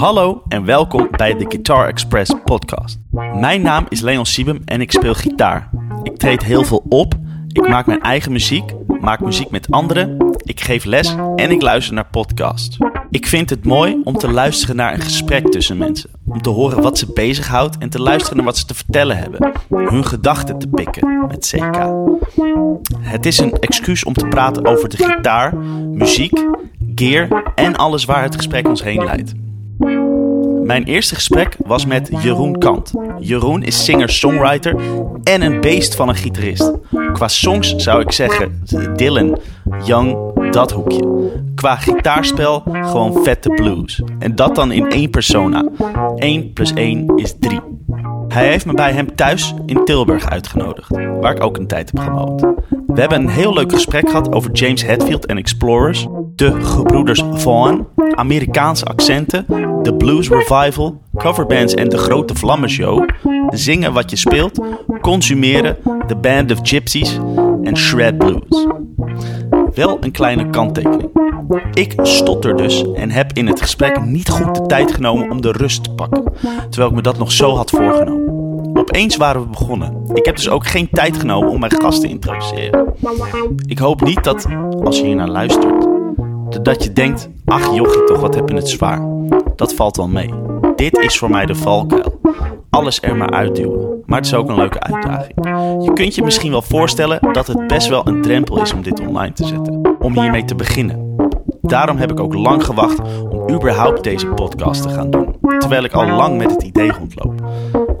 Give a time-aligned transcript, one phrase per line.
[0.00, 2.98] Hallo en welkom bij de Guitar Express podcast.
[3.34, 5.70] Mijn naam is Leon Siebem en ik speel gitaar.
[6.02, 7.14] Ik treed heel veel op,
[7.48, 11.94] ik maak mijn eigen muziek, maak muziek met anderen, ik geef les en ik luister
[11.94, 12.78] naar podcasts.
[13.10, 16.10] Ik vind het mooi om te luisteren naar een gesprek tussen mensen.
[16.26, 19.52] Om te horen wat ze bezighoudt en te luisteren naar wat ze te vertellen hebben.
[19.68, 21.92] Hun gedachten te pikken met CK.
[23.00, 25.56] Het is een excuus om te praten over de gitaar,
[25.86, 26.44] muziek,
[26.94, 29.34] gear en alles waar het gesprek ons heen leidt.
[30.70, 32.92] Mijn eerste gesprek was met Jeroen Kant.
[33.18, 34.76] Jeroen is singer-songwriter
[35.22, 36.72] en een beest van een gitarist.
[37.12, 38.62] Qua songs zou ik zeggen
[38.96, 39.38] Dylan,
[39.84, 40.16] Young,
[40.50, 41.30] dat hoekje.
[41.54, 44.02] Qua gitaarspel gewoon vette blues.
[44.18, 45.64] En dat dan in één persona.
[46.16, 47.60] 1 plus 1 is 3.
[48.32, 52.00] Hij heeft me bij hem thuis in Tilburg uitgenodigd, waar ik ook een tijd heb
[52.04, 52.40] gewoond.
[52.86, 57.88] We hebben een heel leuk gesprek gehad over James Hetfield en Explorers, de gebroeders Vaughan,
[58.14, 59.44] Amerikaanse accenten,
[59.82, 63.08] de blues revival, coverbands en de grote vlammenshow,
[63.48, 64.60] zingen wat je speelt,
[65.00, 67.18] consumeren, de band of gypsies
[67.62, 68.66] en shred blues.
[69.74, 71.10] Wel een kleine kanttekening.
[71.72, 75.52] Ik stotter dus en heb in het gesprek niet goed de tijd genomen om de
[75.52, 76.32] rust te pakken,
[76.70, 78.28] terwijl ik me dat nog zo had voorgenomen.
[78.78, 80.02] Opeens waren we begonnen.
[80.12, 82.94] Ik heb dus ook geen tijd genomen om mijn gast te introduceren.
[83.66, 84.46] Ik hoop niet dat,
[84.84, 85.89] als je hier naar luistert,
[86.64, 89.02] dat je denkt: ach jochie toch, wat heb je het zwaar.
[89.56, 90.34] Dat valt wel mee.
[90.76, 92.20] Dit is voor mij de valkuil.
[92.70, 94.02] Alles er maar uitduwen.
[94.06, 95.34] Maar het is ook een leuke uitdaging.
[95.84, 99.00] Je kunt je misschien wel voorstellen dat het best wel een drempel is om dit
[99.00, 99.96] online te zetten.
[99.98, 101.16] Om hiermee te beginnen.
[101.62, 105.36] Daarom heb ik ook lang gewacht om überhaupt deze podcast te gaan doen.
[105.58, 107.34] Terwijl ik al lang met het idee rondloop.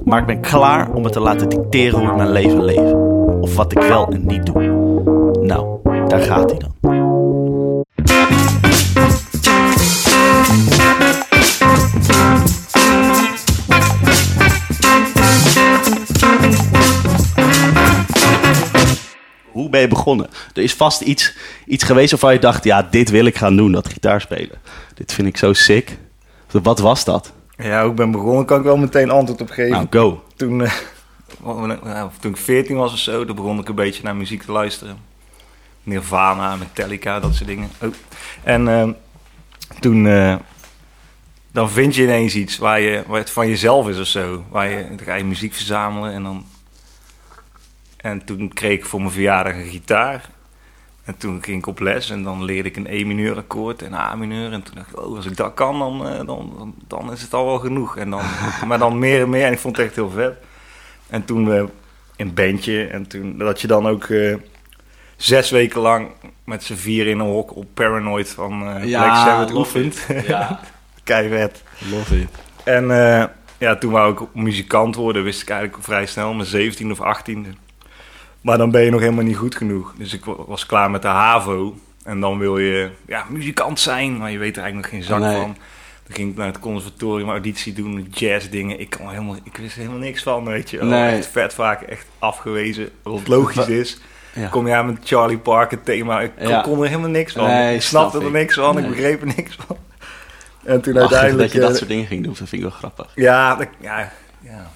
[0.04, 2.92] Maar ik ben klaar om het te laten dicteren hoe ik mijn leven leef.
[3.40, 4.62] Of wat ik wel en niet doe.
[5.40, 5.66] Nou,
[6.08, 6.99] daar gaat hij dan.
[19.70, 20.28] Ben je begonnen?
[20.54, 21.36] Er is vast iets,
[21.66, 24.58] iets geweest waarvan je dacht, ja, dit wil ik gaan doen, dat gitaar spelen.
[24.94, 25.98] Dit vind ik zo sick.
[26.50, 27.32] Wat was dat?
[27.56, 29.70] Ja, ik ben begonnen kan ik wel meteen antwoord op geven.
[29.70, 30.24] Nou, go.
[30.36, 30.72] Toen, eh,
[31.82, 34.52] nou, toen ik 14 was of zo, toen begon ik een beetje naar muziek te
[34.52, 34.98] luisteren.
[35.82, 37.70] Nirvana, Metallica, dat soort dingen.
[37.82, 37.94] Oh.
[38.42, 38.88] En eh,
[39.80, 40.34] toen, eh,
[41.52, 44.44] dan vind je ineens iets waar, je, waar het van jezelf is of zo.
[44.48, 46.44] Waar je, dan ga je muziek verzamelen en dan...
[48.00, 50.28] En toen kreeg ik voor mijn verjaardag een gitaar.
[51.04, 54.52] En toen ging ik op les en dan leerde ik een E-mineur akkoord en A-mineur.
[54.52, 57.34] En toen dacht ik, oh, als ik dat kan, dan, dan, dan, dan, is het
[57.34, 57.96] al wel genoeg.
[57.96, 58.22] En dan,
[58.66, 60.34] maar dan meer en meer en ik vond het echt heel vet.
[61.08, 61.62] En toen uh,
[62.16, 64.36] in bandje en toen dat je dan ook uh,
[65.16, 66.08] zes weken lang
[66.44, 70.06] met z'n vier in een hok op Paranoid van uh, ja, Black Sabbath oefent.
[70.26, 70.60] Ja.
[71.04, 71.62] Keivet.
[71.90, 72.28] Love it.
[72.64, 72.86] En
[73.58, 77.56] ja, toen wou ik muzikant worden, wist ik eigenlijk vrij snel, mijn 17 of 18
[78.40, 79.94] maar dan ben je nog helemaal niet goed genoeg.
[79.96, 81.76] Dus ik was klaar met de HAVO.
[82.04, 85.32] En dan wil je ja, muzikant zijn, maar je weet er eigenlijk nog geen zak
[85.32, 85.56] van.
[86.06, 88.80] Dan ging ik naar het conservatorium auditie doen, jazz dingen.
[88.80, 90.82] Ik, kon helemaal, ik wist helemaal niks van, weet je.
[90.82, 91.16] Nee.
[91.16, 92.88] Echt vet vaak, echt afgewezen.
[93.02, 94.00] Wat logisch is.
[94.34, 94.48] Ja.
[94.48, 96.20] Kom je aan met Charlie Parker thema.
[96.20, 96.60] Ik Ja.
[96.60, 97.46] kon er helemaal niks van.
[97.46, 98.34] Nee, ik snapte snap er ik.
[98.34, 98.90] niks van, ik Nee.
[98.90, 99.76] begreep er niks van.
[100.64, 101.38] En toen Ach, uiteindelijk...
[101.42, 103.06] dat je dat eh, soort dingen ging doen, dat vind ik wel grappig.
[103.14, 104.70] ja, dat- ja, ja.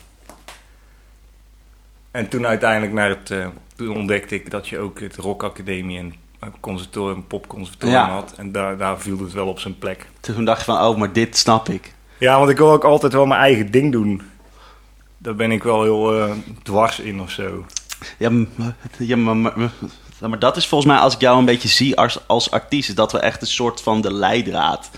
[2.14, 3.30] En toen uiteindelijk naar het...
[3.30, 6.14] eh, toen ontdekte ik dat je ook het Rock Academie en
[6.60, 8.10] conservatorium, popconservatorium Ja.
[8.10, 8.32] had.
[8.36, 10.06] En daar, daar viel het wel op zijn plek.
[10.20, 11.94] Toen dacht je van, oh, maar dit snap ik.
[12.18, 14.22] Ja, want ik wil ook altijd wel mijn eigen ding doen.
[15.18, 16.30] Daar ben ik wel heel eh,
[16.62, 17.64] dwars in of zo.
[18.18, 19.70] Ja, maar, maar-
[20.28, 22.94] maar dat is volgens mij, als ik jou een beetje zie als, als artiest, is
[22.94, 24.90] dat we echt een soort van de leidraad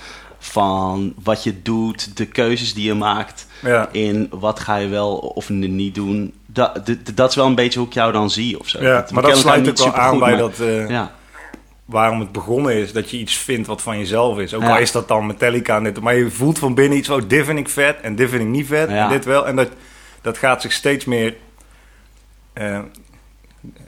[0.46, 3.88] van wat je doet, de keuzes die je maakt, Ja.
[3.92, 6.32] in wat ga je wel of niet doen.
[6.46, 6.80] Dat,
[7.14, 8.82] dat is wel een beetje hoe ik jou dan zie of zo.
[8.82, 10.60] Ja, maar dat sluit ook wel aan bij maar- dat...
[10.60, 11.12] eh, Ja,
[11.84, 12.92] waarom het begonnen is.
[12.92, 14.54] Dat je iets vindt wat van jezelf is.
[14.54, 15.80] Ook al is dat dan Metallica.
[15.80, 17.08] dit, Maar je voelt van binnen iets.
[17.08, 18.00] Oh, dit vind ik vet.
[18.00, 18.88] En dit vind ik niet vet.
[18.88, 19.46] En dit wel.
[19.46, 19.68] En dat,
[20.22, 21.34] dat gaat zich steeds meer
[22.52, 22.78] eh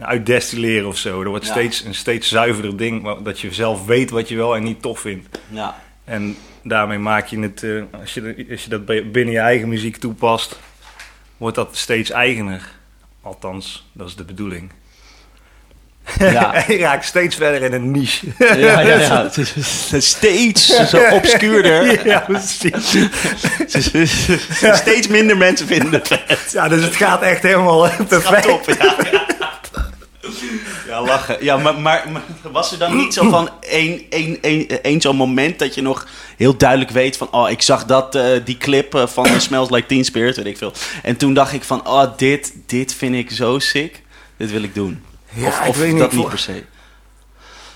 [0.00, 1.22] uitdestilleren of zo.
[1.22, 3.18] Er wordt steeds een steeds zuiverder ding.
[3.22, 5.38] Dat je zelf weet wat je wel en niet tof vindt.
[5.50, 5.86] ja.
[6.08, 7.62] En daarmee maak je het...
[7.62, 10.58] eh, als, je, als je dat binnen je eigen muziek toepast...
[11.36, 12.70] Wordt dat steeds eigener.
[13.22, 14.70] Althans, dat is de bedoeling.
[16.18, 16.54] Ja.
[16.68, 18.26] Je raakt steeds verder in een niche.
[18.38, 19.30] Ja, ja, ja.
[19.98, 21.86] Steeds zo obscuurder.
[22.08, 22.96] Ja, precies.
[24.72, 26.50] Steeds minder mensen vinden het vet.
[26.52, 28.42] Ja, dus het gaat echt helemaal perfect.
[28.42, 29.27] Top, ja.
[31.04, 31.36] Ja, lachen.
[31.44, 32.22] Ja, maar, maar, maar
[32.52, 34.10] was er dan niet zo van één,
[34.82, 36.06] één zo'n moment dat je nog
[36.36, 37.28] heel duidelijk weet van...
[37.30, 40.56] Oh, ik zag dat, eh, die clip eh, van Smells Like Teen Spirit, weet ik
[40.58, 40.72] veel.
[41.02, 44.02] En toen dacht ik van, oh, dit, dit vind ik zo sick.
[44.36, 45.02] Dit wil ik doen.
[45.34, 46.64] Ja, of ik weet niet, dat niet per se.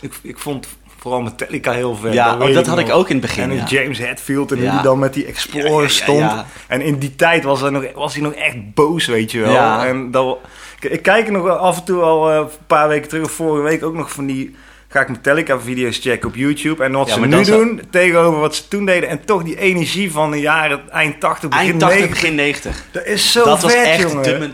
[0.01, 0.67] Ik, ik vond
[0.99, 2.13] vooral Metallica heel vet.
[2.13, 2.87] Ja, weet oh, dat had nog.
[2.87, 3.65] ik ook in het begin, En ja.
[3.67, 4.73] James Hetfield en Ja.
[4.73, 6.45] die dan met die Explorer Ja, stond.
[6.67, 9.53] En in die tijd was, er nog, was hij nog echt boos, weet je wel.
[9.53, 9.87] Ja.
[9.87, 10.39] En dat,
[10.85, 13.63] ik, kijk nog wel af en toe al eh, een paar weken terug, of vorige
[13.63, 14.55] week ook nog van die...
[14.89, 16.85] Ga ik Metallica video's checken op YouTube.
[16.85, 19.09] En wat Ja, ze nu doen, tegenover wat ze toen deden.
[19.09, 22.21] En toch die energie van de jaren eind 80, begin Eind 80, 90.
[22.21, 22.85] begin 90.
[22.91, 24.23] Dat is zo dat vet, was echt jongen.
[24.23, 24.53] de...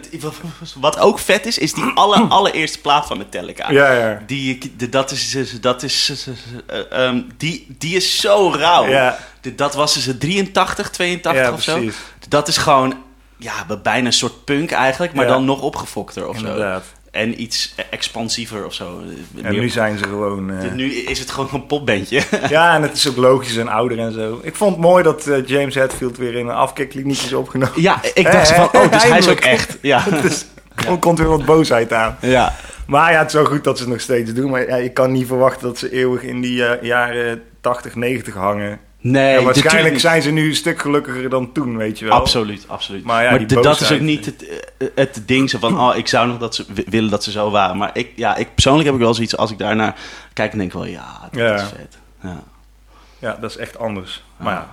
[0.81, 3.71] Wat ook vet is, is die alle, allereerste plaat van Metallica.
[3.71, 4.23] Ja, ja.
[4.27, 6.29] Die, de- dat is, dat is,
[6.67, 8.87] eh, ehm, die, die is zo rauw.
[8.87, 9.19] Ja.
[9.41, 11.81] De- Dat was dus 83, 82 Ja, of zo.
[12.29, 12.95] Dat is gewoon,
[13.39, 13.53] ja,
[13.83, 15.33] bijna een soort punk eigenlijk, maar Ja.
[15.33, 16.81] dan nog opgefokter of zo.
[17.11, 19.01] En iets expansiever of zo.
[19.43, 20.51] En nu zijn ze gewoon...
[20.51, 22.23] eh, Nu is het gewoon een popbandje.
[22.49, 24.41] Ja, en het is ook logisch en ouder en zo.
[24.43, 27.83] Ik vond het mooi dat eh, James Hetfield weer in een afkikkliniek is opgenomen.
[27.83, 29.79] ja, ik dacht van, oh, dus hij is ook echt.
[29.83, 30.05] Ja.
[30.23, 30.47] Dus
[31.01, 32.17] komt weer wat boosheid aan.
[32.21, 32.55] ja.
[32.87, 34.51] Maar ja, het is wel goed dat ze het nog steeds doen.
[34.51, 38.35] Maar ja, je kan niet verwachten dat ze eeuwig in die eh, jaren 80, 90
[38.35, 38.81] hangen.
[39.01, 42.15] Nee, waarschijnlijk zijn ze nu een stuk gelukkiger dan toen, weet je wel.
[42.15, 43.05] Absoluut, absoluut.
[43.05, 44.65] Maar Maar, ja, die d- dat is ook niet het,
[44.95, 47.77] het ding van, oh, ik zou nog dat ze willen dat ze zo waren.
[47.77, 49.95] Maar ik, ja, ik persoonlijk heb ik wel zoiets, als ik daarnaar
[50.33, 51.55] kijk, en denk wel, ja, dat Ja.
[51.55, 51.99] is vet.
[52.23, 52.43] Ja.
[53.19, 54.25] Ja, dat is echt anders.
[54.37, 54.69] Maar ja,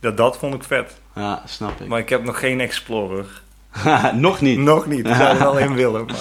[0.00, 0.92] dat, dat vond ik vet.
[1.14, 1.86] ja, snap ik.
[1.88, 3.26] Maar ik heb nog geen Explorer.
[4.14, 4.58] nog niet.
[4.58, 5.06] Nog niet.
[5.06, 6.04] Ik zou er wel in willen.
[6.04, 6.16] Maar...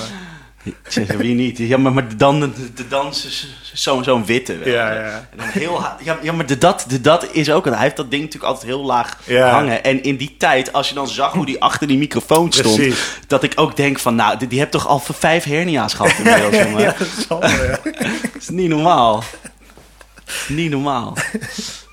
[0.88, 1.58] Zeg, wie niet?
[1.58, 4.58] Ja, maar, maar dan de, de dans is zo- zo'n witte.
[4.58, 4.74] wel.
[4.74, 5.28] Ja, ja.
[5.32, 7.66] En dan heel ja, ja, maar de dat, de dat is ook...
[7.66, 9.50] Hij heeft dat ding natuurlijk altijd heel laag Ja.
[9.50, 9.84] hangen.
[9.84, 12.76] En in die tijd, als je dan zag hoe die achter die microfoon stond...
[12.76, 13.00] Precies.
[13.28, 16.56] dat ik ook denk van, nou, die, die hebt toch al vijf hernia's gehad inmiddels,
[16.64, 16.82] jongen.
[16.82, 16.96] Ja,
[17.28, 17.50] dat ja.
[18.34, 19.24] Dat is niet normaal.
[20.48, 21.18] Niet normaal.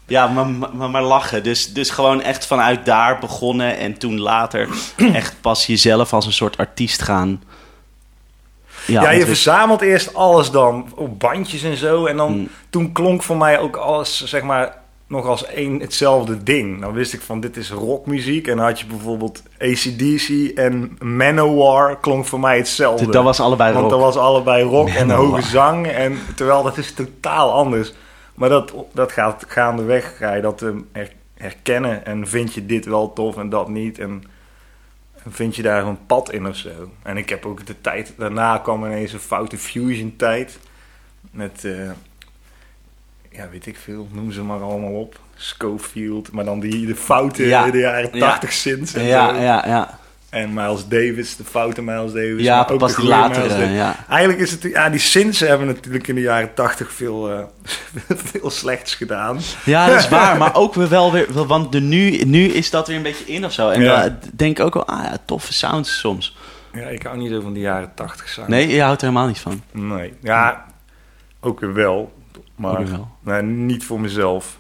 [0.07, 1.43] Ja, maar, maar, maar lachen.
[1.43, 4.69] Dus, dus gewoon echt vanuit daar begonnen en toen later
[5.13, 7.43] echt pas jezelf als een soort artiest gaan.
[8.87, 12.07] Ja, je verzamelt eerst alles dan op bandjes en zo.
[12.07, 12.49] En dan Hmm.
[12.71, 16.81] toen klonk voor mij ook alles, zeg maar, nog als één hetzelfde ding.
[16.81, 18.47] Dan wist ik van dit is rockmuziek.
[18.49, 23.11] En dan had je bijvoorbeeld ACDC en Manowar klonk voor mij hetzelfde.
[23.11, 23.91] Dat was allebei Want rock.
[23.93, 25.87] dat was allebei rock en hoge zang.
[25.87, 27.93] En, terwijl dat is totaal anders.
[28.35, 32.07] Maar dat, dat gaat gaandeweg, ga je dat eh, her- herkennen.
[32.07, 33.99] En vind je dit wel tof en dat niet.
[33.99, 34.23] En
[35.33, 36.91] vind je daar een pad in of zo.
[37.03, 40.59] En ik heb ook de tijd, daarna kwam ineens een foute fusion tijd.
[41.31, 41.91] Met, eh,
[43.31, 45.19] ja weet ik veel, noem ze maar allemaal op.
[45.35, 47.65] Schofield, maar dan die, de foute Ja.
[47.65, 48.19] in de jaren Ja.
[48.19, 49.41] 80 synths en Ja, zo.
[49.41, 49.99] ja, ja.
[50.31, 52.43] En Miles Davis, de foute Miles Davis.
[52.43, 53.53] Ja, maar ook pas de Davis.
[53.75, 53.97] ja.
[54.09, 57.45] Eigenlijk is het, ja, die synths hebben natuurlijk in de jaren 80 veel, eh,
[58.31, 59.39] veel slechts gedaan.
[59.65, 60.37] Ja, dat is waar.
[60.47, 61.47] Maar ook weer wel weer...
[61.47, 63.69] Want de nu, nu is dat weer een beetje in of zo.
[63.71, 64.03] En Ja.
[64.03, 64.87] dan denk ik ook wel...
[64.87, 66.37] Ah ja, toffe sounds soms.
[66.73, 68.49] Ja, ik hou niet zo van de jaren 80 sound.
[68.49, 69.63] Nee, je houdt er helemaal niet van.
[69.73, 70.13] Nee.
[70.23, 70.65] Ja,
[71.41, 72.13] ook weer wel.
[72.57, 73.09] Maar Ook weer wel.
[73.21, 74.59] nee, niet voor mezelf.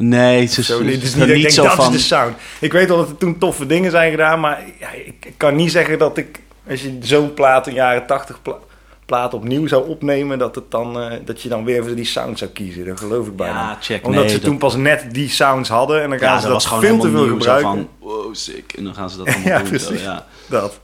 [0.00, 1.86] Nee, het is, Zo, het is niet, denk, zo dat van...
[1.86, 2.36] is de sound.
[2.60, 5.70] Ik weet wel dat er toen toffe dingen zijn gedaan, maar ja, ik, kan niet
[5.72, 6.40] zeggen dat ik,
[6.70, 8.58] als je zo'n plaat, een jaren 80 pla-
[9.06, 12.38] plaat opnieuw zou opnemen, dat, het dan, eh, dat je dan weer voor die sound
[12.38, 12.86] zou kiezen.
[12.86, 13.54] Dat geloof ik bijna.
[13.70, 14.06] Ja, check.
[14.06, 16.48] Omdat nee, ze dat- toen pas net die sounds hadden en dan gaan Ja, ze
[16.48, 17.68] dat veel te veel nieuw, gebruiken.
[17.70, 18.72] van, wow, sick.
[18.72, 19.68] En dan gaan ze dat allemaal Ja, doen.
[19.68, 20.02] precies.
[20.02, 20.26] ja.
[20.46, 20.80] Dat.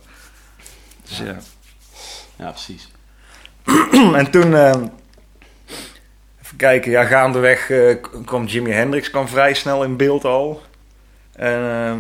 [1.08, 1.36] Dus ja.
[2.38, 2.88] ja, precies.
[4.20, 4.72] en toen, eh,
[6.54, 10.62] even kijken, ja, gaandeweg eh, kwam Jimi Hendrix kwam vrij snel in beeld al.
[11.32, 11.92] En, eh,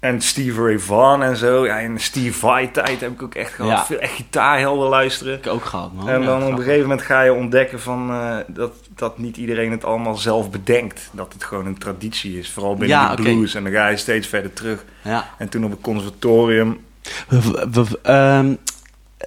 [0.00, 1.66] en Steve Ray Vaughan en zo.
[1.66, 3.70] Ja, in de Steve Vai tijd heb ik ook echt gehad.
[3.70, 3.84] Ja.
[3.84, 5.34] Veel echt gitaarhelden luisteren.
[5.38, 6.08] Ik ook gehad, man.
[6.08, 9.36] en Ja, dan op een gegeven moment ga je ontdekken van, eh, dat, dat niet
[9.36, 11.10] iedereen het allemaal zelf bedenkt.
[11.12, 12.50] Dat het gewoon een traditie is.
[12.50, 13.54] Vooral binnen Ja, de blues.
[13.54, 14.84] En dan ga je steeds verder terug.
[15.02, 15.28] Ja.
[15.38, 16.80] En toen op het conservatorium
[17.28, 18.54] We- we- we- ehm,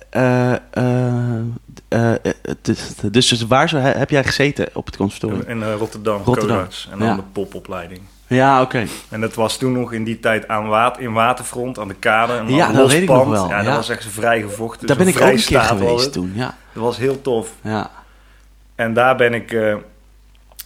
[0.10, 1.42] eh, eh,
[1.88, 2.20] eh, eh,
[2.62, 5.48] dus, dus, dus waar zo, heb jij gezeten op het conservatorium?
[5.50, 6.68] in eh, Rotterdam, Rotterdam.
[6.92, 7.16] En dan Ja.
[7.16, 8.02] de popopleiding.
[8.28, 8.86] Ja, oké.
[9.10, 12.34] En dat was toen nog in die tijd aan water, in Waterfront, aan de kade.
[12.34, 13.76] Een Ja, dat weet ik nog wel, Ja, dat ja.
[13.76, 14.88] was echt vrij gevochten.
[14.88, 16.32] Daar ben zo'n ik ook een keer geweest toen.
[16.36, 17.52] Ja, Dat was heel tof.
[17.62, 17.92] ja.
[18.76, 19.58] En daar ben ik,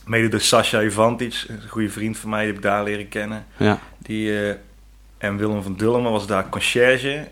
[0.06, 3.46] mede door Sascha Ivantic, een goede vriend van mij, die heb ik daar leren kennen.
[3.58, 3.80] ja.
[3.98, 4.34] Die,
[5.18, 7.28] en Willem van Dulmen was daar conciërge.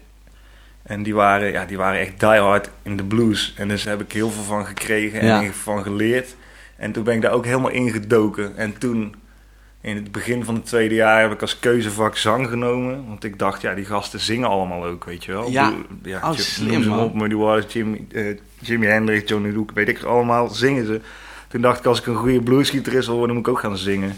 [0.89, 3.53] En die waren, ja, die waren echt diehard in de blues.
[3.57, 5.51] En dus daar heb ik heel veel van gekregen en Ja.
[5.51, 6.35] van geleerd.
[6.75, 8.57] En toen ben ik daar ook helemaal ingedoken.
[8.57, 9.15] En toen
[9.81, 13.07] in het begin van het tweede jaar heb ik als keuzevak zang genomen.
[13.07, 15.49] Want ik dacht, ja, die gasten zingen allemaal ook, weet je wel.
[15.49, 15.73] Ja.
[16.03, 20.03] Ja Oh, slim, maar op, Muddy Waters, Jimmy, eh, Jimi Hendrix, Johnny Rook, weet ik
[20.03, 21.01] allemaal, zingen ze.
[21.47, 24.15] Toen dacht ik, als ik een goede bluesgitarist wil worden, moet ik ook gaan zingen.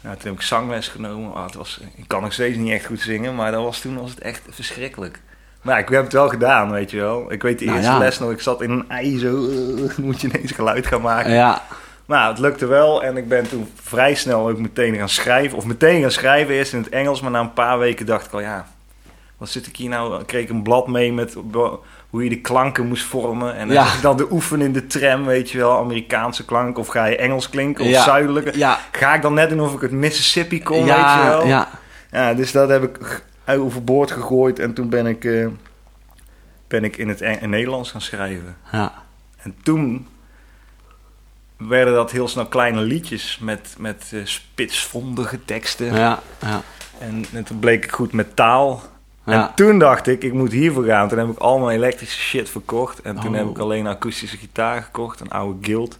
[0.00, 1.34] Nou, toen heb ik zangles genomen.
[1.34, 3.96] Ah, het was, ik kan nog steeds niet echt goed zingen, maar dat was, toen
[4.00, 5.18] was het echt verschrikkelijk.
[5.62, 7.32] Maar ik heb het wel gedaan, weet je wel.
[7.32, 7.98] Ik weet de Nou eerste ja.
[7.98, 9.48] les nog, ik zat in een ei zo,
[10.02, 11.32] moet je ineens geluid gaan maken.
[11.32, 11.62] Ja,
[12.06, 15.56] Maar het lukte wel en ik ben toen vrij snel ook meteen gaan schrijven.
[15.58, 18.32] Of meteen gaan schrijven, eerst in het Engels, maar na een paar weken dacht ik
[18.32, 18.66] al, ja,
[19.36, 20.10] wat zit ik hier nou?
[20.10, 21.36] Dan kreeg ik een blad mee met
[22.10, 23.54] hoe je de klanken moest vormen.
[23.56, 23.84] En dan Ja.
[23.84, 26.78] zag ik dan de oefenen in de tram, weet je wel, Amerikaanse klank.
[26.78, 28.02] Of ga je Engels klinken of Ja.
[28.02, 28.58] zuidelijke?
[28.58, 31.46] ja, Ga ik dan net doen of ik het Mississippi kon, weet je wel?
[31.46, 31.68] ja.
[32.12, 35.46] Ja, dus dat heb ik overboord gegooid en toen ben ik, eh,
[36.68, 38.56] ben ik in het in Nederlands gaan schrijven.
[38.72, 38.92] ja.
[39.36, 40.06] En toen
[41.56, 45.94] werden dat heel snel kleine liedjes met, met eh, spitsvondige teksten.
[45.94, 46.62] Ja, ja,
[46.98, 48.82] En, en toen bleek ik goed met taal.
[49.24, 51.08] En toen dacht ik, ik moet hiervoor gaan.
[51.08, 53.02] Toen heb ik al mijn elektrische shit verkocht.
[53.02, 53.36] En toen Oh.
[53.36, 55.98] heb ik alleen een akoestische gitaar gekocht, een oude guild.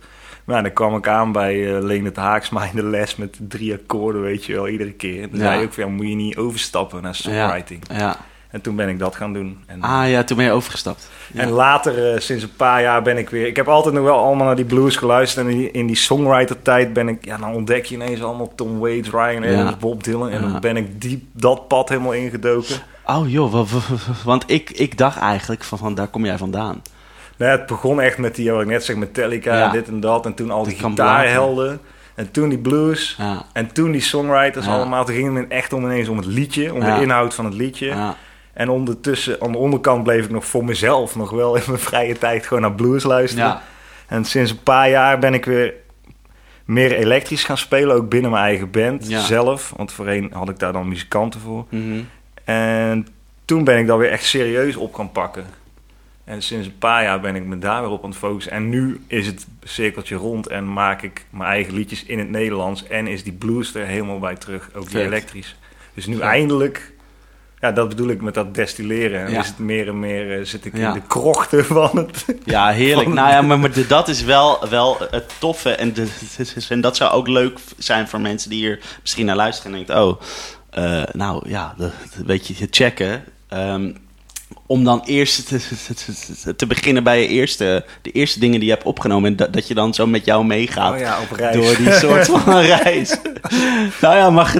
[0.51, 3.73] Ja, dan kwam ik aan bij eh Leen het Haaksma in de les met drie
[3.75, 5.23] akkoorden, weet je wel, iedere keer.
[5.23, 5.45] En toen Ja.
[5.45, 7.83] zei je ook van, ja, moet je niet overstappen naar songwriting.
[7.93, 8.17] ja.
[8.51, 9.59] En toen ben ik dat gaan doen.
[9.67, 11.09] En, Ah ja, toen ben je overgestapt.
[11.33, 11.41] Ja.
[11.41, 13.47] en later, eh, sinds een paar jaar, ben ik weer...
[13.47, 15.47] Ik heb altijd nog wel allemaal naar die blues geluisterd.
[15.47, 17.25] En in die, in die songwriter-tijd ben ik...
[17.25, 19.53] Ja, dan ontdek je ineens allemaal Tom Waits, Ryan Ja.
[19.61, 20.29] Adams, Bob Dylan.
[20.29, 20.49] En Ja.
[20.51, 22.77] dan ben ik diep dat pad helemaal ingedoken.
[23.07, 26.39] Oh joh, wa- wa- wa- want ik, ik dacht eigenlijk van, van daar kom jij
[26.39, 26.83] vandaan.
[27.41, 29.71] Nou, het begon echt met die, wat ik net zeg, Metallica, Ja.
[29.71, 30.27] dit en dat.
[30.27, 31.81] En toen al die gitaarhelden.
[32.15, 33.15] En toen die blues.
[33.19, 34.73] Ja, En toen die songwriters Ja.
[34.73, 35.05] allemaal.
[35.05, 36.75] Toen ging het echt om ineens om het liedje.
[36.75, 37.87] Om de inhoud van het liedje.
[37.87, 38.17] ja,
[38.53, 42.19] En ondertussen, aan de onderkant bleef ik nog voor mezelf nog wel in mijn vrije
[42.19, 43.47] tijd gewoon naar blues luisteren.
[43.47, 43.63] ja.
[44.07, 45.75] En sinds een paar jaar ben ik weer
[46.65, 49.73] meer elektrisch gaan spelen, ook binnen mijn eigen band zelf.
[49.77, 51.65] Want voorheen had ik daar dan muzikanten voor.
[51.69, 52.01] Mhm.
[52.45, 53.07] En
[53.45, 55.45] toen ben ik dat weer echt serieus op gaan pakken.
[56.31, 58.53] En sinds een paar jaar ben ik me daar weer op aan het focussen.
[58.53, 62.87] En nu is het cirkeltje rond en maak ik mijn eigen liedjes in het Nederlands.
[62.87, 65.57] En is die blues er helemaal bij terug, ook die elektrisch.
[65.95, 66.23] Dus nu Vet.
[66.25, 66.93] eindelijk,
[67.61, 69.21] ja, dat bedoel ik met dat destilleren.
[69.27, 69.41] En Ja.
[69.41, 70.89] is het meer en meer, eh, zit ik Ja.
[70.89, 72.25] in de krochten van het.
[72.45, 73.07] Ja, heerlijk.
[73.07, 75.71] Van- Nou ja, maar, maar dat is wel, wel het toffe.
[75.71, 76.07] En, de,
[76.69, 80.05] en dat zou ook leuk zijn voor mensen die hier misschien naar luisteren en denken...
[80.05, 80.21] Oh,
[80.71, 81.91] eh, nou ja, de-
[82.27, 83.25] weet je, checken.
[83.49, 83.93] Ehm,
[84.71, 85.61] om dan eerst te,
[86.43, 89.31] te- te beginnen bij je eerste, de eerste dingen die je hebt opgenomen.
[89.31, 91.55] En dat, dat je dan zo met jou meegaat Oh ja, op reis.
[91.55, 93.17] door die soort van reis.
[94.01, 94.55] nou ja, maar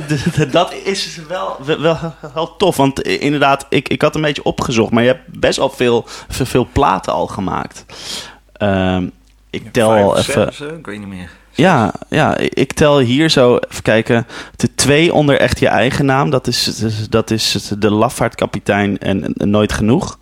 [0.51, 1.99] dat is wel, wel,
[2.35, 2.77] wel tof.
[2.77, 4.93] Want inderdaad, ik, ik had een beetje opgezocht.
[4.93, 7.85] Maar je hebt best wel veel, veel, platen al gemaakt.
[8.53, 9.07] Ehm,
[9.51, 10.49] ik tel even...
[10.49, 11.31] of zo, ik weet niet meer.
[11.61, 14.27] Ja, ja, ik tel hier zo, even kijken,
[14.57, 16.31] de twee onder echt je eigen naam.
[16.31, 16.65] Dat is,
[17.09, 20.19] dat is de Lafaardkapitein en, en Nooit Genoeg.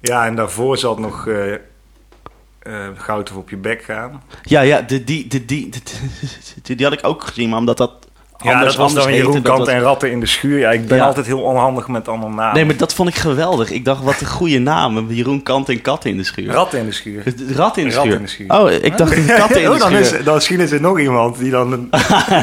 [0.00, 4.22] Ja, en daarvoor zat nog eh, goud of op je bek gaan.
[4.42, 5.82] Ja, ja, de, die, de, die, die,
[6.62, 8.05] die, die had ik ook gezien, maar omdat dat
[8.44, 10.58] Ja, anders, dat was dan Jeroen dat Kant en Ratten in de Schuur.
[10.58, 11.04] Ja, ik ben Ja.
[11.04, 12.54] altijd heel onhandig met allemaal namen.
[12.54, 13.70] Nee, maar dat vond ik geweldig.
[13.70, 15.10] Ik dacht, wat een goede naam.
[15.12, 16.50] Jeroen Kant en Kat in de schuur.
[16.52, 17.22] Ratten in de Schuur.
[17.54, 18.14] Rat in de schuur.
[18.14, 18.50] in de schuur.
[18.60, 20.00] Oh, ik dacht een kat in de Oh, dan, schuur.
[20.18, 21.68] is, dan misschien is er nog iemand die dan...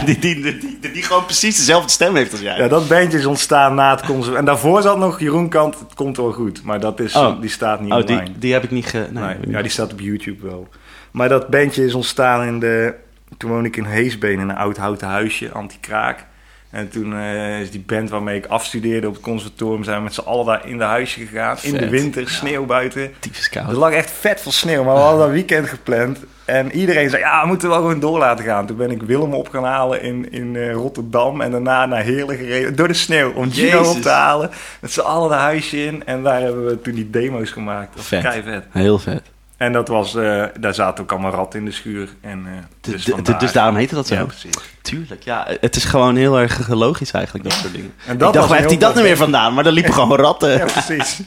[0.05, 2.57] Die, die, die, die, die gewoon precies dezelfde stem heeft als jij.
[2.57, 4.35] ja, dat bandje is ontstaan na het conserv...
[4.35, 6.63] En daarvoor zat nog Jeroen Kant, het komt wel goed.
[6.63, 7.41] Maar dat is, Oh.
[7.41, 8.31] die staat niet oh, die, online.
[8.39, 9.07] die heb ik niet ge...
[9.11, 10.67] Nee, ja, die staat op YouTube wel.
[11.11, 12.93] Maar dat bandje is ontstaan in de...
[13.37, 16.25] Toen woonde ik in Heesbeen in een oud houten huisje, anti-kraak.
[16.69, 19.83] En toen eh, is die band waarmee ik afstudeerde op het conservatorium...
[19.83, 21.57] zijn we met z'n allen daar in de huisje gegaan.
[21.61, 23.11] In de winter, sneeuw buiten.
[23.19, 23.75] Typisch Er koud.
[23.75, 26.19] lag echt vet veel sneeuw, maar we hadden een weekend gepland.
[26.45, 28.65] En iedereen zei, ja, we moeten wel gewoon door laten gaan.
[28.65, 31.41] Toen ben ik Willem op gaan halen in, in eh, Rotterdam.
[31.41, 33.31] En daarna naar Heerlen gereden, door de sneeuw.
[33.31, 33.95] Om Gino Jezus.
[33.95, 34.49] op te halen.
[34.79, 36.05] Met z'n allen de huisje in.
[36.05, 37.87] En daar hebben we toen die demo's gemaakt.
[37.87, 38.21] Dat was Vet.
[38.21, 38.63] kei vet.
[38.71, 39.21] Heel vet.
[39.63, 42.09] En dat was, eh, daar zaten ook allemaal ratten in de schuur.
[42.21, 42.51] En, eh,
[42.81, 43.05] Dus,
[43.39, 44.15] dus, daarom heette dat zo?
[44.15, 44.55] Ja, precies.
[44.81, 45.47] Tuurlijk, ja.
[45.61, 47.93] Het is gewoon heel erg logisch eigenlijk, dat soort dingen.
[48.05, 49.53] En dat ik dacht, waar heeft hij dat nou weer vandaan?
[49.53, 50.49] Maar er liepen gewoon ratten.
[50.57, 51.19] Ja, precies.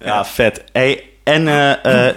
[0.00, 0.64] Ja, vet.
[0.72, 2.14] Hey, en eh eh,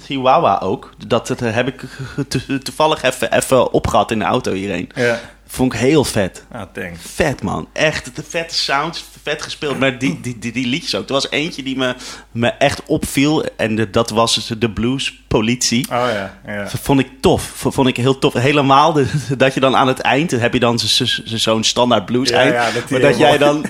[0.00, 0.90] Chihuahua ook.
[1.06, 1.82] Dat, dat heb ik
[2.28, 4.90] to- toevallig even, even opgehad in de auto hierheen.
[4.94, 5.18] Ja,
[5.54, 6.44] Vond ik heel vet.
[6.52, 6.98] ah, thanks.
[7.14, 7.68] Vet, man.
[7.72, 9.78] Echt, de vette sounds, vet gespeeld.
[9.78, 11.06] Maar die, die, die, die liedjes ook.
[11.06, 11.94] Er was eentje die me,
[12.30, 13.44] me echt opviel.
[13.56, 15.84] En de- dat was dus de Blues Politie.
[15.84, 16.68] Oh ja, ja.
[16.82, 17.42] Vond ik tof.
[17.54, 18.32] Vond ik heel tof.
[18.32, 19.06] Helemaal de-
[19.36, 20.30] dat je dan aan het eind...
[20.30, 22.52] heb je dan zo- zo- zo- zo'n standaard blues Ja, eind.
[22.54, 23.64] ja, dat maar dat jij dan...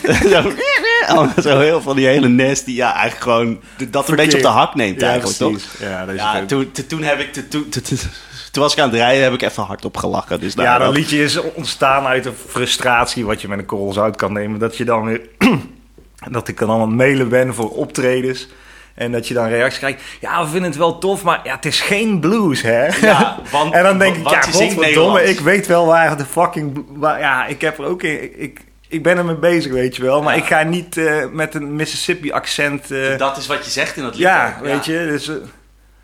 [1.42, 2.64] zo, heel van die hele nest...
[2.64, 3.60] die ja, eigenlijk gewoon...
[3.90, 5.58] dat een beetje op de hak neemt eigenlijk, toch?
[5.80, 7.32] Ja, dat is Ja, toen- toen heb ik...
[7.50, 7.68] Toen,
[8.52, 10.40] toen, was ik aan het rijden, heb ik even hardop gelachen.
[10.40, 14.16] Dus Ja, dat liedje is ontstaan uit een frustratie wat je met een korrel zout
[14.16, 14.58] kan nemen.
[14.58, 15.20] Dat je dan weer,
[16.30, 18.48] dat ik dan het mailen ben voor optredens.
[18.94, 20.02] En dat je dan reacties krijgt.
[20.20, 22.86] Ja, we vinden het wel tof, maar ja, het is geen blues, hè?
[22.86, 26.84] Ja, want- en dan denk ik, ja, godverdomme, ik weet wel waar de fucking...
[26.88, 28.42] Waar, ja, ik heb er ook in...
[28.42, 30.22] Ik, ik, ben ermee bezig, weet je wel.
[30.22, 30.42] Maar Ja.
[30.42, 32.90] ik ga niet eh, met een Mississippi-accent...
[32.90, 34.22] eh, Dat is wat je zegt in dat lied.
[34.22, 34.92] ja, weet je.
[35.10, 35.34] Dus eh,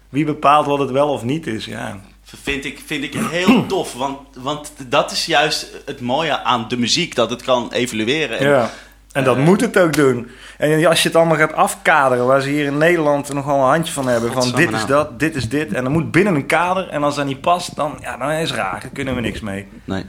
[0.08, 2.00] wie bepaalt wat het wel of niet is, ja.
[2.42, 3.92] Vind ik, vind ik heel tof.
[3.94, 7.14] Want, want dat is juist het mooie aan de muziek.
[7.14, 8.38] Dat het kan evolueren.
[8.38, 8.70] En, Ja.
[9.12, 10.28] En dat Eh, moet het ook doen.
[10.58, 13.92] En als je het allemaal gaat afkaderen, waar ze hier in Nederland nogal een handje
[13.92, 16.88] van hebben, van dit is dat, dit is dit, en dan moet binnen een kader,
[16.88, 19.40] en als dat niet past, dan, ja, dan is het raar, daar kunnen we niks
[19.40, 19.66] mee.
[19.84, 20.04] Nee.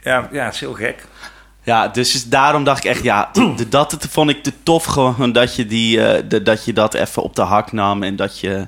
[0.00, 1.06] Ja, ja het is heel gek.
[1.62, 3.30] Ja, dus daarom dacht ik echt, ja,
[3.68, 7.22] dat vond ik te tof gewoon dat je, die, eh, de- dat je dat even
[7.22, 8.66] op de hak nam en dat je...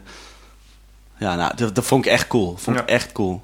[1.25, 2.54] Ja, nou, dat, dat vond ik echt cool.
[2.59, 3.43] Vond ik echt cool.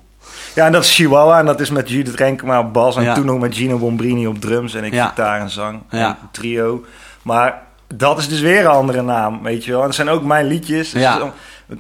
[0.54, 3.14] Ja, en dat is Chihuahua, en dat is met Judith Renkema op bas, en Ja.
[3.14, 5.06] toen nog met Gino Bombrini op drums, en ik Ja.
[5.06, 6.06] gitaar en zang, Ja.
[6.08, 6.84] en trio.
[7.22, 7.62] Maar
[7.94, 9.80] dat is dus weer een andere naam, weet je wel.
[9.80, 10.90] En dat zijn ook mijn liedjes.
[10.90, 11.32] Dus Ja.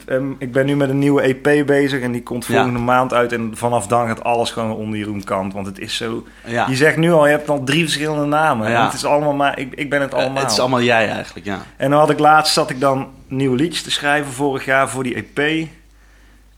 [0.06, 3.32] ehm, ik ben nu met een nieuwe EP bezig, en die komt volgende maand uit,
[3.32, 6.24] en vanaf dan gaat alles gewoon onder Jeroen Kant, want het is zo...
[6.66, 8.82] Je zegt nu al, je hebt al drie verschillende namen.
[8.84, 10.42] Het is allemaal maar, ik, ik ben het Eh, allemaal.
[10.42, 11.58] het is allemaal jij eigenlijk, ja.
[11.76, 15.02] En dan had ik laatst, zat ik dan nieuwe liedjes te schrijven vorig jaar voor
[15.02, 15.68] die EP.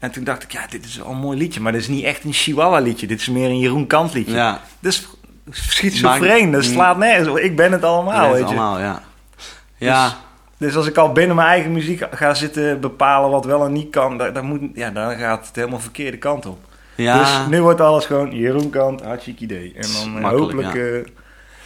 [0.02, 2.04] En toen dacht ik, ja, dit is wel een mooi liedje, maar dit is niet
[2.04, 3.06] echt een Chihuahua liedje.
[3.06, 4.35] Dit is meer een Jeroen Kant liedje.
[4.35, 5.06] Ja, Dus
[5.50, 7.38] schizofreen, dat slaat nergens op.
[7.38, 8.44] Ik ben het allemaal, weet je.
[8.44, 9.02] allemaal, ja.
[9.76, 10.12] Ja,
[10.59, 13.90] Dus als ik al binnen mijn eigen muziek ga zitten bepalen wat wel en niet
[13.90, 16.59] kan, dan, dan, moet, ja, dan gaat het helemaal verkeerde kant op.
[16.94, 17.18] ja.
[17.18, 19.73] Dus nu wordt alles gewoon Jeroen Kant, hartstikke idee.
[19.76, 20.75] En dan eh, hopelijk...
[20.75, 20.80] ja.
[20.80, 21.04] eh,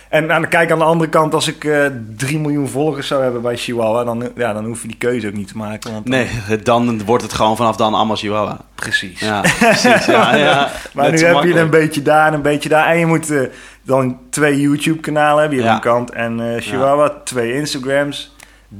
[0.09, 1.87] en aan, kijk, aan de andere kant, als ik eh
[2.17, 5.33] 3 miljoen volgers zou hebben bij Chihuahua, dan, ja, dan hoef je die keuze ook
[5.35, 5.93] niet te maken.
[5.93, 6.15] Want dan-
[6.49, 8.59] Nee, dan wordt het gewoon vanaf dan allemaal Chihuahua.
[8.75, 9.21] Precies.
[9.21, 10.07] Ja, precies.
[10.07, 10.71] Ja, ja.
[10.93, 12.87] Maar nu heb je een beetje daar en een beetje daar.
[12.87, 13.41] En je moet eh,
[13.83, 15.79] dan twee YouTube-kanalen hebben, Ja.
[15.79, 17.13] Kant en eh Chihuahua.
[17.25, 18.35] Twee Instagrams,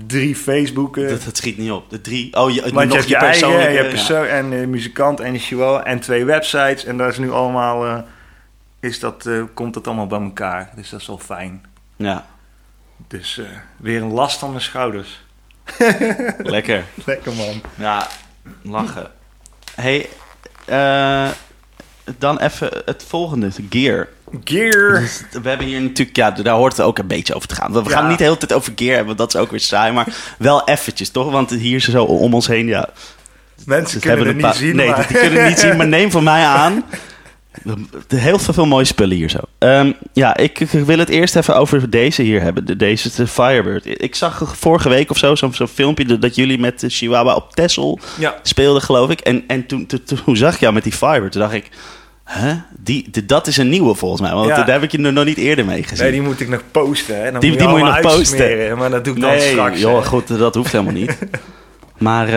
[0.07, 1.09] drie Facebooken.
[1.09, 1.91] Dat, dat schiet niet op.
[1.91, 2.37] De drie.
[2.37, 5.39] Oh, je, Want nog je hebt je, eigen, persoonlijke- je hebt persoon en muzikant en
[5.39, 6.85] Chihuahua en twee websites.
[6.85, 8.05] En daar is nu allemaal,
[8.87, 10.71] is dat, eh, komt dat allemaal bij elkaar.
[10.77, 11.65] Dus dat is wel fijn.
[11.97, 12.27] Ja,
[13.09, 13.45] Dus eh,
[13.77, 15.25] weer een last van mijn schouders.
[16.39, 16.85] lekker.
[17.05, 17.61] Lekker man.
[17.75, 18.07] Ja,
[18.63, 19.11] lachen.
[19.75, 20.09] hey,
[20.65, 21.29] eh,
[22.19, 23.51] dan even het volgende.
[23.71, 24.09] Gear.
[24.45, 25.01] Gear.
[25.01, 27.73] Dus we hebben hier natuurlijk, ja, daar hoort het ook een beetje over te gaan.
[27.73, 27.91] We Ja.
[27.91, 29.93] gaan niet de hele tijd over gear hebben, want dat is ook weer saai.
[29.93, 30.07] Maar
[30.39, 31.31] wel eventjes, toch?
[31.31, 32.89] Want hier zo om ons heen, ja.
[33.65, 35.07] Mensen Dus kunnen het niet zien, Nee, maar...
[35.07, 36.85] die kunnen het niet zien, maar neem van mij aan.
[38.09, 39.39] Heel veel, mooie spullen hier zo.
[39.59, 42.67] Ehm, ja, ik, ik wil het eerst even over deze hier hebben.
[42.67, 44.03] De, deze de Firebird.
[44.03, 47.99] Ik zag vorige week of zo zo'n filmpje dat- jullie met de Chihuahua op Texel
[48.19, 48.35] Ja.
[48.43, 49.21] speelden, geloof ik.
[49.21, 51.33] En, en toen, toen, toen zag ik jou met die Firebird.
[51.33, 51.69] Toen dacht ik?
[52.79, 54.33] Die, dat is een nieuwe volgens mij.
[54.33, 54.57] Want Ja.
[54.57, 56.03] daar heb ik je nog nooit eerder mee gezien.
[56.05, 57.23] Nee, die moet ik nog posten.
[57.25, 57.31] Hè.
[57.31, 58.79] Dan Die- moet die moet je nog posten.
[58.79, 59.81] Maar dat doe ik dan straks.
[59.81, 60.05] joh, hè.
[60.05, 61.19] goed, dat hoeft helemaal niet.
[61.99, 62.29] Maar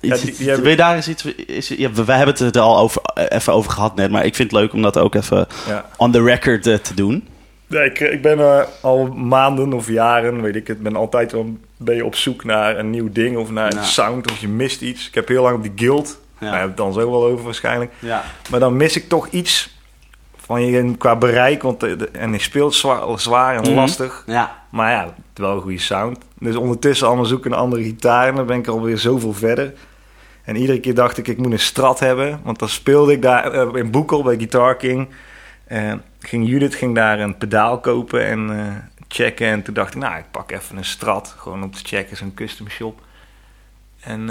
[0.00, 1.24] Ja, iets- die- die hebben- wil je daar eens iets...
[1.24, 4.34] Is, ja, we, hebben het er al over, eh, even over gehad net, maar ik
[4.34, 5.84] vind het leuk om dat ook even Ja.
[5.96, 7.28] on the record eh, te doen.
[7.66, 11.40] Nee, ik, ik ben eh, al maanden of jaren, weet ik het, ben altijd wel
[11.40, 13.78] een beetje op zoek naar een nieuw ding of naar Ja.
[13.78, 15.06] een sound of je mist iets.
[15.08, 16.06] Ik heb heel lang op die guild,
[16.38, 16.50] Ja.
[16.50, 17.92] daar hebben we het dan zo wel over waarschijnlijk.
[17.98, 18.24] Ja.
[18.50, 19.74] Maar dan mis ik toch iets
[20.36, 23.72] van je qua bereik, want en ik speel het zwaar, zwaar en Mhm.
[23.74, 24.22] lastig.
[24.26, 24.64] Ja.
[24.76, 26.18] Maar ja, wel een goede sound.
[26.38, 29.74] Dus ondertussen allemaal zoeken naar andere gitaar en dan ben ik alweer zoveel verder.
[30.44, 32.40] En iedere keer dacht ik, ik moet een strat hebben.
[32.44, 35.08] Want dan speelde ik daar eh, in Boekel bij Guitar King.
[35.64, 38.74] Eh, ging Judith ging daar een pedaal kopen en eh,
[39.08, 39.46] checken.
[39.46, 41.34] En toen dacht ik, nou, ik pak even een strat.
[41.38, 43.00] Gewoon om te checken, zo'n custom shop.
[44.00, 44.30] En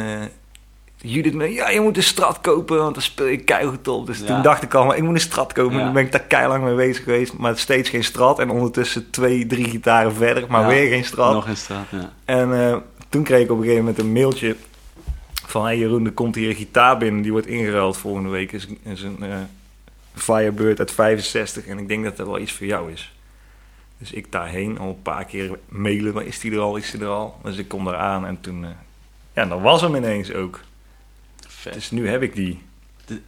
[1.02, 4.06] Judith me, ja, je moet een strat kopen, want dan speel je keihard op.
[4.06, 4.26] Dus Ja.
[4.26, 5.74] toen dacht ik al, maar ik moet een strat kopen.
[5.74, 5.80] Ja.
[5.80, 7.38] En toen ben ik daar keihard mee bezig geweest.
[7.38, 8.40] Maar steeds geen strat.
[8.40, 10.68] En ondertussen twee, drie gitaren verder, maar Ja.
[10.68, 11.34] weer geen strat.
[11.34, 12.14] Nog een straat, ja.
[12.26, 12.78] En eh,
[13.10, 14.56] toen kreeg ik op een gegeven moment een mailtje
[15.46, 15.64] van...
[15.66, 18.52] Hey Jeroen, er komt hier een gitaar binnen, die wordt ingeruild volgende week.
[18.52, 19.36] is, is een eh,
[20.14, 23.14] Firebird uit 65 en ik denk dat dat wel iets voor jou is.
[23.98, 27.02] Dus ik daarheen al een paar keer mailen, maar is die er al, is die
[27.02, 27.40] er al?
[27.44, 28.64] Dus ik kom daar aan en toen...
[28.64, 28.70] eh,
[29.34, 30.60] ja, dan was hem ineens ook.
[31.66, 31.74] Vet.
[31.74, 32.62] Dus nu heb ik die.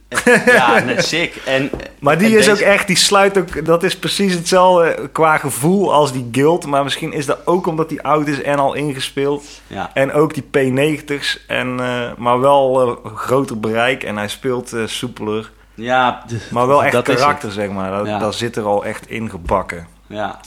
[0.08, 1.36] Eh, ja, nee, sick.
[1.36, 5.08] En, Maar die en is deze- ook echt, die sluit ook, dat is precies hetzelfde
[5.12, 6.66] qua gevoel als die Guild.
[6.66, 9.44] Maar misschien is dat ook omdat die oud is en al ingespeeld.
[9.66, 14.72] Ja, En ook die P90's, en, eh, maar wel eh, groter bereik en hij speelt
[14.72, 15.50] eh, soepeler.
[15.74, 17.90] ja Maar wel echt karakter, zeg maar.
[17.90, 18.18] Dat, Ja.
[18.18, 19.86] dat zit er al echt in gebakken.
[20.06, 20.40] Ja,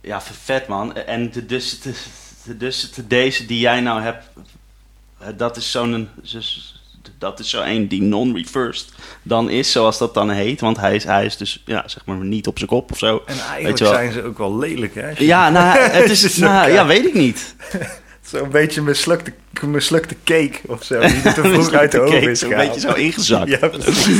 [0.00, 0.94] ja vet man.
[0.96, 4.30] En de, dus, de, dus de- deze die jij nou hebt,
[5.18, 6.08] eh, dat is zo'n...
[6.22, 6.76] dus-
[7.18, 8.88] dat is zo één die non-reversed
[9.22, 10.60] dan is, zoals dat dan heet.
[10.60, 13.22] Want hij is, hij is dus, ja, zeg maar, niet op zijn kop of zo.
[13.26, 13.92] En Weet eigenlijk je wel.
[13.92, 15.10] zijn ze ook wel lelijk, hè?
[15.18, 17.54] Ja, nou, het is, is nou, ja, weet ik niet.
[18.30, 19.32] Zo'n beetje mislukte,
[19.66, 21.00] mislukte cake of zo.
[21.00, 22.66] Die er te vroeg uit de oven is gehaald.
[22.68, 23.50] beetje zo ingezakt.
[23.50, 24.18] Ja, precies.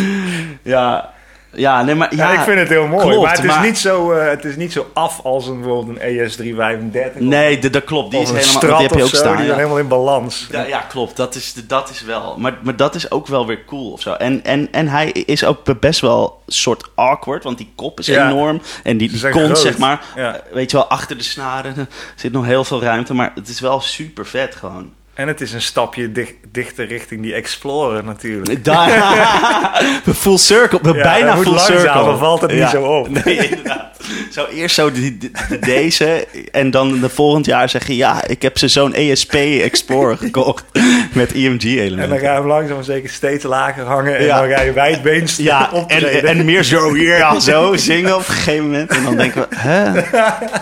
[0.63, 1.13] Ja,
[1.55, 3.07] ja, nee, maar Ja, ja, ik vind het heel mooi.
[3.07, 5.61] klopt, maar, het is maar- Niet zo, eh, het is niet zo af als een,
[5.61, 7.21] bijvoorbeeld een E ES335.
[7.21, 8.11] Nee, dat klopt.
[8.11, 9.31] Die is helemaal, die heb je ook zo, staan.
[9.37, 9.45] Die ja.
[9.47, 10.47] zijn helemaal in balans.
[10.51, 11.17] Ja, ja, klopt.
[11.17, 12.35] Dat is, dat is wel.
[12.39, 14.13] Maar, maar dat is ook wel weer cool of zo.
[14.13, 18.31] En, en, en hij is ook best wel soort awkward, want die kop is Ja.
[18.31, 18.61] enorm.
[18.83, 20.05] En die, die kont, zeg maar.
[20.53, 23.15] Weet je wel, achter de snaren zit nog heel veel ruimte.
[23.15, 24.93] Maar het is wel super vet gewoon.
[25.23, 28.65] En het is een stapje dich- dichter richting die Explorer natuurlijk.
[28.65, 28.91] Daar,
[30.15, 30.79] full circle.
[30.83, 32.05] Ja, bijna full langzaam, circle.
[32.05, 33.09] dan valt het niet zo op.
[33.25, 33.91] Nee, inderdaad.
[34.31, 35.31] Zo eerst zo die-
[35.61, 36.27] deze.
[36.53, 37.95] En dan de volgend jaar zeggen...
[37.95, 40.65] Ja, ik heb ze zo'n ESP Explorer gekocht.
[41.13, 44.17] Met En dan ga je hem langzaam maar zeker steeds lager hangen.
[44.19, 44.41] En Ja.
[44.41, 48.35] dan ga je wijdbeens Ja, en, en meer zo hier ja, zo zingen op een
[48.35, 48.91] gegeven moment.
[48.91, 50.03] En dan denken we, hè?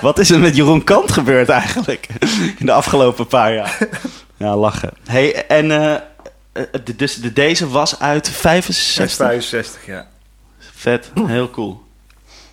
[0.00, 2.06] Wat is er met Jeroen Kant gebeurd eigenlijk?
[2.58, 3.78] In de afgelopen paar jaar.
[4.40, 4.90] Ja, lachen.
[5.06, 6.00] hey, en eh,
[6.84, 9.26] de- dus de, deze was uit 65?
[9.26, 10.06] 65, ja.
[10.58, 11.82] Vet, heel cool.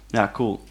[0.08, 0.64] Ja, cool.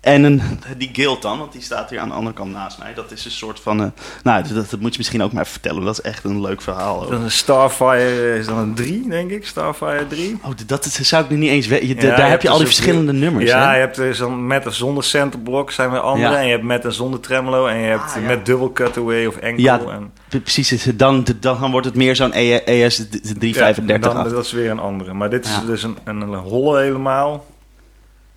[0.00, 0.42] En een,
[0.78, 2.94] die guild dan, want die staat hier aan de andere kant naast mij.
[2.94, 3.80] Dat is een soort van...
[3.82, 3.86] eh,
[4.22, 5.84] nou, dat, dat moet je misschien ook maar even vertellen.
[5.84, 7.02] Dat is echt een leuk verhaal.
[7.02, 7.10] ook.
[7.10, 9.46] Dan een Starfire is dan een 3, denk ik.
[9.46, 10.38] Starfire 3.
[10.42, 12.08] Oh, dat is, zou ik nu niet eens weten.
[12.08, 13.74] Ja, daar heb je al die dus verschillende nummers, Ja, hè?
[13.74, 16.30] je hebt dus met of zonder centerblok zijn weer andere.
[16.32, 16.38] Ja.
[16.38, 17.66] En je hebt met en zonder tremolo.
[17.66, 18.26] En je hebt Ah, ja.
[18.26, 19.62] met dubbel cutaway of enkel.
[19.62, 23.04] Ja, en, Precies, het- dan, dan, dan wordt het meer zo'n E- ES Ja,
[23.38, 24.12] 335.
[24.12, 25.12] dan, dat is weer een andere.
[25.14, 27.46] Maar dit is dus een, een, een holle helemaal.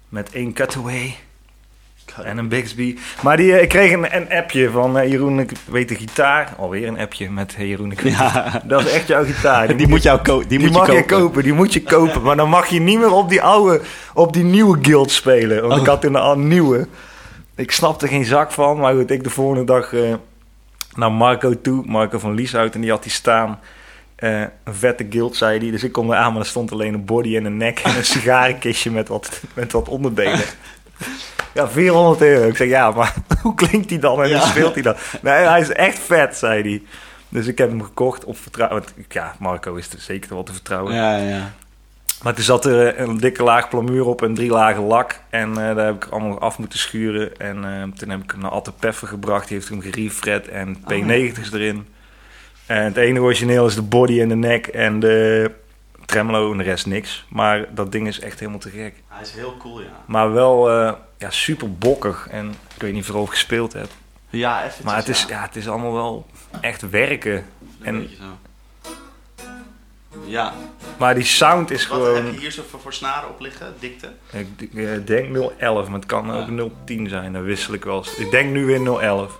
[0.09, 1.15] Met één cutaway.
[2.23, 2.97] En een Bixby.
[3.21, 6.53] Maar die, eh, ik kreeg een, een appje van eh, Jeroen, ik weet de gitaar.
[6.57, 7.91] Alweer een appje met hey, Jeroen.
[7.91, 8.61] Ik weet Ja.
[8.65, 9.77] Dat is echt jouw gitaar.
[9.77, 11.43] Die moet, jou die Die, moet mag je je kopen.
[11.43, 12.21] die moet je kopen.
[12.21, 13.81] Maar dan mag je niet meer op die oude,
[14.13, 15.61] op die nieuwe guild spelen.
[15.61, 15.87] Want ik Oh.
[15.87, 16.87] had in de al- nieuwe.
[17.55, 18.77] Ik snapte geen zak van.
[18.79, 20.13] Maar goed, ik de volgende dag eh,
[20.95, 21.83] naar Marco toe.
[21.85, 22.75] Marco van Lieshout.
[22.75, 23.59] En die had die staan.
[24.15, 25.71] Eh, een vette guild, zei hij.
[25.71, 27.79] Dus ik kom eraan, maar er stond alleen een body en een nek.
[27.79, 30.39] En een sigarenkistje met wat, met wat onderbenen.
[31.53, 32.47] Ja, 400 euro.
[32.47, 34.37] Ik zeg, ja, maar hoe klinkt die dan en Ja.
[34.39, 34.95] hoe speelt hij dan?
[35.21, 36.81] Nee, hij is echt vet, zei hij.
[37.29, 38.79] Dus ik heb hem gekocht op vertrouwen.
[38.81, 40.93] Want, Ja, Marco is er zeker wel te vertrouwen.
[40.93, 41.51] Ja, ja.
[42.21, 45.19] Maar er zat er een dikke laag plamuur op en drie lagen lak.
[45.29, 47.37] En eh, daar heb ik allemaal af moeten schuren.
[47.37, 49.47] En eh, toen heb ik hem naar Atte Peffer gebracht.
[49.47, 51.87] Die heeft hem gerefred en P90's erin.
[52.65, 55.51] En het enige origineel is de body en de nek en de
[56.13, 57.25] tremolo en de rest niks.
[57.29, 58.93] Maar dat ding is echt helemaal te gek.
[59.07, 59.87] Hij is heel cool, ja.
[60.05, 62.27] Maar wel eh, ja, super bokkig.
[62.31, 63.93] En ik weet niet of je erover gespeeld hebt.
[64.29, 65.27] Ja, eventjes, Maar het is, ja.
[65.29, 66.25] ja, het is allemaal wel
[66.61, 67.33] echt werken.
[67.33, 67.45] Een
[67.85, 68.23] en- beetje zo.
[70.25, 70.53] Ja.
[70.97, 72.15] Maar die sound is Wat gewoon...
[72.25, 73.73] heb je hier zo voor, voor snaren op liggen?
[73.79, 74.11] Dikte?
[74.31, 76.61] Ik eh, denk 011, maar het kan Ja.
[76.61, 77.33] ook 010 zijn.
[77.33, 78.15] Dat wissel ik wel eens.
[78.15, 79.37] Ik denk nu weer 011.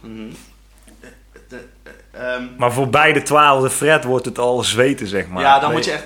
[0.00, 0.18] Mhm.
[0.20, 0.24] Eh,
[2.18, 5.42] eh, ehm, Maar voorbij de twaalfde fret wordt het al zweten, zeg maar.
[5.42, 6.04] ja, dan moet je echt...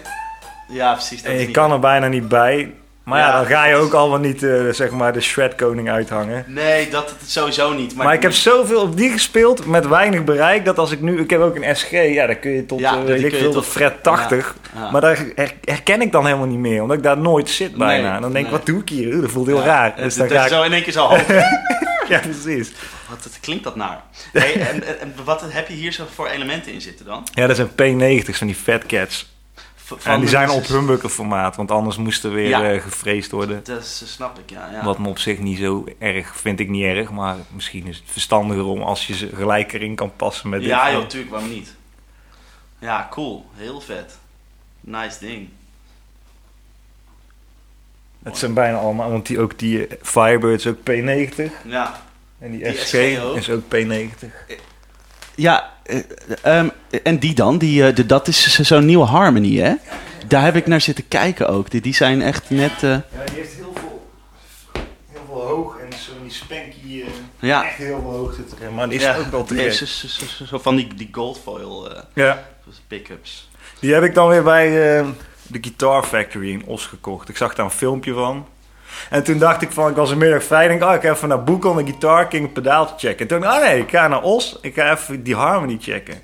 [0.68, 1.22] Ja, precies.
[1.22, 2.72] Dat En je niet- kan er bijna niet bij.
[3.04, 3.32] Maar ja, Ja.
[3.36, 6.44] dan ga je ook allemaal niet, eh, zeg maar, de shredkoning uithangen.
[6.46, 7.94] Nee, dat het sowieso niet.
[7.94, 10.64] Maar, Maar, ik heb zoveel op die gespeeld met weinig bereik.
[10.64, 11.20] Dat als ik nu...
[11.20, 11.90] Ik heb ook een SG.
[11.90, 14.54] Ja, daar kun je tot, Ja, eh, weet ik veel, tot- fret 80.
[14.76, 14.90] Ja.
[14.90, 16.82] Maar daar her- herken ik dan helemaal niet meer.
[16.82, 18.06] Omdat ik daar nooit zit bijna.
[18.08, 18.58] Nee, en dan denk ik, nee.
[18.60, 19.20] wat doe ik hier?
[19.20, 19.94] Dat voelt heel raar.
[19.96, 20.48] Dus dan ga ik...
[20.48, 21.08] zo in één keer zo.
[22.08, 22.72] Ja, precies.
[23.08, 24.02] Wat het, klinkt dat naar?
[24.32, 27.26] Hey, en, wat heb je hier zo voor elementen in zitten dan?
[27.34, 29.36] Ja, dat zijn P90's van die Fat Cats.
[29.76, 32.72] V- en die de- zijn op humbucker formaat, want anders moest er weer Ja.
[32.72, 33.60] eh, gefreesd worden.
[33.64, 34.70] Dat is- snap ik, ja.
[34.72, 34.84] ja.
[34.84, 38.04] Wat me op zich niet zo erg, vind ik niet erg, maar misschien is het
[38.10, 40.94] verstandiger om als je ze gelijk erin kan passen met Ja, dit.
[40.94, 41.74] joh, tuurlijk, waarom niet?
[42.78, 43.46] Ja, cool.
[43.54, 44.18] Heel vet.
[44.80, 45.48] Nice ding.
[48.22, 52.00] Het zijn bijna allemaal, want die, ook die Firebird is ook P90 Ja.
[52.38, 53.36] En die, Die SG, SG ook.
[53.36, 54.26] is ook P90.
[55.34, 55.98] Ja, eh,
[56.42, 56.68] ehm,
[57.02, 57.58] en die dan?
[57.58, 59.74] Die, eh, de, dat is zo- zo'n nieuwe Harmony, hè?
[60.26, 61.70] Daar heb ik naar zitten kijken ook.
[61.70, 62.72] Die, die zijn echt net...
[62.72, 64.08] eh, Ja, die heeft heel veel,
[65.10, 67.06] heel veel hoog en zo die spanky, eh,
[67.38, 67.64] ja.
[67.66, 68.74] echt heel veel hoog zit erin.
[68.74, 70.94] Maar die is ja, ook wel te nee, zo, zo, zo- zo- zo van die,
[70.94, 72.48] die goldfoil eh, Ja,
[72.86, 73.50] pick-ups.
[73.80, 75.06] die heb ik dan weer bij eh,
[75.46, 77.28] de Guitar Factory in Os gekocht.
[77.28, 78.46] Ik zag daar een filmpje van.
[79.10, 80.62] En toen dacht ik van, ik was een middag vrij.
[80.62, 83.18] Ik denk, oh, ik ga even naar Boekel, naar Guitar King, een pedaaltje checken.
[83.20, 84.58] En toen dacht ik, oh nee, ik ga naar Os.
[84.62, 86.14] Ik ga even die Harmony checken.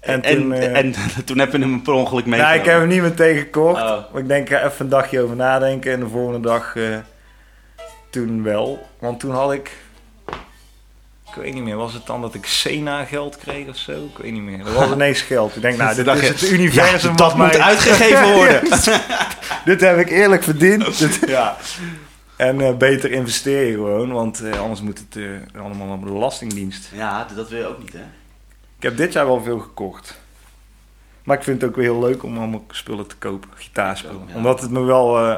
[0.00, 2.60] En, En, eh, en toen heb je hem per ongeluk nee, meegenomen.
[2.60, 3.82] ik heb hem niet meteen gekocht.
[3.82, 4.12] Oh.
[4.12, 5.92] Maar ik denk, ik ga even een dagje over nadenken.
[5.92, 6.96] En de volgende dag eh,
[8.10, 8.86] toen wel.
[8.98, 9.70] Want toen had ik
[11.28, 14.04] Ik weet niet meer, was het dan dat ik Sena geld kreeg of zo?
[14.04, 14.64] Ik weet niet meer.
[14.64, 15.56] Dat was ineens geld.
[15.56, 18.62] Ik denk, nou, dit is het universum Ja, dat moet mij- uitgegeven worden.
[19.64, 20.98] dit heb ik eerlijk verdiend.
[20.98, 21.56] Dit- ja.
[22.36, 26.10] En eh, beter investeer je gewoon, want eh, anders moet het eh, allemaal op de
[26.12, 26.88] belastingdienst.
[26.94, 28.02] ja, dat wil je ook niet, hè?
[28.76, 30.20] Ik heb dit jaar wel veel gekocht.
[31.22, 34.24] Maar ik vind het ook weer heel leuk om allemaal spullen te kopen, gitaarspullen.
[34.28, 34.34] Ja.
[34.34, 35.36] Omdat het me wel eh,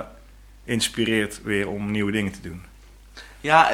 [0.64, 2.62] inspireert weer om nieuwe dingen te doen.
[3.40, 3.70] Ja,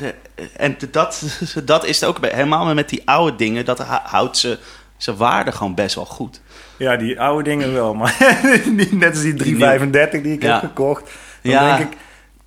[0.00, 0.14] de,
[0.56, 1.22] en dat,
[1.64, 3.64] dat is het ook bij, helemaal met die oude dingen.
[3.64, 4.58] Dat hou- houdt ze
[4.96, 6.40] zijn waarde gewoon best wel goed.
[6.76, 8.16] Ja, die oude dingen wel, maar
[8.90, 10.52] net als die 335 die ik Ja.
[10.52, 11.02] heb gekocht.
[11.42, 11.76] Dan Ja.
[11.76, 11.98] denk ik,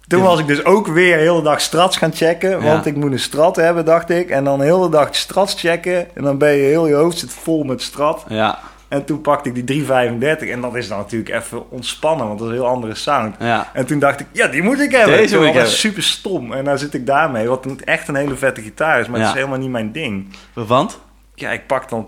[0.08, 2.62] toen was ik dus ook weer de hele dag strats gaan checken.
[2.64, 2.90] Want Ja.
[2.92, 4.30] ik moet een strat hebben, dacht ik.
[4.30, 6.16] En dan de hele dag strats checken.
[6.16, 8.26] En dan ben je heel je hoofd zit vol met strat.
[8.28, 8.60] Ja,
[8.94, 10.50] En toen pakte ik die 335.
[10.50, 13.36] En dat is dan natuurlijk even ontspannen, want dat is een heel andere sound.
[13.40, 13.70] ja.
[13.74, 15.18] En toen dacht ik, ja, die moet ik hebben.
[15.18, 15.72] Deze moet ik hebben.
[15.72, 16.54] super stom.
[16.54, 19.08] En nou zit ik daarmee, wat echt een hele vette gitaar is.
[19.08, 19.26] Maar Ja.
[19.26, 20.36] het is helemaal niet mijn ding.
[20.54, 21.00] Want?
[21.36, 22.08] Ja, ik pak dan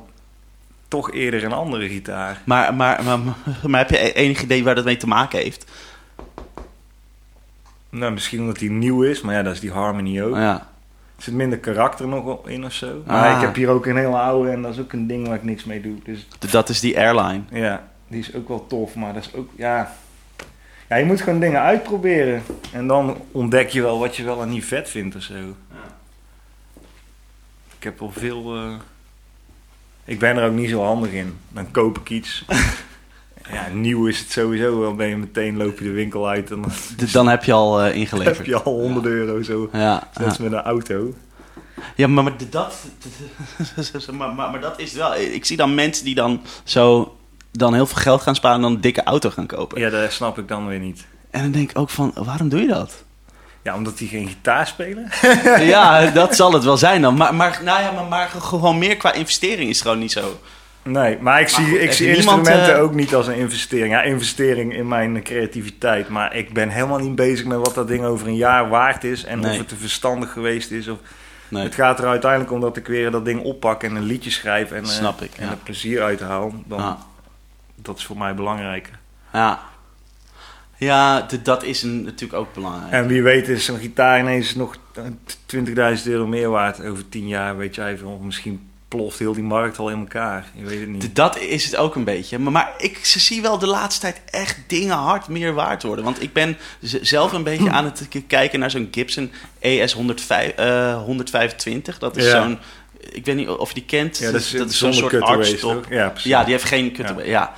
[0.87, 2.41] toch eerder een andere gitaar.
[2.43, 3.19] Maar, maar, maar,
[3.67, 5.65] maar heb je e- enig idee waar dat mee te maken heeft?
[7.89, 10.35] Nou, misschien omdat die nieuw is, maar ja, dat is die Harmony ook.
[10.35, 10.67] Ja.
[11.25, 13.01] Zit minder karakter nog in of zo.
[13.05, 13.35] Maar Ah.
[13.35, 15.43] ik heb hier ook een hele oude en dat is ook een ding waar ik
[15.43, 15.95] niks mee doe.
[16.03, 17.41] Dus Dat is die airline.
[17.51, 19.95] ja, die is ook wel tof, maar dat is ook, ja...
[20.89, 22.43] Ja, je moet gewoon dingen uitproberen.
[22.71, 25.33] En dan ontdek je wel wat je wel en niet vet vindt of zo.
[27.77, 28.55] Ik heb al veel...
[28.55, 28.73] eh,
[30.05, 31.37] Ik ben er ook niet zo handig in.
[31.49, 32.45] Dan koop ik iets.
[33.51, 34.81] ja, nieuw is het sowieso.
[34.83, 36.71] Dan ben je meteen, loop je de winkel uit en dan
[37.11, 38.37] Dan heb je al eh, ingeleverd.
[38.37, 39.69] heb je al 100 euro zo.
[39.73, 41.13] Ja, als met een auto.
[41.95, 42.75] ja maar, maar, dat,
[44.11, 45.15] maar, maar, maar dat is wel...
[45.15, 47.15] Ik zie dan mensen die dan zo...
[47.51, 49.79] Dan heel veel geld gaan sparen en dan een dikke auto gaan kopen.
[49.79, 51.05] Ja, dat snap ik dan weer niet.
[51.31, 53.03] En dan denk ik ook van, waarom doe je dat?
[53.63, 55.09] Ja, omdat die geen gitaar spelen?
[55.73, 57.15] ja, dat zal het wel zijn dan.
[57.15, 60.39] Maar, maar, nou ja, maar, maar gewoon meer qua investering is het gewoon niet zo.
[60.89, 63.93] Nee, maar ik zie, goed, ik zie instrumenten eh, ook niet als een investering.
[63.93, 66.09] Ja, investering in mijn creativiteit.
[66.09, 69.23] Maar ik ben helemaal niet bezig met wat dat ding over een jaar waard is.
[69.23, 69.51] En Nee.
[69.51, 70.87] of het te verstandig geweest is.
[70.87, 70.97] Of...
[71.47, 71.63] Nee.
[71.63, 74.71] Het gaat er uiteindelijk om dat ik weer dat ding oppak en een liedje schrijf.
[74.71, 75.51] En, eh, Snap ik, en ja.
[75.51, 76.53] er plezier uit haal.
[76.65, 76.97] Dan.
[77.75, 78.99] Dat is voor mij belangrijker.
[79.33, 79.59] Ja,
[80.77, 82.91] ja dat is een, natuurlijk ook belangrijk.
[82.91, 84.77] En wie weet is zo'n gitaar ineens nog
[85.45, 87.57] 20.000 euro meer waard over 10 jaar.
[87.57, 88.09] Weet jij veel.
[88.09, 90.45] Of misschien ploft heel die markt al in elkaar.
[90.55, 91.15] Je weet het niet.
[91.15, 92.39] Dat is het ook een beetje.
[92.39, 96.05] Maar, maar ik ze zie wel de laatste tijd echt dingen hard meer waard worden.
[96.05, 101.03] Want ik ben zelf een beetje aan het kijken naar zo'n Gibson ES 105, eh,
[101.03, 101.99] 125.
[101.99, 102.43] Dat is Ja.
[102.43, 102.57] zo'n...
[103.11, 104.17] Ik weet niet of je die kent.
[104.17, 105.83] Ja, dat is, zo'n soort toch?
[106.23, 107.27] Ja, die heeft geen cutaway.
[107.27, 107.53] Ja.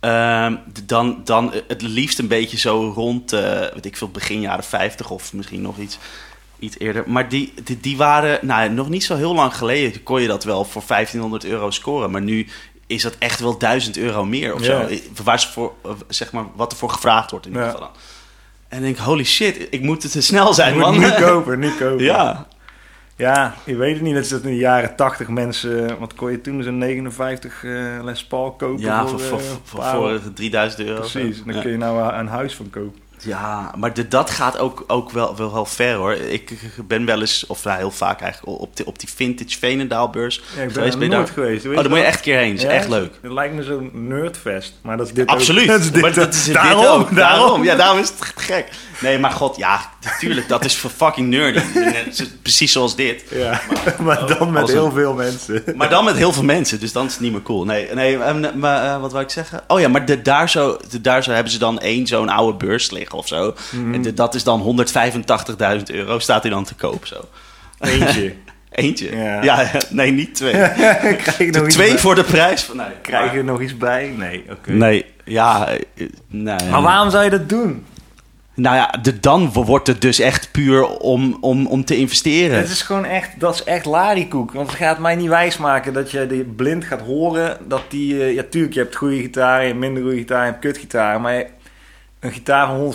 [0.00, 4.64] Ehm, dan, dan het liefst een beetje zo rond, eh weet ik veel, begin jaren
[4.64, 5.98] 50 of misschien nog iets,
[6.58, 7.04] iets eerder.
[7.06, 10.44] Maar die, die, die waren, nou, nog niet zo heel lang geleden kon je dat
[10.44, 12.10] wel voor 1500 euro scoren.
[12.10, 12.46] Maar nu
[12.86, 14.88] is dat echt wel 1000 euro meer of Ja.
[14.88, 14.94] zo.
[15.24, 17.72] Waar ze voor, eh, zeg maar, wat er voor gevraagd wordt in ieder Ja.
[17.72, 17.86] geval.
[17.88, 17.96] dan.
[18.68, 20.98] En denk, holy shit, ik moet het te snel zijn, man.
[20.98, 22.04] nu kopen, nu kopen.
[22.04, 22.46] ja,
[23.16, 24.14] Ja, je weet het niet.
[24.14, 25.98] Dat is dat in de jaren 80 mensen...
[25.98, 26.62] Wat kon je toen?
[26.62, 30.82] Zo'n 59 eh Les Paul kopen ja voor, voor, voor, eh, voor, paar- voor 3000
[30.88, 31.00] euro.
[31.00, 31.42] Precies.
[31.44, 31.60] Dan Ja.
[31.60, 33.00] kun je nou een huis van kopen.
[33.24, 36.12] Ja, maar de, dat gaat ook, ook wel, wel, wel ver hoor.
[36.14, 36.50] Ik
[36.86, 40.42] ben wel eens, of nou, heel vaak eigenlijk, op, die op die vintage Veenendaalbeurs Ja,
[40.62, 40.98] ik ben geweest.
[40.98, 41.66] Ben daar- geweest.
[41.66, 42.54] Oh, daar moet je echt een keer heen.
[42.54, 43.12] Is Ja, echt leuk.
[43.20, 44.74] Het lijkt me zo'n nerdfest.
[44.82, 45.62] Maar dat is dit Absoluut.
[45.62, 45.68] ook.
[45.76, 47.14] Dat is dit maar dat is daarom, ook.
[47.16, 47.64] daarom.
[47.64, 48.68] Ja, daarom is het gek.
[49.00, 51.60] Nee, maar god, ja, natuurlijk, dat is voor fucking nerdy.
[51.74, 53.24] Net- Precies zoals dit.
[53.30, 53.60] Ja,
[54.00, 55.62] maar dan met een- heel veel mensen.
[55.76, 57.64] Maar dan met heel veel mensen, dus dan is het niet meer cool.
[57.64, 59.60] Nee, nee eh, maar eh, wat wou ik zeggen?
[59.68, 62.66] Oh ja, maar de, daar, zo, de, daar zo hebben ze dan één zo'n oude
[62.66, 63.54] beurs liggen of zo.
[63.70, 63.94] Mhm.
[63.94, 64.60] En de- dat is dan
[65.78, 67.16] 185.000 euro, staat hij dan te koop zo.
[67.80, 68.34] Eentje.
[68.70, 69.16] Eentje?
[69.16, 69.42] Ja.
[69.42, 70.52] Ja, nee, niet twee.
[70.52, 71.98] Krijg je nog iets twee bij?
[71.98, 72.76] voor de prijs van...
[72.76, 74.14] Nee, Krijg je er nog iets bij?
[74.16, 74.70] Nee, oké.
[74.72, 75.68] Nee, ja...
[75.68, 76.56] eh, nee.
[76.70, 77.86] Maar waarom zou je dat doen?
[78.56, 82.58] Nou ja, de, dan wordt het dus echt puur om, om, om te investeren.
[82.58, 84.52] Het is gewoon echt, dat is echt larikoek.
[84.52, 88.22] Want het gaat mij niet wijsmaken dat je die blind gaat horen dat die...
[88.22, 91.20] eh, ja, tuurlijk, je hebt goede gitaar, je hebt minder goede gitaar, je hebt kutgitaar.
[91.20, 91.44] Maar
[92.20, 92.94] een gitaar van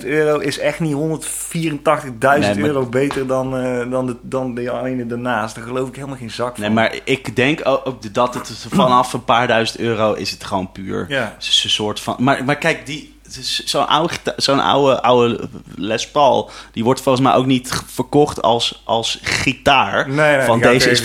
[0.00, 4.82] 185.000 euro is echt niet 184.000 maar- euro beter dan, eh, dan, de, dan de
[4.84, 5.54] ene daarnaast.
[5.54, 6.60] Daar geloof ik helemaal geen zak van.
[6.64, 10.44] Nee, maar ik denk ook ook dat het vanaf een paar duizend euro is het
[10.44, 11.04] gewoon puur.
[11.08, 11.32] Ja.
[11.34, 12.16] Het is een soort van.
[12.18, 13.16] Maar, maar kijk, die.
[13.64, 18.82] Zo'n oude, zo'n oude, oude Les Paul, die wordt volgens mij ook niet verkocht als,
[18.84, 20.08] als gitaar.
[20.08, 21.02] Nee, nee, van deze is,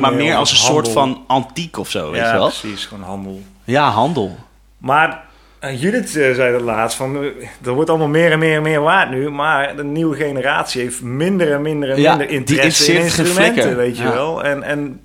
[0.00, 0.74] maar, meer als een handel.
[0.84, 2.46] soort van antiek of zo, weet ja, je wel?
[2.48, 3.42] precies, gewoon handel.
[3.64, 4.36] Ja, handel.
[4.78, 5.26] Maar
[5.58, 7.22] En Judith eh, zei dat laatst, van, eh,
[7.64, 11.02] er wordt allemaal meer en meer en meer waard nu, maar de nieuwe generatie heeft
[11.02, 14.12] minder en minder en Ja, minder die interesse in instrumenten, weet je Ja.
[14.12, 14.44] wel.
[14.44, 15.00] En, en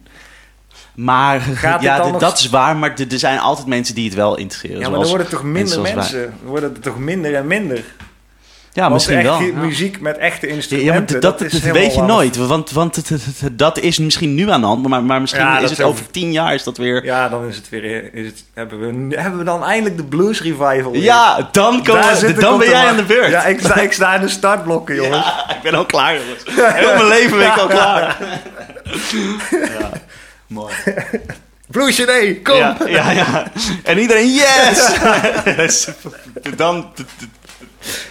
[0.96, 3.96] Maar Gaat het ja, dan nog- dat is waar, maar er er zijn altijd mensen
[3.96, 4.80] die het wel interesseren.
[4.80, 7.84] ja, maar dan worden toch minder mensen, dan worden er toch minder en minder.
[8.74, 9.42] Ja, Want misschien wel.
[9.42, 9.54] Ja.
[9.54, 12.18] muziek met echte ja, instrumenten, maar dat, dat, is dat weet je anders.
[12.18, 12.36] nooit.
[12.36, 15.44] Want, want het, het- het- dat is misschien nu aan de hand, maar, maar misschien
[15.44, 17.04] Ja, is het over tien jaar is dat weer...
[17.06, 18.80] Ja, dan is het weer, is het, hebben,
[19.10, 21.02] we, hebben we dan eindelijk de blues revival weer.
[21.02, 23.30] Ja, dan, komen dan op ben jij aan de beurt.
[23.30, 25.28] Ja, ik sta, ik sta in de startblokken, jongens.
[25.50, 26.74] Ik ben al klaar, jongens.
[26.74, 28.18] Heel mijn leven ben ik al klaar.
[29.80, 29.90] Ja,
[30.54, 30.74] mooi.
[31.72, 32.56] Blues CD, kom!
[32.58, 33.52] Ja, ja, ja.
[33.84, 35.88] En iedereen, yes!
[36.56, 36.92] dan,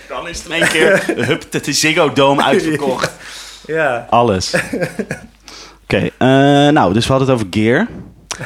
[0.08, 3.10] dan is het in één keer, hup, het is Ziggo Dome uitverkocht.
[3.66, 4.06] Ja.
[4.10, 4.54] Alles.
[5.82, 6.28] Oké, eh,
[6.68, 7.86] nou, dus we hadden het over gear.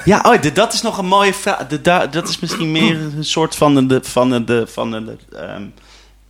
[0.05, 1.67] Ja, oh, de- dat is nog een mooie vraag.
[1.67, 4.01] Da- Dat is misschien meer een soort van de...
[4.03, 5.63] Van de, de, van de ehm,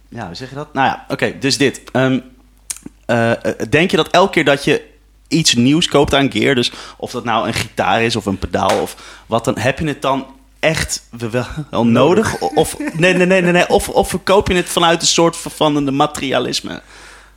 [0.09, 0.73] ja, hoe zeg je dat?
[0.75, 1.83] Nou ja, oké, dus dit.
[1.93, 2.19] Ehm,
[3.07, 4.83] eh, eh, denk je dat elke keer dat je
[5.29, 6.55] iets nieuws koopt aan gear...
[6.55, 9.59] dus of dat nou een gitaar is of een pedaal of wat dan...
[9.59, 10.27] heb je het dan
[10.61, 12.41] echt wel, wel nodig?
[12.41, 13.69] Of, nee, nee, nee, nee, nee.
[13.69, 16.83] Of, of verkoop je het vanuit een soort van, materialisme?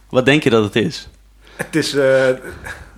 [0.10, 1.08] Wat denk je dat het is?
[1.56, 2.30] Het is eh,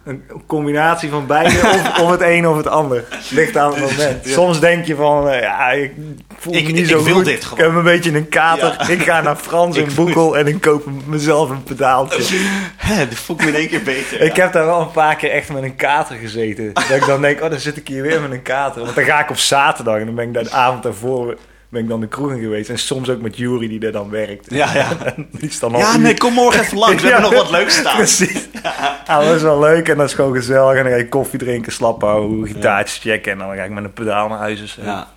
[0.04, 3.04] een combinatie van beide, of, of het een of het ander.
[3.30, 4.28] Ligt aan het moment.
[4.28, 5.92] Soms denk je van, eh, ja, ik
[6.38, 7.26] voel me Ik- niet ik zo wil goed.
[7.26, 7.64] dit Ik gewoon.
[7.66, 8.76] heb een beetje een kater.
[8.80, 8.88] Ja.
[8.88, 12.18] Ik ga naar Frans Ik in Boekel en ik koop mezelf een pedaaltje.
[13.10, 14.22] Dat voel ik me in één keer beter.
[14.22, 16.74] Ik heb daar wel een paar keer echt met een kater gezeten.
[16.74, 18.82] Dat ik dan denk, oh, dan zit ik hier weer met een kater.
[18.82, 21.38] Want dan ga ik op zaterdag en dan ben ik daar de avond daarvoor
[21.72, 22.70] ben ik dan de kroeg in geweest.
[22.70, 24.46] En soms ook met Jury die er dan werkt.
[24.54, 24.88] Ja, ja.
[25.32, 27.02] Die is dan Ja, nee, kom morgen even langs.
[27.02, 27.14] We Ja.
[27.14, 27.96] hebben nog wat leuks staan.
[27.96, 28.48] Precies.
[28.64, 30.76] Ja, dat is wel leuk en dat is gewoon gezellig.
[30.78, 33.32] En dan ga je koffie drinken, slap houden, gitaartjes checken.
[33.32, 34.66] En dan ga ik met een pedaal naar huis.
[34.66, 34.82] zo.
[34.84, 35.08] Ja.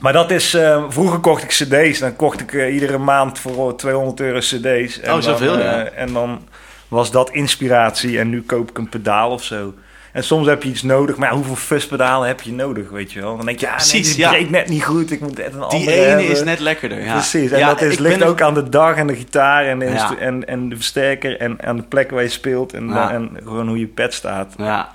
[0.00, 0.54] Maar dat is...
[0.54, 1.98] eh, vroeger kocht ik cd's.
[1.98, 5.00] Dan kocht ik eh, iedere maand voor 200 euro cd's.
[5.00, 5.84] En Oh, zoveel, dan, ja.
[5.84, 6.48] eh, en dan
[6.88, 8.18] was dat inspiratie.
[8.18, 9.74] En nu koop ik een pedaal of zo.
[10.12, 11.16] En soms heb je iets nodig.
[11.16, 13.36] Maar ja, hoeveel fuzzpedalen heb je nodig, weet je wel?
[13.36, 14.30] Dan denk je, ja, nee, Precies, die ja.
[14.30, 15.10] breekt net niet goed.
[15.10, 16.28] Ik moet net een Die andere ene hebben.
[16.28, 17.04] is net lekkerder.
[17.04, 17.12] Ja.
[17.12, 19.78] Precies, en Ja, dat is, ligt ben ook aan de dag en de gitaar en
[19.78, 20.16] de, Ja.
[20.18, 23.10] en, en de versterker en aan de plek waar je speelt en, Ja.
[23.12, 24.54] en gewoon hoe je pet staat.
[24.56, 24.88] Ja.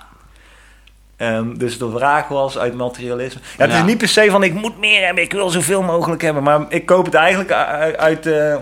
[1.16, 3.40] Ehm, dus de vraag was uit materialisme.
[3.56, 3.78] Ja, het Ja.
[3.78, 6.60] is niet per se van ik moet meer hebben, ik wil zoveel mogelijk hebben, maar
[6.68, 8.56] ik koop het eigenlijk uit, uit eh,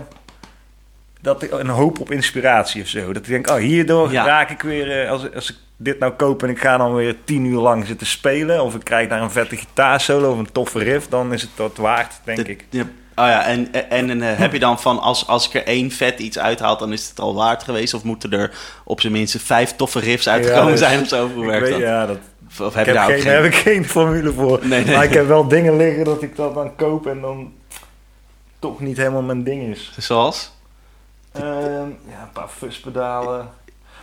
[1.27, 3.07] dat ik een hoop op inspiratie of zo.
[3.13, 4.25] Dat ik denk, oh hierdoor Ja.
[4.25, 7.15] raak ik weer, eh, als, als ik dit nou koop en ik ga dan weer
[7.23, 10.79] tien uur lang zitten spelen, of ik krijg daar een vette gitaarsolo of een toffe
[10.79, 12.65] riff, dan is het dat waard, denk De- ik.
[12.69, 12.81] ja.
[13.15, 15.91] Oh ja, en, en, en eh, heb je dan van als, als ik er één
[15.91, 17.93] vet iets uithaal, dan is het al waard geweest?
[17.93, 18.51] Of moeten er
[18.83, 21.29] op zijn minst vijf toffe riffs uitgekomen Ja, dus zijn of zo?
[21.33, 21.79] Hoe Ik werkt dat?
[21.79, 22.17] Ja, dat
[22.49, 23.43] Of, of Ik heb je heb, daar geen, ook daar geen...
[23.43, 24.59] heb ik geen formule voor.
[24.63, 24.95] Nee, nee.
[24.95, 27.51] Maar ik heb wel dingen liggen dat ik dat dan koop en dan
[28.59, 29.91] toch niet helemaal mijn ding is.
[29.97, 30.51] Zoals?
[31.37, 33.49] Ehm, ja, een paar fuzzpedalen.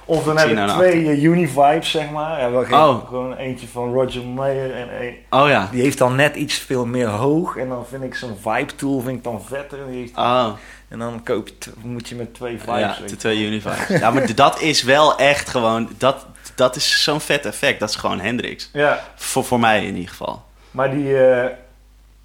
[0.07, 2.41] Of dan heb ik nou twee uh, Univibes, zeg maar.
[2.41, 3.07] Ja, wel geen, Oh.
[3.09, 4.75] Gewoon eentje van Roger Mayer.
[4.75, 5.69] En een, Oh ja.
[5.73, 7.57] die heeft dan net iets veel meer hoog.
[7.57, 9.79] En dan vind ik zo'n vibe tool vind ik dan vetter.
[9.91, 10.49] Die heeft- Oh,
[10.89, 12.79] en dan koop je, moet je met twee vibes.
[12.79, 13.89] ja, de twee Univibes.
[14.01, 15.89] ja, maar dat is wel echt gewoon...
[15.99, 17.81] Dat, dat is zo'n vet effect.
[17.81, 18.71] Dat is gewoon Hendrix.
[18.73, 20.43] Ja, Voor, voor mij in ieder geval.
[20.71, 21.19] maar die...
[21.27, 21.51] eh,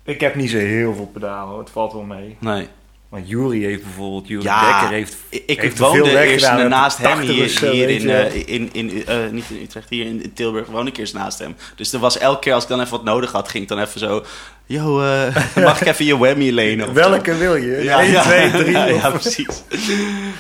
[0.04, 2.38] ik heb niet zo heel veel pedalen, het valt wel mee.
[2.40, 2.68] Nee.
[3.10, 6.98] Maar Jury heeft bijvoorbeeld, Jury Ja, Dekker heeft Ik, er woonde veel eerst weggedaan, naast
[6.98, 10.06] hem 80 hier, zo, hier weet in, eh, in, in, eh, niet in Utrecht, hier
[10.06, 11.56] in Tilburg woonde ik eerst naast hem.
[11.76, 13.80] Dus er was elke keer als ik dan even wat nodig had, ging ik dan
[13.80, 14.24] even zo...
[14.66, 16.86] Yo, eh, mag ik even je whammy lenen?
[16.86, 16.94] zo?
[16.94, 17.84] Welke wil je?
[17.84, 18.72] Ja, 1, ja, 2, 3.
[19.02, 19.64] ja, precies.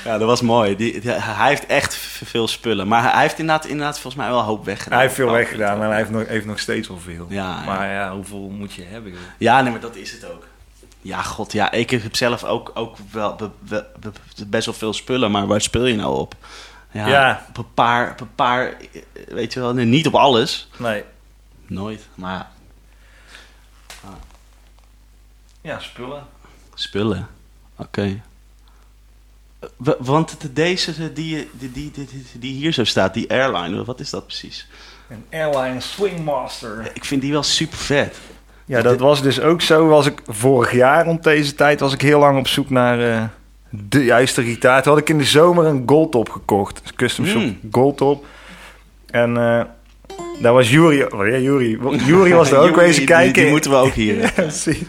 [0.05, 0.75] Ja, dat was mooi.
[0.75, 2.87] Die, die- hij heeft echt veel spullen.
[2.87, 4.93] Maar hij heeft inderdaad, inderdaad volgens mij wel een hoop weggedaan.
[4.97, 7.27] Hij heeft veel Oh, weggedaan en hij heeft nog, heeft nog steeds wel veel.
[7.65, 9.11] Maar ja, hoeveel moet je hebben?
[9.11, 9.19] joh?
[9.37, 10.43] Ja, nee, maar dat is het ook.
[11.01, 11.71] Ja, god, ja.
[11.71, 15.31] Ik heb zelf ook, ook wel be- be- be- best wel veel spullen.
[15.31, 16.35] Maar waar speel je nou op?
[16.91, 17.45] Ja, Ja.
[17.49, 20.69] Op een paar, op een paar, eh, weet je wel, nee, niet op alles.
[20.77, 21.03] Nee.
[21.67, 22.51] Nooit, maar ja,
[25.61, 26.27] Ja, spullen.
[26.73, 27.27] spullen.
[27.75, 28.21] Oké.
[29.77, 33.29] Wa- Want de- deze, de- die, die, die, die, die, die hier zo staat, die
[33.31, 34.67] airline, wat is dat precies?
[35.09, 36.91] Een Airline Swingmaster.
[36.93, 38.17] Ik vind die wel super vet.
[38.69, 39.87] Ja, dat was dus ook zo.
[39.87, 43.23] Was ik vorig jaar rond deze tijd was ik heel lang op zoek naar eh,
[43.69, 44.81] de juiste gitaar.
[44.81, 46.81] Toen had ik in de zomer een Goldtop gekocht.
[46.85, 47.59] Een custom shop Hmm.
[47.71, 48.25] Goldtop.
[49.05, 49.61] En eh,
[50.41, 51.01] daar was Jury.
[51.01, 51.79] Oh ja, Jury.
[52.05, 53.41] Jury was er ook Jury, wezen kijken.
[53.41, 54.15] Die, moeten we ook hier.
[54.21, 54.81] Ja, precies.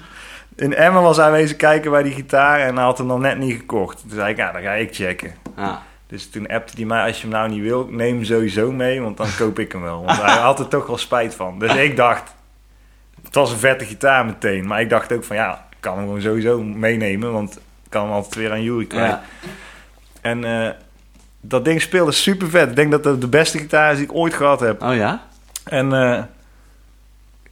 [0.56, 3.38] In Emmen was hij wezen kijken bij die gitaar en hij had hem dan net
[3.38, 4.00] niet gekocht.
[4.00, 5.34] Toen zei ik, ja, dan ga ik checken.
[5.56, 5.82] Ja.
[6.06, 9.00] Dus toen appte hij mij, als je hem nou niet wil, neem hem sowieso mee,
[9.00, 10.04] want dan koop ik hem wel.
[10.04, 11.58] Want hij had er toch wel spijt van.
[11.58, 12.34] Dus ik dacht,
[13.30, 14.66] het was een vette gitaar meteen.
[14.66, 18.12] Maar ik dacht ook van, ja, kan hem gewoon sowieso meenemen, want ik kan hem
[18.12, 19.10] altijd weer aan Jury kwijt.
[19.10, 19.22] Ja.
[20.20, 20.70] En eh,
[21.40, 22.68] dat ding speelde super vet.
[22.68, 24.82] Ik denk dat dat de beste gitaar is die ik ooit gehad heb.
[24.82, 25.22] Oh ja?
[25.64, 26.22] En eh,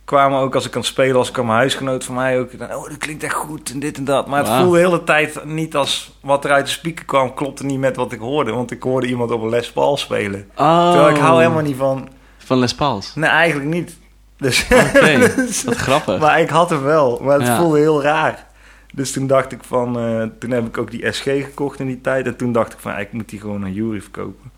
[0.05, 2.59] kwamen ook als ik aan het spelen was, kwam een huisgenoot van mij ook.
[2.59, 4.27] dan, Oh, dat klinkt echt goed en dit en dat.
[4.27, 7.65] Maar het voelde de hele tijd niet als wat er uit de speaker kwam, klopte
[7.65, 8.53] niet met wat ik hoorde.
[8.53, 10.51] Want ik hoorde iemand op een Les Paul spelen.
[10.57, 10.91] Oh.
[10.91, 12.09] Terwijl ik hou helemaal niet van.
[12.39, 13.15] Van Les Pauls.
[13.15, 13.99] Nee, eigenlijk niet.
[14.39, 16.19] Dus, Oké, dus- wat grappig.
[16.21, 17.57] maar ik had hem wel, maar het Ja.
[17.57, 18.47] voelde heel raar.
[18.95, 22.01] Dus toen dacht ik van, eh, toen heb ik ook die SG gekocht in die
[22.01, 22.27] tijd.
[22.27, 24.51] En toen dacht ik van, ik moet die gewoon aan Jury verkopen.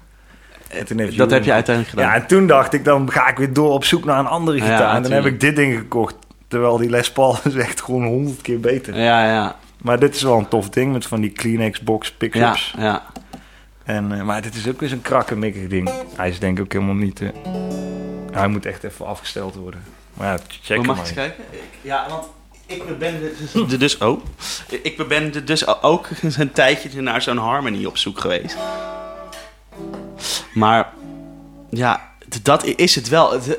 [0.68, 2.10] En toen heeft Dat Jury heb je uiteindelijk gedaan.
[2.14, 4.56] Ja, en toen dacht ik, dan ga ik weer door op zoek naar een andere
[4.56, 4.94] Ja, gitaar.
[4.96, 6.14] en dan heb ik dit ding gekocht.
[6.48, 8.98] Terwijl die Les Paul is echt gewoon honderd keer beter.
[8.98, 9.56] Ja, ja.
[9.82, 12.74] Maar dit is wel een tof ding met van die Kleenex box Ja, pickups.
[12.78, 13.02] ja.
[13.84, 15.90] En, eh, maar dit is ook weer zo'n krakkemikkig ding.
[16.16, 17.22] Hij is denk ik ook helemaal niet...
[18.30, 19.82] hij moet echt even afgesteld worden.
[20.14, 21.44] Maar ja, check Maar hem mag ik eens kijken?
[21.82, 22.26] Ja, want
[22.66, 23.20] ik ben
[23.68, 23.98] de, dus...
[23.98, 24.24] Oh.
[24.82, 26.08] Ik ben de- dus ook
[26.38, 28.56] een tijdje naar zo'n Harmony op zoek geweest.
[30.54, 30.88] Maar...
[31.70, 32.08] Ja,
[32.42, 33.32] dat is het wel.
[33.32, 33.58] Het-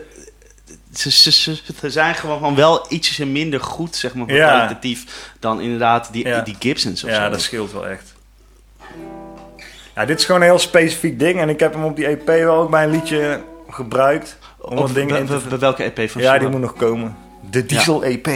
[0.94, 4.48] Ze, ze, ze, ze zijn gewoon wel ietsje minder goed, zeg maar, Ja.
[4.50, 6.42] kwalitatief dan inderdaad die, Ja.
[6.42, 7.30] die Gibsons of Ja, zo.
[7.30, 8.14] dat scheelt wel echt.
[9.96, 11.40] Ja, dit is gewoon een heel specifiek ding.
[11.40, 13.42] En ik heb hem op die EP wel ook bij een liedje
[13.74, 14.38] gebruikt.
[14.58, 15.38] Om Of dat ding bij- in te...
[15.50, 17.16] bij- welke EP van Ja, die moet nog komen.
[17.50, 18.24] De Diesel EP.
[18.24, 18.36] De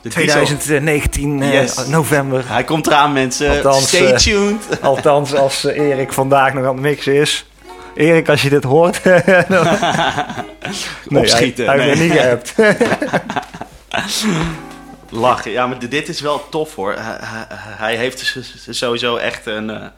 [0.00, 0.10] Diesel.
[0.10, 2.42] 2019 eh, november.
[2.46, 3.50] Hij komt eraan, mensen.
[3.50, 4.80] Althans, Stay eh, tuned.
[4.82, 7.46] Althans, als eh, Erik vandaag nog aan het mixen is.
[7.94, 9.00] Erik, als je dit hoort...
[9.48, 9.66] dan-
[11.08, 11.96] Nee, Opschieten, Hij, nee.
[11.96, 12.54] me niet geappt.
[15.08, 15.50] Lachen.
[15.50, 16.92] Ja, maar dit is wel tof hoor.
[16.92, 19.90] Hij, hij, hij heeft dus sowieso echt een...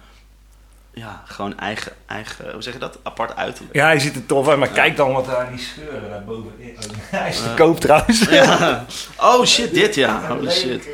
[0.99, 2.53] ja, gewoon eigen, eigen...
[2.53, 2.99] Hoe zeg je dat?
[3.03, 3.75] Apart uiterlijk.
[3.75, 4.59] ja, hij ziet er tof uit.
[4.59, 6.53] Maar kijk dan wat daar die scheuren naar boven.
[7.11, 8.21] Hij is te koop trouwens.
[8.29, 8.85] Ja.
[9.21, 10.21] Oh shit, dit ja.
[10.29, 10.89] Holy shit.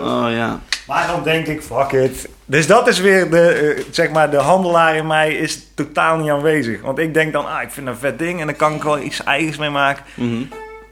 [0.00, 0.60] Oh ja.
[0.86, 2.28] Maar dan denk ik, fuck it.
[2.46, 6.30] Dus dat is weer de, eh, zeg maar, de handelaar in mij is totaal niet
[6.30, 6.80] aanwezig.
[6.82, 8.98] Want ik denk dan, ah, ik vind een vet ding en dan kan ik wel
[8.98, 10.04] iets eigens mee maken.
[10.14, 10.42] Mhm.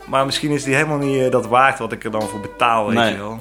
[0.07, 2.87] Maar misschien is die helemaal niet eh, dat waard wat ik er dan voor betaal,
[2.87, 3.13] weet Nee.
[3.13, 3.41] je wel.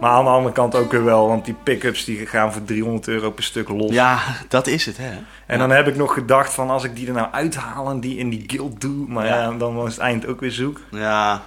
[0.00, 3.08] Maar aan de andere kant ook weer wel, want die pick-ups die gaan voor 300
[3.08, 3.90] euro per stuk los.
[3.92, 5.10] Ja, dat is het hè.
[5.46, 8.16] En dan heb ik nog gedacht van, als ik die er nou uithaal en die
[8.18, 9.50] in die guild doe, maar ja, Ja.
[9.52, 10.80] dan was het eind ook weer zoek.
[10.90, 11.42] Ja.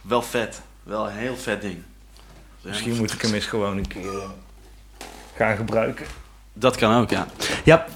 [0.00, 0.60] Wel vet.
[0.82, 1.82] Wel een heel vet ding.
[2.62, 4.28] Misschien moet ik hem eens gewoon een keer eh,
[5.36, 6.06] gaan gebruiken.
[6.52, 7.26] Dat kan ook, ja.
[7.64, 7.86] Ja,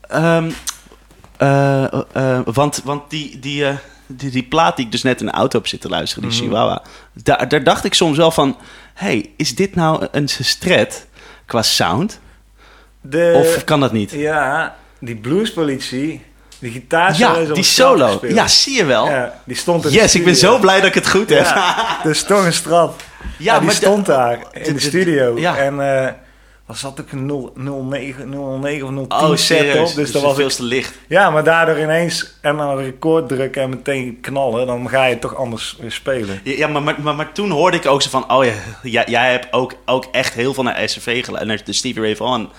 [0.00, 0.50] ehm,
[1.36, 3.64] eh, eh, want, want die, die,
[4.06, 6.42] die, die plaat die ik dus net in de auto heb zitten luisteren, die Mhm.
[6.46, 6.82] Chihuahua,
[7.12, 8.56] daar, daar dacht ik soms wel van,
[8.94, 11.06] hey, is dit nou een stret
[11.46, 12.20] qua sound?
[13.00, 14.10] De, Of kan dat niet?
[14.10, 16.24] Ja, die bluespolitie,
[16.58, 18.18] die gitaar Ja, die solo.
[18.22, 19.08] Ja, zie je wel.
[19.10, 21.44] Ja, die stond in de Yes, ik ben zo blij dat ik het goed heb.
[21.44, 23.02] Ja, Ja, dus toch een strat.
[23.38, 25.38] Ja, die maar de- stond daar de- in de de- studio.
[25.38, 25.56] ja.
[25.56, 26.12] En eh
[26.66, 28.28] was dat ook een 0, 09,
[28.60, 29.94] 009 of 010 Oh, set op.
[29.94, 30.94] Dus dat was veel ik, te licht.
[31.08, 35.18] ja, maar daardoor ineens en dan een record drukken en meteen knallen, dan ga je
[35.18, 36.40] toch anders weer spelen.
[36.44, 38.52] Ja, maar, maar, maar, maar toen hoorde ik ook zo van, oh ja,
[38.82, 42.16] jij, jij hebt ook, ook echt heel veel naar SRV geluisterd, naar de Stevie Ray
[42.16, 42.50] Vaughan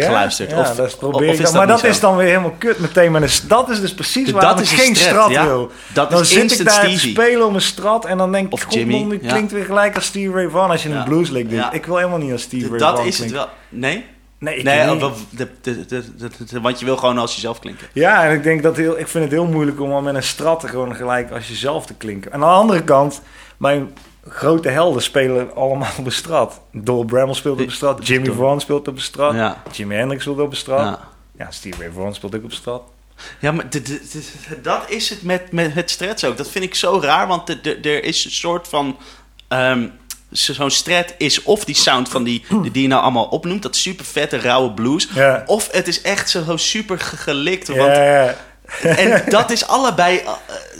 [0.00, 0.50] Ja, geluisterd.
[0.50, 3.12] Ja, Of- dat is probeer of dat Maar dat is dan weer helemaal kut meteen.
[3.12, 5.44] Maar dus- dat is dus precies Dat waarom ik is een geen strat, strat ja.
[5.46, 5.70] wil.
[5.92, 8.52] Dat dan is zit ik daar te spelen om een strat en dan denk ik,
[8.52, 9.28] Of god, Jimmy, man, dit ja.
[9.30, 11.64] klinkt weer gelijk als Stevie Ray Vaughan als je een blueslick doet.
[11.72, 13.48] Ik wil helemaal niet als Stevie Ray Dat Vaughan is het wel.
[13.68, 14.04] Nee?
[14.42, 15.00] Nee, ik Nee, niet.
[15.00, 15.86] wel, de, de, de,
[16.16, 17.86] de- de- want je wil gewoon als jezelf klinken.
[17.92, 20.22] Ja, en ik denk dat heel, ik vind het heel moeilijk om al met een
[20.22, 22.32] strat gewoon gelijk als jezelf te klinken.
[22.32, 23.22] En aan de andere kant,
[23.56, 23.94] mijn
[24.28, 26.60] grote helden spelen allemaal op een strat.
[26.72, 28.26] Doyle Bramble speelt op een strat, Jimmy.
[28.32, 29.62] Vaughan speelt op een strat, Ja.
[29.72, 30.80] Jimi Hendrix speelt op een strat.
[30.80, 30.98] Ja,
[31.38, 31.50] Ja.
[31.50, 32.82] Stevie Ray Vaughan speelt ook op een strat.
[33.40, 34.00] Ja, maar de- de-
[34.48, 36.36] de- dat is het met, met het strets ook.
[36.36, 38.96] Dat vind ik zo raar, want er is een soort van...
[39.48, 39.86] ehm,
[40.32, 44.04] Zo'n stret is of die sound van die, die, je nou allemaal opnoemt, dat super
[44.04, 45.08] vette, rauwe blues.
[45.14, 45.42] Ja.
[45.46, 47.68] Of het is echt zo, super ge- gelikt.
[47.68, 48.34] Want, ja.
[48.82, 50.30] En dat is allebei, eh,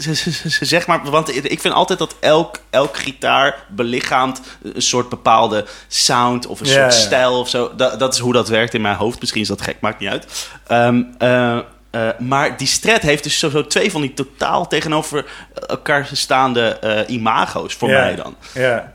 [0.01, 4.41] ze- ze- ze- ze- zeg maar, want ik vind altijd dat elk, elk gitaar belichaamt
[4.75, 7.73] een soort bepaalde sound of een soort stijl of zo.
[7.77, 9.21] Dat, dat is hoe dat werkt in mijn hoofd.
[9.21, 10.27] Misschien is dat gek, maakt niet uit.
[10.67, 11.57] Ehm, eh,
[11.91, 15.25] eh, maar die stret heeft dus zo, zo twee van die totaal tegenover
[15.67, 18.37] elkaar staande imago's voor mij dan.
[18.55, 18.93] ja.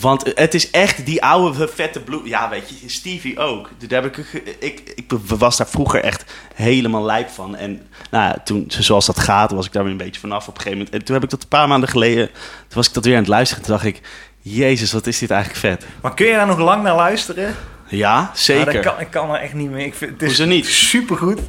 [0.00, 2.26] Want het is echt die oude vette bloed.
[2.28, 3.70] Ja, weet je, Stevie ook.
[3.88, 6.24] Daar heb ik, ik, ik was daar vroeger echt
[6.54, 7.56] helemaal lijp van.
[7.56, 10.54] En nou ja, toen, zoals dat gaat, was ik daar weer een beetje vanaf op
[10.54, 10.94] een gegeven moment.
[10.96, 13.20] En toen heb ik dat een paar maanden geleden, toen was ik dat weer aan
[13.20, 13.64] het luisteren.
[13.64, 14.00] Toen dacht ik,
[14.40, 15.86] jezus, wat is dit eigenlijk vet.
[16.02, 17.54] Maar kun je daar nog lang naar luisteren?
[17.88, 18.66] Ja, zeker.
[18.74, 19.86] Ja, dat kan, ik kan er echt niet meer.
[19.86, 20.66] Ik vind, het is niet?
[20.66, 21.40] supergoed.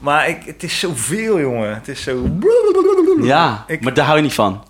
[0.00, 1.74] Maar ik, het is zoveel, jongen.
[1.74, 2.26] Het is zo...
[3.22, 4.64] Ja, Ik- maar daar hou je niet van.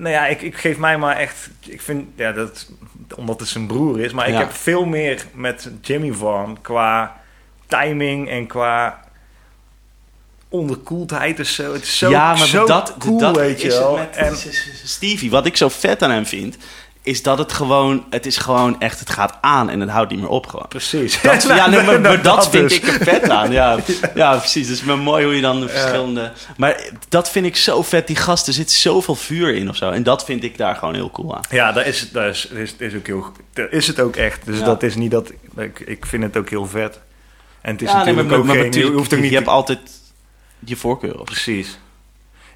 [0.00, 1.50] Nou ja, ik, ik geef mij maar echt...
[1.66, 2.70] Ik vind, ja, dat,
[3.16, 4.12] omdat het zijn broer is.
[4.12, 7.20] Maar ik heb veel meer met Jimmy Vaughan qua
[7.66, 9.00] timing en qua
[10.48, 11.72] onderkoeldheid en zo.
[11.72, 13.96] Het is zo, ja, maar zo dat, cool, dat weet je is wel.
[13.96, 14.36] met En,
[14.84, 15.30] Stevie.
[15.30, 16.56] Wat ik zo vet aan hem vind,
[17.02, 18.04] is dat het gewoon...
[18.10, 20.68] Het is gewoon echt, het gaat aan en het houdt niet meer op gewoon.
[20.68, 21.20] precies.
[21.22, 22.78] Dat, ja, nee, maar, maar dat, vind dus.
[22.78, 23.50] ik er vet aan.
[23.50, 23.78] Ja,
[24.14, 24.36] ja.
[24.36, 24.68] precies.
[24.68, 26.32] Het is maar mooi hoe je dan de verschillende...
[26.56, 28.06] Maar dat vind ik zo vet.
[28.06, 29.90] Die gasten, er zit zoveel vuur in of zo.
[29.90, 31.42] En dat vind ik daar gewoon heel cool aan.
[31.50, 33.32] Ja, dat is, dat is, is, is ook heel
[33.70, 34.46] is het ook echt.
[34.46, 34.64] Dus Ja.
[34.64, 35.32] dat is niet dat...
[35.56, 37.00] Ik, ik vind het ook heel vet.
[37.60, 38.64] En het is ja, nee, natuurlijk maar, ook maar, geen...
[38.64, 39.78] natuurlijk, je hoeft ook niet je hebt altijd
[40.58, 41.18] je voorkeur.
[41.18, 41.24] Of.
[41.24, 41.78] Precies.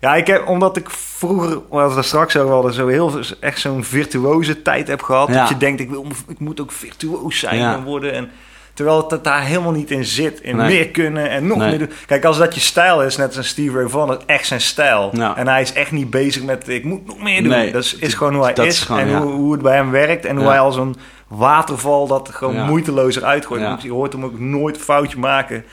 [0.02, 3.84] Ja, ik heb, omdat ik vroeger, wat we straks over hadden, zo heel echt zo'n
[3.84, 5.28] virtuoze tijd heb gehad.
[5.28, 5.34] Ja.
[5.40, 7.74] Dat je denkt, ik, wil, ik moet ook virtuoos zijn Ja.
[7.74, 8.12] en worden.
[8.12, 8.30] En,
[8.74, 10.40] terwijl het dat daar helemaal niet in zit.
[10.40, 10.66] In Nee.
[10.66, 11.68] meer kunnen en nog Nee.
[11.68, 11.90] meer doen.
[12.06, 14.60] Kijk, als dat je stijl is, net als Steve Ray Vaughan, dat is echt zijn
[14.60, 15.10] stijl.
[15.12, 15.36] Ja.
[15.36, 17.50] En hij is echt niet bezig met, ik moet nog meer doen.
[17.50, 18.80] Nee, dat is, is gewoon hoe hij is.
[18.80, 20.24] gewoon, en hoe, hoe het bij hem werkt.
[20.24, 20.96] En hoe hij als een
[21.28, 23.60] waterval dat gewoon moeiteloos eruit gooit.
[23.62, 23.68] Ja.
[23.68, 25.64] Want Je hoort hem ook nooit een foutje maken.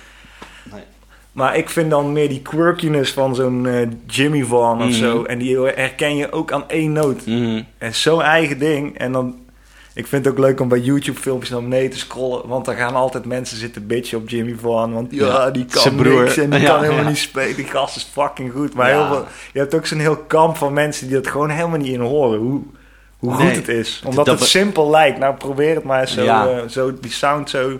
[0.72, 0.82] Nee.
[1.40, 4.94] Maar ik vind dan meer die quirkiness van zo'n eh, Jimmy Vaughan of Mhm.
[4.94, 5.24] zo.
[5.24, 7.26] En die herken je ook aan één noot.
[7.26, 7.62] Mhm.
[7.78, 8.98] En zo'n eigen ding.
[8.98, 9.36] En dan...
[9.94, 12.48] Ik vind het ook leuk om bij YouTube filmpjes naar beneden te scrollen.
[12.48, 14.94] Want daar gaan altijd mensen zitten bitchen op Jimmy Vaughan.
[14.94, 16.22] Want ja, Ja, die kan broer.
[16.24, 17.10] niks en die Ja, kan helemaal ja.
[17.10, 17.56] niet spelen.
[17.56, 18.74] Die gast is fucking goed.
[18.74, 21.78] Maar heel veel, je hebt ook zo'n heel kamp van mensen die dat gewoon helemaal
[21.78, 22.40] niet in horen.
[22.40, 22.62] Hoe,
[23.18, 23.48] hoe Nee.
[23.48, 24.02] goed het is.
[24.06, 25.20] Omdat Dat het simpel lijkt.
[25.20, 27.80] Nou, probeer het maar eens zo, eh, zo die sound zo...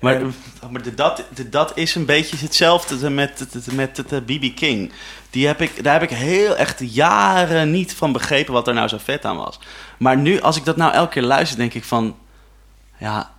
[0.00, 0.34] Maar, En-
[0.70, 4.54] maar de, dat, de, dat is een beetje hetzelfde met, het- met het eh, BB
[4.54, 4.92] King.
[5.30, 8.88] Die heb ik, daar heb ik heel echt jaren niet van begrepen wat er nou
[8.88, 9.58] zo vet aan was.
[9.98, 12.16] Maar nu, als ik dat nou elke keer luister, denk ik van...
[12.98, 13.30] Ja,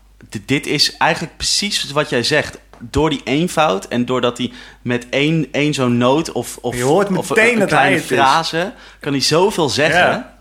[0.46, 2.58] dit is eigenlijk precies wat jij zegt.
[2.82, 7.18] Door die eenvoud en doordat hij met één, één zo'n noot of, of, Je hoort
[7.18, 8.74] of meteen een, een hij kleine frase...
[9.00, 10.00] kan hij zoveel zeggen.
[10.10, 10.38] Ja.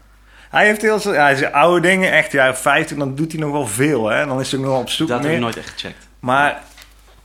[0.50, 1.12] Hij heeft heel veel...
[1.12, 4.08] Ja, zijn oude dingen, echt jaren 50, dan doet hij nog wel veel.
[4.08, 4.26] Hè?
[4.26, 6.08] Dan is hij nog wel op zoek Dat heb ik nooit echt gecheckt.
[6.20, 6.60] Maar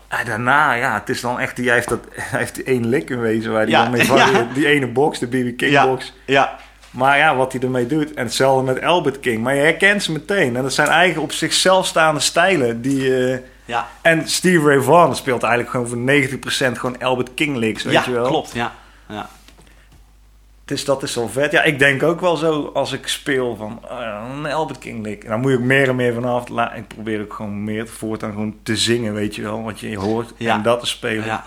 [0.09, 1.55] ja, daarna, ja, het is dan echt...
[1.55, 1.99] Die, hij, heeft dat,
[2.31, 4.55] hij heeft die één lik in wezen waar hij Ja, dan mee varieert.
[4.55, 6.13] Die ene box, de BB King box.
[6.25, 6.59] Ja,
[6.91, 8.13] Maar ja, wat hij ermee doet.
[8.13, 9.43] En hetzelfde met Albert King.
[9.43, 10.55] Maar je herkent ze meteen.
[10.55, 12.81] En dat zijn eigen op zichzelf staande stijlen.
[12.81, 13.87] Die, eh, ja.
[14.01, 18.03] en Steve Ray Vaughan speelt eigenlijk gewoon voor 90% gewoon Albert King licks, weet ja
[18.05, 18.27] je wel.
[18.27, 18.51] klopt.
[18.53, 18.71] Ja.
[19.07, 19.29] Ja.
[20.73, 21.51] Dus dat is wel vet.
[21.51, 25.23] Ja, ik denk ook wel zo als ik speel van oh een Albert King lick.
[25.23, 26.49] En dan moet je ook meer en meer vanaf.
[26.75, 29.63] Ik probeer ook gewoon meer voortaan gewoon te zingen, weet je wel.
[29.63, 30.55] Wat je hoort Ja.
[30.55, 31.25] en dat te spelen.
[31.25, 31.43] Ja.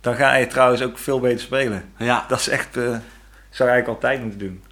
[0.00, 1.84] Dan ga je trouwens ook veel beter spelen.
[1.96, 2.24] Ja.
[2.28, 2.76] Dat is echt...
[2.76, 2.82] eh
[3.50, 4.62] zou je eigenlijk altijd moeten doen.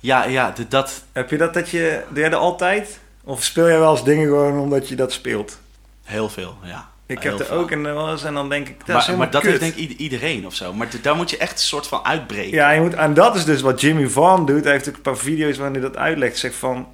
[0.00, 2.02] Ja, ja, dat Heb je dat dat je...
[2.08, 3.00] Doe jij dat altijd?
[3.24, 5.58] Of speel jij wel eens dingen gewoon omdat je dat speelt?
[6.04, 6.88] heel veel, ja.
[7.10, 7.56] Ik Heel heb er veel.
[7.56, 8.78] ook en wel eens en dan denk ik...
[8.78, 9.50] Dat is maar, helemaal maar dat kut.
[9.50, 10.72] heeft denk ik ieder- iedereen of zo.
[10.72, 12.50] Maar daar moet je echt een soort van uitbreken.
[12.56, 14.64] Ja, je moet, en dat is dus wat Jimmy Vaughan doet.
[14.64, 16.38] Hij heeft ook een paar video's waarin hij dat uitlegt.
[16.38, 16.86] Zegt van...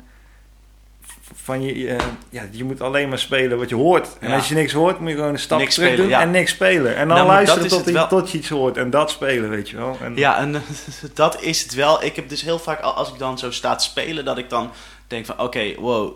[1.42, 1.96] Van je,
[2.30, 4.08] ja, je moet alleen maar spelen wat je hoort.
[4.20, 4.34] En Ja.
[4.36, 6.22] als je niks hoort, moet je gewoon een stap Niks terug spelen, doen ja.
[6.24, 6.96] en niks spelen.
[6.96, 8.06] En dan Nou, luisteren is tot, wel.
[8.08, 8.76] tot je iets hoort.
[8.76, 9.96] En dat spelen, weet je wel.
[10.02, 10.52] En, Ja, en
[11.14, 12.02] dat is het wel.
[12.04, 14.50] Ik heb dus heel vaak, al- als ik dan zo sta te spelen, dat ik
[14.50, 14.70] dan
[15.06, 16.12] denk van, oké, wow,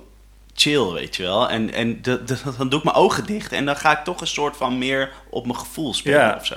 [0.60, 1.48] chill, weet je wel.
[1.50, 4.20] En, en de, de- dan doe ik mijn ogen dicht en dan ga ik toch
[4.20, 6.36] een soort van meer op mijn gevoel spelen Ja.
[6.40, 6.54] of zo.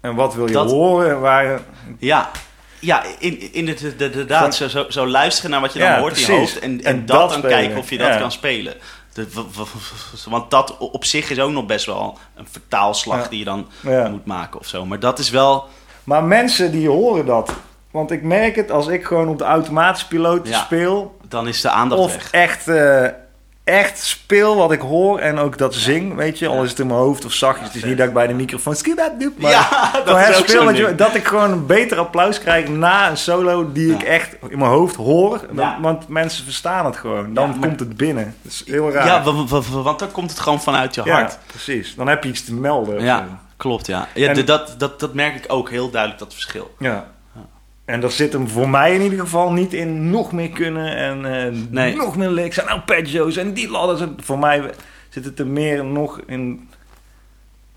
[0.00, 1.10] en wat wil je Dat- horen?
[1.10, 1.60] en Waar
[1.98, 2.30] Ja,
[2.78, 5.98] ja in, in het de- inderdaad, zo, zo, zo luisteren naar wat je dan Ja,
[5.98, 8.08] hoort in je hoofd en, en, En dat, dat dan spelen, kijken of je dat
[8.08, 8.18] ja.
[8.18, 8.74] kan spelen.
[9.12, 9.26] De-
[10.28, 13.68] want dat op zich is ook nog best wel een vertaalslag die je dan
[14.10, 14.86] moet maken of zo.
[14.86, 15.64] Maar dat is wel...
[16.04, 17.52] Maar mensen die horen dat.
[17.90, 21.16] Want ik merk het als ik gewoon op de automatische piloot speel.
[21.28, 22.30] Dan is de aandacht Of weg.
[22.30, 23.06] echt, eh,
[23.64, 26.48] echt speel wat ik hoor en ook dat zing, weet je.
[26.48, 27.66] Al is het in mijn hoofd of zachtjes.
[27.66, 29.32] het is niet dat ik bij de microfoon skidap doe.
[29.36, 32.68] Maar ja, dat is het ook speel je- dat ik gewoon een beter applaus krijg
[32.68, 35.40] na een solo die ik echt in mijn hoofd hoor.
[35.46, 35.78] Dan- Ja.
[35.80, 37.34] Want mensen verstaan het gewoon.
[37.34, 38.34] Dan maar- komt het binnen.
[38.42, 39.06] Dat is heel raar.
[39.06, 41.38] Ja, wa- wa- wa- want dan komt het gewoon vanuit je hart.
[41.46, 41.94] precies.
[41.94, 43.02] Dan heb je iets te melden.
[43.04, 44.08] Ja, klopt, ja.
[44.14, 46.74] ja En- dat, dat, dat merk ik ook heel duidelijk, dat verschil.
[46.78, 47.06] Ja.
[47.84, 51.44] En daar zit hem voor mij in ieder geval niet in nog meer kunnen en
[51.46, 51.96] eh, Nee.
[51.96, 54.10] nog meer licks en arpeggios en die ladders.
[54.16, 54.70] Voor mij
[55.08, 56.68] zit het er meer nog in,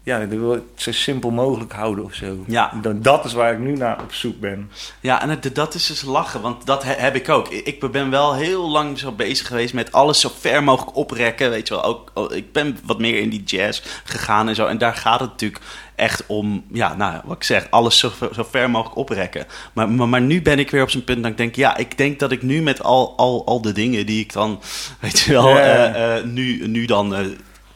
[0.03, 2.43] ja, ik wil het zo simpel mogelijk houden of zo.
[2.47, 2.73] Ja.
[2.81, 4.71] Dan, dat is waar ik nu naar op zoek ben.
[4.99, 7.47] Ja, en het- dat is dus lachen, want dat he- heb ik ook.
[7.49, 11.49] Ik ik ben wel heel lang zo bezig geweest met alles zo ver mogelijk oprekken,
[11.49, 11.83] weet je wel.
[11.83, 14.65] Ook, oh, ik ben wat meer in die jazz gegaan en zo.
[14.65, 15.63] En daar gaat het natuurlijk
[15.97, 19.45] echt om, ja, nou, wat ik zeg, alles zo, zo ver mogelijk oprekken.
[19.73, 21.97] Maar, maar, maar nu ben ik weer op zo'n punt dat ik denk, ja, ik
[21.97, 24.61] denk dat ik nu met al, al, al de dingen die ik dan,
[25.01, 27.25] weet je wel, eh, eh, nu, nu dan eh,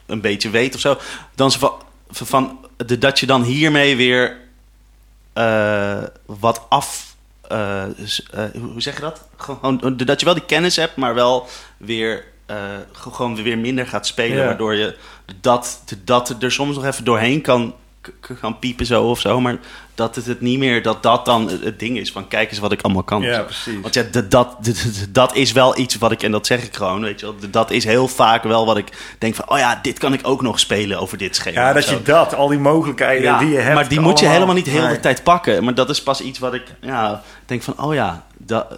[0.06, 0.98] een beetje weet of zo.
[1.34, 1.72] Dan zo van,
[2.26, 4.36] van de, dat je dan hiermee weer
[6.26, 7.10] wat af
[8.60, 9.28] hoe zeg je dat?
[9.36, 11.46] Gewoon dat je wel die kennis hebt, maar wel
[11.76, 12.24] weer
[12.92, 14.96] ge- gewoon weer minder gaat spelen, waardoor je
[15.40, 17.74] dat, dat er soms nog even doorheen kan,
[18.40, 19.56] kan piepen zo of zo, maar
[19.94, 22.72] dat het, het niet meer dat dat dan het, ding is van kijk eens wat
[22.72, 23.22] ik allemaal kan.
[23.22, 23.80] Ja, precies.
[23.82, 24.56] Want ja, dat, dat,
[25.10, 27.70] dat, is wel iets wat ik, en dat zeg ik gewoon, weet je wel, dat
[27.70, 30.60] is heel vaak wel wat ik denk van, oh ja, dit kan ik ook nog
[30.60, 31.60] spelen over dit schema.
[31.60, 33.74] Ja, dat je dat, al die mogelijkheden Ja, die je hebt.
[33.74, 35.00] maar die moet je helemaal niet heel de Nee.
[35.00, 35.64] tijd pakken.
[35.64, 38.68] Maar dat is pas iets wat ik ja, denk van, oh ja, da-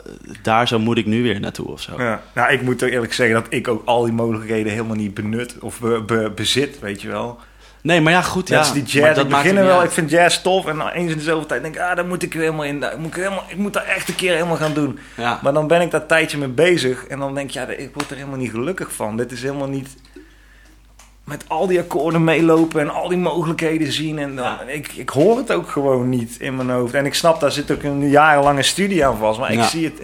[0.43, 1.93] daar zo moet ik nu weer naartoe of zo.
[2.03, 2.23] Ja.
[2.35, 5.81] Nou, ik moet eerlijk zeggen dat ik ook al die mogelijkheden helemaal niet benut of
[5.81, 7.39] be- be- bezit, weet je wel.
[7.85, 8.49] Nee, maar ja, goed.
[8.49, 10.77] Ja, die jazz, dat ik maakt begin het er wel, ik vind jazz tof en
[10.77, 12.81] dan eens in de zoveel tijd denk ik, ah, daar moet ik weer helemaal in,
[12.81, 14.99] daar moet ik, helemaal, ik moet daar echt een keer helemaal gaan doen.
[15.17, 15.39] Ja.
[15.43, 18.11] Maar dan ben ik daar tijdje mee bezig en dan denk ik, ja, ik word
[18.11, 19.17] er helemaal niet gelukkig van.
[19.17, 19.89] Dit is helemaal niet
[21.25, 24.19] met al die akkoorden meelopen en al die mogelijkheden zien.
[24.19, 24.61] En dan, Ja.
[24.67, 26.95] ik, ik hoor het ook gewoon niet in mijn hoofd.
[26.95, 29.39] En ik snap, daar zit ook een jarenlange studie aan vast.
[29.41, 30.03] Maar ik zie het...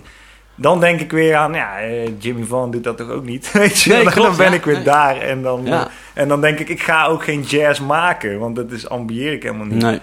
[0.60, 3.52] Dan denk ik weer aan, ja, eh, Jimmy Van doet dat toch ook niet?
[3.52, 4.56] Weet je, Nee, dan, klopt, dan ben ja.
[4.56, 4.84] ik weer Nee.
[4.84, 5.20] daar.
[5.20, 5.88] En dan, Ja.
[6.14, 8.38] en dan denk ik, ik ga ook geen jazz maken.
[8.38, 9.82] Want dat is, ambieer ik helemaal niet.
[9.82, 10.00] Nee.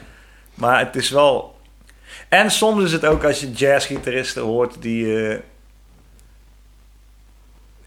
[0.53, 1.55] Maar het is wel...
[2.29, 5.27] En soms is het ook als je jazzgitaristen hoort die...
[5.29, 5.37] eh,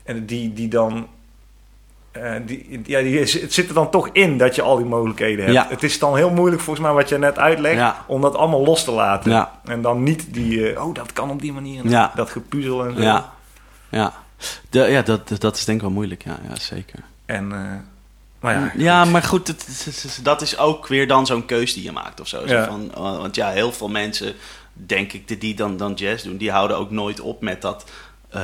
[0.04, 1.08] en die, die dan...
[2.12, 5.44] eh, die, ja, die, het zit er dan toch in dat je al die mogelijkheden
[5.44, 5.56] hebt.
[5.56, 5.66] Ja.
[5.68, 7.76] Het is dan heel moeilijk, volgens mij, wat je net uitlegt...
[7.76, 8.04] Ja.
[8.06, 9.30] om dat allemaal los te laten.
[9.30, 9.60] Ja.
[9.64, 10.72] En dan niet die...
[10.72, 11.84] eh, oh, dat kan op die manier.
[11.84, 12.10] en.
[12.14, 13.00] Dat gepuzzel en zo.
[13.02, 13.32] Ja.
[13.88, 14.12] Ja.
[14.70, 16.24] De, ja, dat, dat is denk ik wel moeilijk.
[16.24, 16.98] Ja, ja zeker.
[17.26, 17.52] En...
[17.52, 17.58] eh,
[18.40, 21.92] maar ja, Ja, maar goed, het, dat is ook weer dan zo'n keus die je
[21.92, 22.46] maakt of zo.
[22.46, 22.64] Zo Ja.
[22.64, 24.34] van, want ja, heel veel mensen,
[24.72, 27.84] denk ik, die- die dan, dan jazz doen, die houden ook nooit op met dat,
[28.30, 28.40] eh,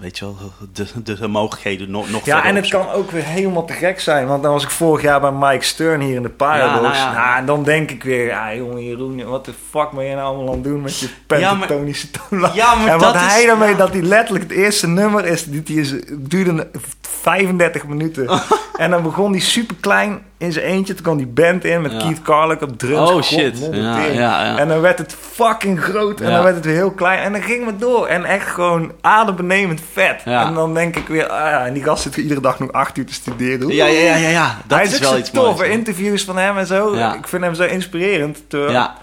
[0.00, 0.36] weet je wel,
[0.72, 4.00] de, de, de mogelijkheden nog, nog Ja, en het kan ook weer helemaal te gek
[4.00, 4.26] zijn.
[4.26, 6.96] Want dan was ik vorig jaar bij Mike Stern hier in de Paradox.
[6.96, 7.36] Ja, nou, nou ja.
[7.36, 8.26] en dan denk ik weer...
[8.26, 11.06] Ja, jongen Jeroen, wat de fuck ben je nou allemaal aan het doen met je
[11.06, 12.54] Ja, maar- pentatonische toonlijn?
[12.54, 13.76] Ja, maar en wat dat is- hij daarmee, ja.
[13.76, 15.44] dat hij letterlijk het eerste nummer is...
[15.44, 16.68] Die, die is duurde
[17.30, 18.28] 35 minuten.
[18.76, 20.94] en dan begon hij super klein in zijn eentje.
[20.94, 21.98] Toen kwam die band in met Ja.
[21.98, 23.10] Keith Carlick op drums.
[23.10, 23.58] Oh shit.
[23.72, 24.14] Ja, tering.
[24.18, 24.58] ja, ja.
[24.58, 26.20] En dan werd het fucking groot.
[26.20, 27.18] En dan werd het weer heel klein.
[27.18, 28.06] En dan ging het door.
[28.06, 30.22] En echt gewoon adembenemend vet.
[30.24, 31.28] En dan denk ik weer...
[31.28, 33.68] Ah ja, en die gast zit iedere dag nog acht uur te studeren.
[33.68, 34.56] Ja, ja, ja, ja, ja.
[34.66, 35.60] Dat Hij is wel iets moois.
[35.60, 36.92] Interviews van hem en zo.
[36.94, 38.38] Ik vind hem zo inspirerend.
[38.48, 38.94] Terwijl, Ja,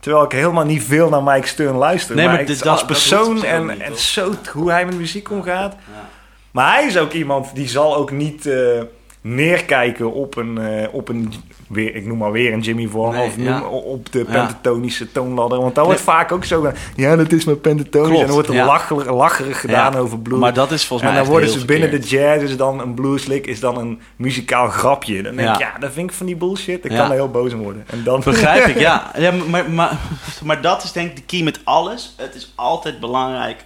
[0.00, 2.14] terwijl ik helemaal niet veel naar Mike Stern luister.
[2.16, 5.72] Nee, maar maar ik- dit- als persoon en, en zo hoe hij met muziek omgaat.
[5.92, 6.07] Ja.
[6.50, 8.80] Maar hij is ook iemand die zal ook niet eh,
[9.20, 11.32] neerkijken op een, eh, op een
[11.68, 13.62] weer, ik noem maar weer een Jimmy Vaughan Nee, of noem, ja.
[13.68, 14.24] op de Ja.
[14.24, 15.60] pentatonische toonladder.
[15.60, 16.72] Want daar wordt vaak ook zo.
[16.96, 18.06] Ja, dat is mijn pentatonisch.
[18.08, 18.66] Klopt, en dan wordt er ja.
[18.66, 20.40] lacherig, lacherig gedaan over blues.
[20.40, 22.10] Maar dat is volgens en mij dan echt worden ze binnen verkeerd.
[22.10, 25.22] de jazz is dan een blueslick, is dan een muzikaal grapje.
[25.22, 25.72] Dan denk ik, Ja.
[25.78, 26.84] dat vind ik van die bullshit.
[26.84, 27.84] Ik kan er heel boos om worden.
[27.86, 29.10] En dan Begrijp ik, ja.
[29.18, 29.98] ja maar, maar,
[30.44, 32.14] maar dat is denk ik de key met alles.
[32.16, 33.64] Het is altijd belangrijk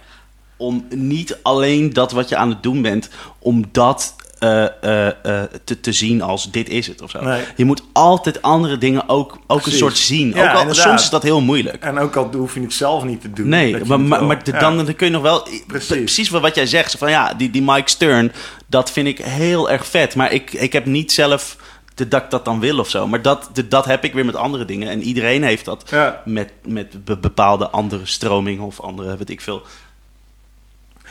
[0.57, 5.43] om niet alleen dat wat je aan het doen bent, om dat eh, eh, eh,
[5.63, 7.21] te, te zien als dit is het of zo.
[7.23, 7.41] Nee.
[7.55, 10.27] Je moet altijd andere dingen ook, ook een soort zien.
[10.27, 10.83] Ja, ook al, inderdaad.
[10.85, 11.83] soms is dat heel moeilijk.
[11.83, 13.47] En ook al hoef je het zelf niet te doen.
[13.47, 14.59] Nee, maar, maar, wel- maar de- ja.
[14.59, 15.47] dan, dan kun je nog wel...
[15.67, 15.87] Precies.
[15.97, 16.97] Precies wat, jij zegt.
[16.97, 18.31] Van ja, die, die Mike Stern,
[18.67, 20.15] dat vind ik heel erg vet.
[20.15, 21.57] Maar ik, ik heb niet zelf
[21.95, 23.07] de, dat ik dat dan wil of zo.
[23.07, 24.89] Maar dat, de, dat heb ik weer met andere dingen.
[24.89, 26.21] En iedereen heeft dat Ja.
[26.25, 29.61] met, met be- bepaalde andere stromingen of andere, weet ik veel.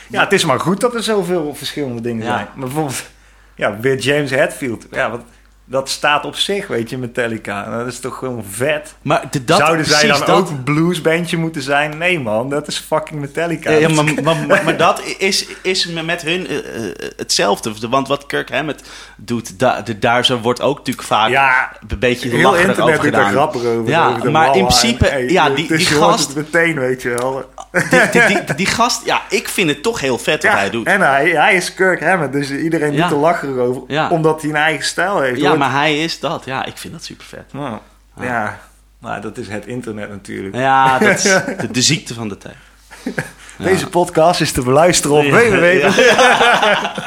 [0.08, 2.48] Ja, het is maar goed dat er zoveel verschillende dingen zijn.
[2.54, 3.10] Maar bijvoorbeeld,
[3.54, 4.86] ja, weer James Hetfield.
[4.90, 5.22] Ja, wat,
[5.64, 7.64] dat staat op zich, weet je, Metallica.
[7.68, 8.94] Nou, Dat is toch gewoon vet.
[9.02, 11.98] Maar de, dat, Zouden zij dan dat, ook een bluesbandje moeten zijn?
[11.98, 13.70] Nee man, dat is fucking Metallica.
[13.70, 17.72] Ja, maar, maar, maar, maar dat is, is met hun eh, eh, hetzelfde.
[17.90, 18.82] Want wat Kirk Hammett
[19.16, 22.94] doet, da, de, daar zo wordt ook natuurlijk vaak Ja, een beetje heel lacherig internet
[22.94, 23.30] over gedaan.
[23.30, 23.88] grappig over.
[23.90, 27.50] Ja, over maar in principe, hey, ja, die- die gast- het meteen, weet je wel.
[27.90, 30.70] Die, die, die, die gast, ja, ik vind het toch heel vet wat Ja, hij
[30.70, 30.86] doet.
[30.86, 34.10] en hij, hij is Kirk Hammett, dus iedereen doet er lacherig over.
[34.10, 35.40] Omdat hij een eigen stijl heeft.
[35.52, 36.44] Ja, maar hij is dat.
[36.44, 37.52] Ja, ik vind dat super vet.
[37.52, 37.78] Nou,
[38.20, 38.58] ja,
[38.98, 40.54] maar dat is het internet natuurlijk.
[40.54, 41.22] Ja, dat is
[41.60, 42.56] de, de ziekte van de tijd.
[43.58, 45.78] Deze podcast is te beluisteren op Ja, www.
[45.78, 46.92] ja.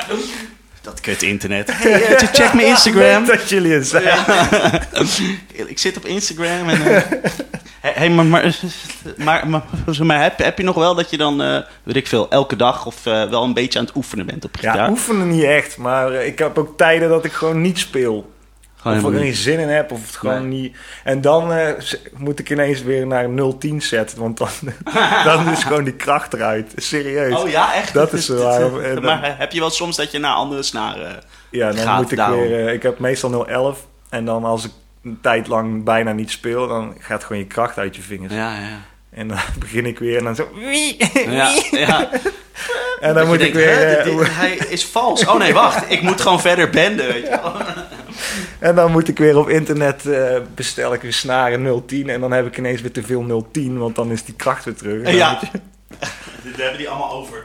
[0.82, 1.70] Dat kut internet.
[1.74, 3.26] Hey, eh, check mijn Instagram.
[3.26, 4.04] Leuk dat jullie het zijn.
[5.68, 6.82] Ik zit op Instagram en...
[6.96, 7.02] eh,
[7.80, 9.64] hey, maar, maar, maar,
[10.06, 12.86] maar, heb, heb je nog wel dat je dan, eh, weet ik veel, elke dag
[12.86, 14.90] of eh, wel een beetje aan het oefenen bent op Ja, gitaar?
[14.90, 18.34] oefenen niet echt, maar eh, ik heb ook tijden dat ik gewoon niet speel.
[18.92, 20.78] Gewoon of ik er geen zin in heb, of het gewoon niet.
[21.04, 21.74] En dan eh,
[22.18, 23.28] moet ik ineens weer naar
[23.60, 24.48] 010 zetten, want dan,
[25.24, 26.72] dan is gewoon die kracht eruit.
[26.76, 27.42] Serieus.
[27.42, 27.94] Oh ja, echt?
[27.94, 28.60] Dat is zo waar.
[28.94, 31.20] Dan- Maar heb je wel soms dat je naar andere snaren...
[31.50, 32.40] Ja, dan gaat moet ik daarom.
[32.40, 32.68] weer.
[32.68, 33.86] eh, ik heb meestal 011.
[34.10, 34.72] En dan als ik
[35.04, 38.34] een tijd lang bijna niet speel, dan gaat gewoon je kracht uit je vingers.
[38.34, 38.80] Ja, ja.
[39.10, 40.50] En dan begin ik weer en dan zo...
[40.56, 40.98] Wie?
[41.30, 42.10] Ja, ja.
[43.00, 43.76] En dan Dat moet ik denkt, weer...
[43.88, 45.26] hè, eh, dit- dit- hij is vals.
[45.26, 45.92] Oh nee, wacht.
[45.92, 47.54] Ik moet gewoon verder benden, weet je wel.
[48.60, 52.32] En dan moet ik weer op internet eh bestel ik weer snaren 010 en dan
[52.32, 55.04] heb ik ineens weer te veel 010, want dan is die kracht weer terug.
[55.04, 55.40] En Ja.
[55.42, 55.60] je-
[56.44, 57.44] Dit hebben die allemaal over.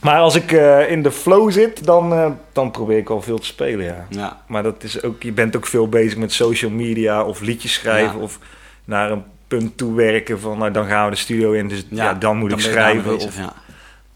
[0.00, 3.38] Maar als ik eh, in de flow zit, dan, eh, dan probeer ik al veel
[3.38, 4.06] te spelen, ja.
[4.10, 4.42] Ja.
[4.48, 8.16] Maar dat is ook, je bent ook veel bezig met social media of liedjes schrijven
[8.18, 8.22] Ja.
[8.22, 8.38] of
[8.84, 12.14] naar een punt toe werken van nou, dan gaan we de studio in, dus ja,
[12.14, 13.02] dan moet ik schrijven.
[13.16, 13.52] bezig, Of, ja.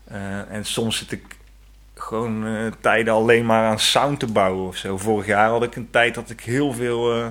[0.05, 1.23] eh, en soms zit ik
[2.11, 4.97] gewoon eh, tijden alleen maar aan sound te bouwen of zo.
[4.99, 7.15] Vorig jaar had ik een tijd dat ik heel veel.
[7.15, 7.27] eh,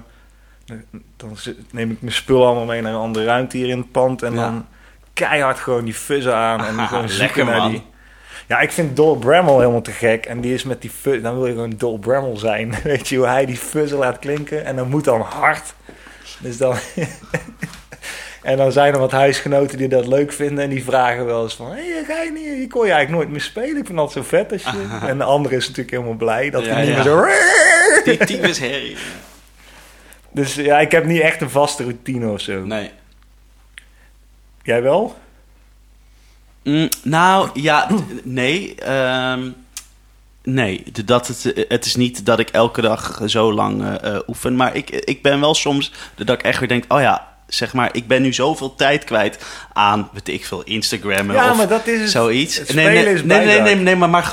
[1.18, 1.38] dan
[1.72, 4.24] neem ik mijn spul allemaal mee naar een andere ruimte hier in het pand.
[4.24, 4.42] En Ja.
[4.42, 4.66] dan
[5.14, 6.66] keihard gewoon die fuzzen aan.
[6.66, 7.72] En gewoon lekker, naar man.
[7.72, 7.84] die.
[8.48, 10.26] Ja, ik vind Dol Bramall helemaal te gek.
[10.26, 11.22] En die is met die fuzz.
[11.24, 12.76] Dan wil je gewoon Dol zijn.
[12.84, 14.66] Weet je hoe hij die fuzzen laat klinken?
[14.66, 15.74] En dan moet dan hard.
[16.40, 16.76] Dus dan.
[18.42, 21.56] En dan zijn er wat huisgenoten die dat leuk vinden en die vragen wel eens
[21.56, 21.72] van...
[21.72, 22.64] Hé, ga je niet...
[22.64, 23.78] Ik kon je eigenlijk nooit meer spelen.
[23.78, 24.98] Ik vind dat zo vet als je...
[25.08, 26.96] En de andere is natuurlijk helemaal blij dat Ja, hij niet ja.
[26.96, 27.26] meer zo...
[28.06, 28.98] Die tyfus herrie.
[30.32, 32.66] Dus ja, ik heb niet echt een vaste routine of zo.
[32.66, 32.92] Nee.
[34.64, 35.18] Jij wel?
[36.64, 37.88] Mm, nou, ja,
[38.24, 38.76] nee.
[38.76, 39.50] ehm,
[40.44, 44.56] nee, dat het, het is niet dat ik elke dag zo lang eh, eh, oefen.
[44.56, 46.86] Maar ik, ik ben wel soms dat ik echt weer denk...
[46.88, 49.38] Oh ja, zeg maar, ik ben nu zoveel tijd kwijt
[49.74, 52.10] aan, weet ik veel, Instagram Ja, of maar dat is het.
[52.10, 52.58] zoiets.
[52.58, 54.24] Het nee, nee, nee, nee, nee, nee, maar, maar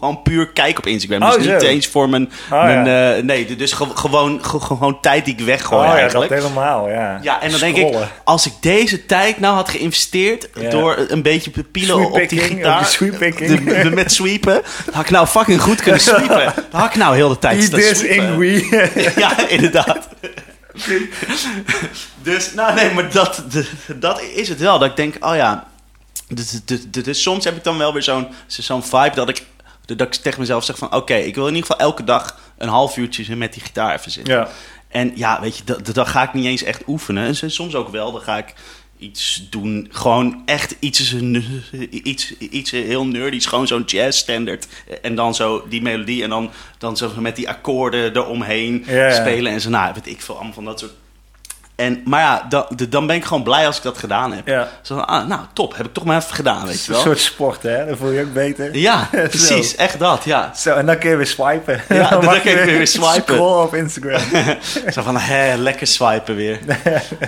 [0.00, 1.22] gewoon puur kijken op Instagram.
[1.22, 2.30] Oh, Dus niet eens voor mijn...
[2.50, 3.14] Oh, mijn ja.
[3.16, 6.30] eh, nee, dus ge- gewoon, ge- gewoon tijd die ik weggooi oh ja, eigenlijk.
[6.30, 7.18] dat helemaal, ja.
[7.22, 7.94] Ja, en dan denk ik,
[8.24, 10.70] als ik deze tijd nou had geïnvesteerd Ja.
[10.70, 15.26] door een beetje pielen op die gitaar, de- de- met sweepen, dan had ik nou
[15.26, 16.52] fucking goed kunnen sweepen.
[16.70, 18.26] Dan had ik nou heel de tijd Eat staan this sweepen.
[18.26, 19.12] in we.
[19.16, 20.08] Ja, inderdaad.
[22.22, 23.42] dus, nou nee, maar dat,
[23.96, 24.78] dat is het wel.
[24.78, 25.66] Dat ik denk, oh ja,
[26.28, 29.44] dus, dus, dus, dus soms heb ik dan wel weer zo'n zo'n vibe dat ik,
[29.84, 32.68] dat ik tegen mezelf zeg van, oké, ik wil in ieder geval elke dag een
[32.68, 34.34] half uurtje met die gitaar even zitten.
[34.34, 34.48] Ja.
[34.88, 37.26] En ja, weet je, dat, dat ga ik niet eens echt oefenen.
[37.42, 38.54] En soms ook wel, dan ga ik
[38.98, 39.88] iets doen.
[39.90, 41.14] Gewoon echt iets,
[41.90, 43.46] iets, iets heel nerdies.
[43.46, 44.66] Gewoon zo'n jazz standard.
[45.02, 46.22] En dan zo die melodie.
[46.22, 49.14] En dan, dan zo met die akkoorden eromheen Ja, ja.
[49.14, 49.52] spelen.
[49.52, 50.92] En zo, nou, weet ik veel, allemaal van dat soort...
[51.76, 54.46] En, maar ja, dan, dan ben ik gewoon blij als ik dat gedaan heb.
[54.46, 54.68] Ja.
[54.82, 55.76] Zo van, ah, nou, top.
[55.76, 57.02] Heb ik toch maar even gedaan, weet je is een wel.
[57.02, 57.86] soort sport, hè?
[57.86, 58.76] Dan voel je ook beter.
[58.76, 59.74] Ja, precies.
[59.74, 60.54] Echt dat, ja.
[60.54, 61.82] Zo, en dan kun je weer swipen.
[61.88, 63.22] Ja, dan je ik weer swipen.
[63.22, 64.20] Scrollen op Instagram.
[64.92, 66.58] Zo van, hè, lekker swipen weer.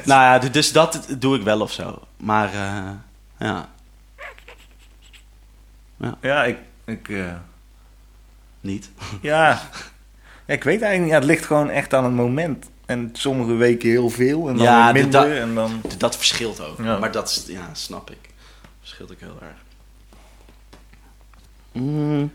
[0.05, 1.99] nou ja, dus dat doe ik wel of zo.
[2.17, 2.91] Maar eh,
[3.39, 3.69] ja,
[6.21, 6.59] ja, ik...
[6.85, 7.25] ik eh,
[8.61, 8.91] niet.
[9.21, 9.49] Ja.
[10.47, 11.11] ja, ik weet eigenlijk niet.
[11.11, 12.67] Ja, het ligt gewoon echt aan het moment.
[12.89, 15.41] En sommige weken heel veel en dan Ja, weer da- minder.
[15.41, 15.81] en dan...
[15.99, 16.79] Dat verschilt ook.
[16.83, 16.99] Ja.
[16.99, 18.19] Maar dat is, ja, snap ik.
[18.81, 19.57] Verschilt ook heel erg.
[21.73, 22.33] Mm.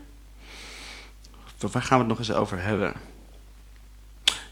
[1.58, 2.92] Waar gaan we het nog eens over hebben?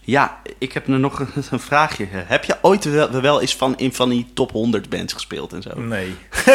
[0.01, 2.07] Ja, ik heb er nog een, een vraagje.
[2.11, 5.61] Heb je ooit wel, wel eens van, in van die top 100 bands gespeeld en
[5.61, 5.79] zo?
[5.79, 6.15] Nee.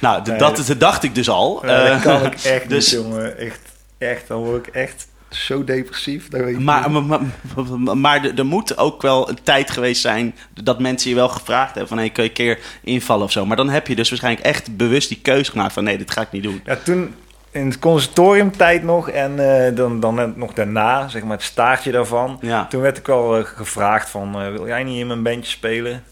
[0.00, 1.66] Nou, Nee, dat, dat- dat dacht ik dus al.
[1.66, 3.38] Ja, dat Eh, kan ik echt dus- niet, jongen.
[3.38, 3.60] Echt,
[3.98, 4.28] echt.
[4.28, 6.28] Dan word ik echt zo depressief.
[6.28, 10.00] Dat weet je Maar, maar, maar, maar er, er moet ook wel een tijd geweest
[10.00, 13.32] zijn dat mensen je wel gevraagd hebben van hey, kun je een keer invallen of
[13.32, 13.46] zo.
[13.46, 16.20] Maar dan heb je dus waarschijnlijk echt bewust die keuze gemaakt van nee, dit ga
[16.20, 16.60] ik niet doen.
[16.64, 17.14] Ja, toen
[17.50, 22.38] in het conservatoriumtijd nog en eh, dan, dan nog daarna, zeg maar het staartje daarvan.
[22.40, 22.66] Ja.
[22.66, 26.02] Toen werd ik al eh, gevraagd van, eh, wil jij niet in mijn bandje spelen?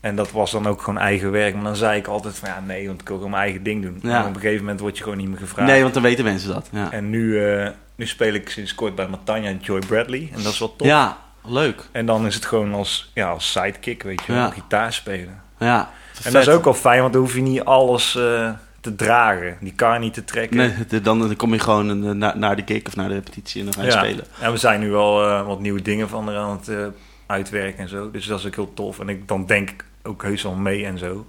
[0.00, 1.54] En dat was dan ook gewoon eigen werk.
[1.54, 3.82] Maar dan zei ik altijd van, ja nee, want ik wil gewoon mijn eigen ding
[3.82, 3.98] doen.
[4.02, 4.20] Ja.
[4.20, 5.70] En op een gegeven moment word je gewoon niet meer gevraagd.
[5.70, 6.68] Nee, want dan weten mensen dat.
[6.72, 7.68] Ja, En nu, eh,
[8.00, 10.28] nu speel ik sinds kort bij Matanja en Joy Bradley.
[10.34, 10.86] En dat is wel tof.
[10.86, 11.82] ja leuk.
[11.92, 14.50] En dan is het gewoon als, ja, als sidekick, weet je Ja.
[14.50, 15.42] gitaar spelen.
[15.58, 15.90] Ja,
[16.24, 19.56] En dat is ook wel fijn, want dan hoef je niet alles eh, te dragen.
[19.60, 20.56] Die kar niet te trekken.
[20.56, 23.14] Nee, de- dan, dan kom je gewoon eh, naar, naar de gig of naar de
[23.14, 23.98] repetitie en dan ga je ja.
[23.98, 24.24] spelen.
[24.40, 26.92] En we zijn nu wel eh, wat nieuwe dingen van er aan het
[27.26, 28.10] uitwerken en zo.
[28.10, 28.98] Dus dat is ook heel tof.
[28.98, 31.26] En ik, dan denk ik ook heus wel mee en zo.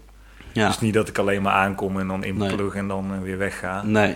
[0.53, 2.29] Ja, Dus niet dat ik alleen maar aankom en dan Nee.
[2.29, 3.81] inplug en dan weer wegga.
[3.83, 4.15] nee.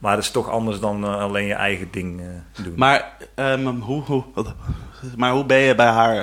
[0.00, 2.72] Maar dat is toch anders dan eh, alleen je eigen ding eh, doen.
[2.76, 4.24] Maar, ehm, hoe, hoe,
[5.16, 6.14] maar hoe ben je bij haar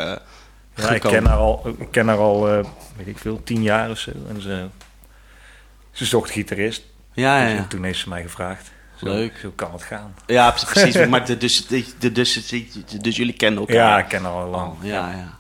[0.76, 2.42] ja, ik ken haar al, ik ken haar al
[2.96, 4.12] weet ik veel, tien jaar of zo.
[4.30, 4.68] En ze,
[5.92, 6.84] ze zocht gitarist.
[7.14, 7.66] Ja, ja, Dus ja.
[7.68, 8.72] toen heeft ze mij gevraagd.
[8.96, 9.38] Zo, Leuk.
[9.42, 10.16] Zo kan het gaan.
[10.26, 11.06] Ja, precies.
[11.08, 12.48] maar de, dus, de, de- dus,
[13.02, 13.76] dus jullie kennen elkaar.
[13.76, 14.72] Ja, ik ken haar al lang.
[14.72, 15.36] Oh, ja, ja.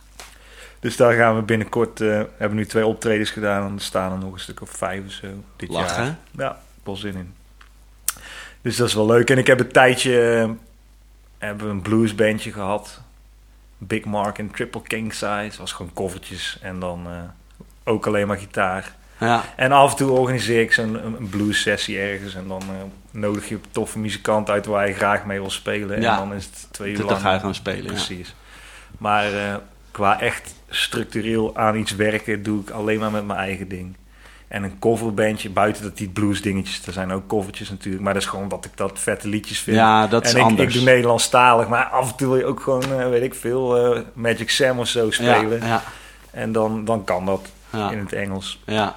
[0.79, 4.33] Dus daar gaan we binnenkort, hebben nu twee optredens gedaan en er staan er nog
[4.33, 6.03] een stuk of vijf of zo dit Lachen.
[6.03, 6.17] jaar.
[6.31, 7.33] Ja, wel zin in.
[8.62, 9.30] Dus dat is wel leuk.
[9.30, 10.49] En ik heb een tijdje, eh,
[11.38, 13.01] hebben een bluesbandje gehad.
[13.78, 15.51] Big Mark en Triple King Size.
[15.58, 17.14] was gewoon koffertjes en dan eh,
[17.84, 18.95] ook alleen maar gitaar.
[19.20, 19.43] Ja.
[19.55, 22.36] En af en toe organiseer ik zo'n een, een blues sessie ergens.
[22.36, 22.76] En dan eh,
[23.12, 26.01] nodig je toffe muzikant uit waar je graag mee wil spelen.
[26.01, 26.12] Ja.
[26.22, 27.22] En dan is het twee uur Dan lang.
[27.22, 27.84] ga je gaan spelen.
[27.84, 27.89] Ja.
[27.91, 28.36] Precies.
[28.97, 29.32] Maar
[29.91, 33.95] qua echt structureel aan iets werken doe ik alleen maar met mijn eigen ding.
[34.48, 38.04] En een coverbandje, buiten dat die blues dingetjes, er zijn ook covertjes natuurlijk.
[38.04, 39.78] Maar dat is gewoon dat ik dat vette liedjes vind.
[39.78, 40.68] Ja, dat is en ik, anders.
[40.68, 43.93] ik doe Nederlandstalig, maar af en toe wil je ook gewoon, eh, weet ik veel,
[43.95, 45.60] eh, Magic Sam of zo spelen.
[45.60, 45.84] Ja, ja,
[46.32, 48.62] En dan, dan kan dat ja, in het Engels.
[48.66, 48.95] ja,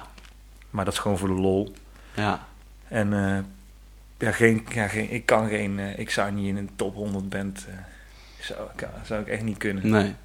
[0.69, 1.73] Maar dat is gewoon voor de lol.
[2.13, 2.45] ja.
[2.87, 3.37] En eh,
[4.27, 7.65] ja, geen, ja, geen, ik kan geen, ik zou niet in een top 100 band,
[8.39, 9.89] zou, ik- zou ik echt niet kunnen.
[9.89, 10.15] Nee.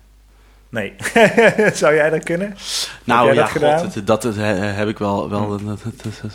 [0.69, 0.95] Nee.
[1.75, 2.57] zou jij dat kunnen?
[3.05, 4.35] Nou ja, dat god, dat, dat, dat,
[4.77, 5.61] heb ik wel, wel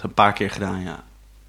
[0.02, 1.04] een paar keer gedaan, ja.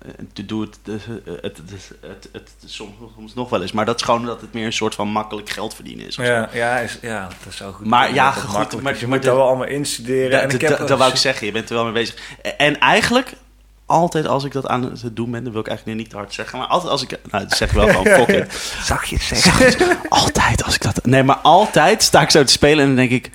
[0.06, 1.60] Eh, doe het, het, het, het,
[2.00, 3.72] het, het, soms, soms nog wel eens.
[3.72, 6.16] Maar dat is gewoon dat het meer een soort van makkelijk geld verdienen is.
[6.16, 9.00] Ja, ja, is, ja, dat zou goed Maar ja, goed, maar- is.
[9.00, 10.58] je maar moet dat wel allemaal instuderen.
[10.86, 12.16] Dat wou ik zeggen, je bent er wel mee bezig.
[12.56, 13.32] En eigenlijk,
[13.92, 16.34] altijd als ik dat aan het doen ben, dat wil ik eigenlijk niet te hard
[16.34, 19.18] zeggen, maar altijd als ik, nou, dat zeg ik wel gewoon, fuck it.
[19.28, 19.96] Het zeggen?
[20.08, 23.10] Altijd als ik dat, nee, maar altijd sta ik zo te spelen en dan denk
[23.10, 23.30] ik,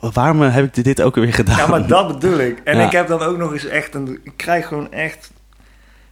[0.00, 1.56] waarom heb ik dit ook weer gedaan?
[1.56, 2.60] Ja, maar dat bedoel ik.
[2.64, 2.84] En Ja.
[2.86, 4.20] ik heb dan ook nog eens echt een...
[4.24, 5.30] Ik krijg gewoon echt...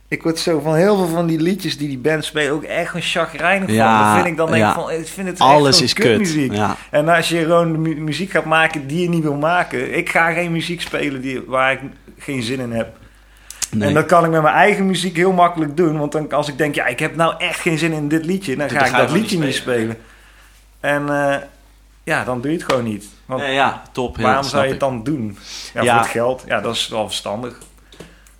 [0.09, 2.95] Ik word zo van heel veel van die liedjes die die band spelen ook echt
[2.95, 4.05] een chagrijnig Ja, van.
[4.07, 4.69] Dan vind ik dan denk ja.
[4.69, 6.05] ik van, ik vind het Alles echt is kut.
[6.07, 6.53] kutmuziek.
[6.53, 6.77] Ja.
[6.91, 9.97] En als je gewoon mu- muziek gaat maken die je niet wil maken.
[9.97, 11.81] Ik ga geen muziek spelen die, waar ik
[12.19, 12.97] geen zin in heb.
[13.71, 13.89] Nee.
[13.89, 15.99] En dat kan ik met mijn eigen muziek heel makkelijk doen.
[15.99, 18.57] Want dan, als ik denk, ja, ik heb nou echt geen zin in dit liedje,
[18.57, 19.97] dan Dan ga ik dat liedje niet spelen.
[20.81, 21.37] En eh,
[22.05, 23.07] ja, dan doe je het gewoon niet.
[23.27, 24.17] Want Nee, ja, top.
[24.17, 25.39] Ja, waarom zou je het dan doen?
[25.75, 25.93] Ja, Ja.
[25.93, 26.45] voor het geld.
[26.47, 27.59] Ja, dat is wel verstandig.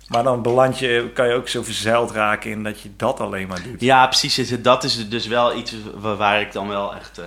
[0.07, 3.47] Maar dan beland je, kan je ook zo verzeild raken in dat je dat alleen
[3.47, 3.81] maar doet.
[3.81, 4.61] Ja, precies.
[4.61, 7.25] Dat is dus wel iets wa- waar ik dan wel echt eh,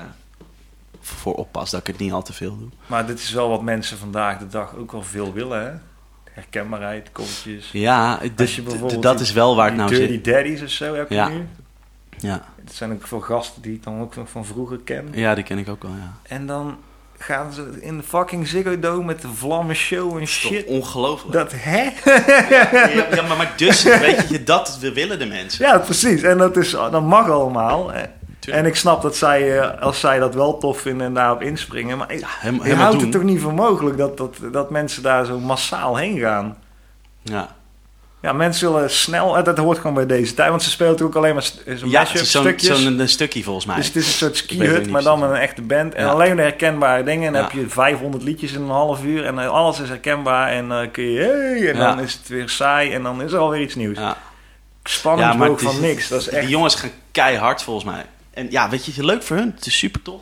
[1.00, 2.68] voor oppas, dat ik het niet al te veel doe.
[2.86, 5.70] Maar dit is wel wat mensen vandaag de dag ook wel veel willen, hè?
[6.32, 7.68] Herkenbaarheid, kopjes.
[7.72, 10.12] Ja, Als d- je d- bijvoorbeeld dat die- is wel waar het Die nou Dirty
[10.12, 10.24] zit.
[10.24, 11.28] Daddies of zo heb je Ja.
[11.28, 11.46] nu.
[12.18, 12.44] Ja.
[12.64, 15.08] Het zijn ook veel gasten die ik dan ook van vroeger ken.
[15.12, 16.12] ja, die ken ik ook wel, ja.
[16.34, 16.76] En dan
[17.18, 20.50] gaan ze in de fucking Ziggo Dome met de vlammen show en Shit.
[20.52, 20.66] shit.
[20.66, 21.32] Ongelooflijk.
[21.32, 21.82] Dat, hè?
[22.50, 25.64] Ja, ja, maar, maar dus, weet je, dat willen de mensen.
[25.66, 26.22] Ja, precies.
[26.22, 27.92] En dat, is, dat mag allemaal.
[28.50, 31.98] En ik snap dat zij, eh, als zij dat wel tof vinden en daarop inspringen.
[31.98, 32.28] Maar ik, Ja,
[32.64, 33.00] je houdt doen.
[33.02, 36.56] het toch niet voor mogelijk dat, dat, dat mensen daar zo massaal heen gaan.
[37.22, 37.48] Ja,
[38.22, 39.36] Ja, mensen willen snel...
[39.36, 40.50] en Dat hoort gewoon bij deze tijd.
[40.50, 42.82] Want ze spelen natuurlijk ook alleen maar zo'n ja mashup het is zo'n stukjes.
[42.82, 43.76] zo'n een stukje volgens mij.
[43.76, 45.94] dus het is een soort ski-hut, maar dan met een echte band.
[45.94, 46.10] En Ja.
[46.10, 47.26] alleen de herkenbare dingen.
[47.26, 47.48] En dan Ja.
[47.48, 49.24] heb je 500 liedjes in een half uur.
[49.24, 50.48] En eh, alles is herkenbaar.
[50.48, 51.20] En dan kun je...
[51.20, 51.94] Hey, en Ja.
[51.94, 52.92] dan is het weer saai.
[52.92, 53.98] En dan is er alweer iets nieuws.
[53.98, 54.16] ja.
[54.82, 54.98] Het is-
[55.62, 56.08] van niks.
[56.08, 56.40] Dat is echt...
[56.40, 58.04] Die jongens gaan keihard volgens mij.
[58.34, 59.52] En ja, weet je, het is leuk voor hun.
[59.56, 60.20] Het is super tof.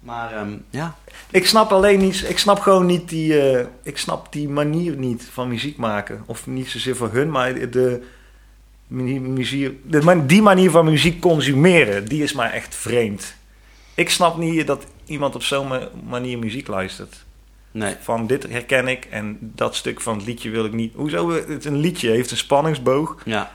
[0.00, 0.96] Maar ehm, ja,
[1.30, 5.28] Ik snap alleen niet, ik snap gewoon niet die, eh, ik snap die manier niet
[5.32, 6.22] van muziek maken.
[6.26, 8.02] Of niet zozeer voor hun, maar de,
[8.88, 9.72] muziek,
[10.26, 13.34] die manier van muziek consumeren, die is mij echt vreemd.
[13.94, 17.24] Ik snap niet dat iemand op zo'n ma- manier muziek luistert.
[17.70, 17.94] nee.
[18.00, 20.94] Van dit herken ik en dat stuk van het liedje wil ik niet.
[20.94, 21.30] Hoezo?
[21.30, 23.50] Het een liedje heeft een spanningsboog Ja,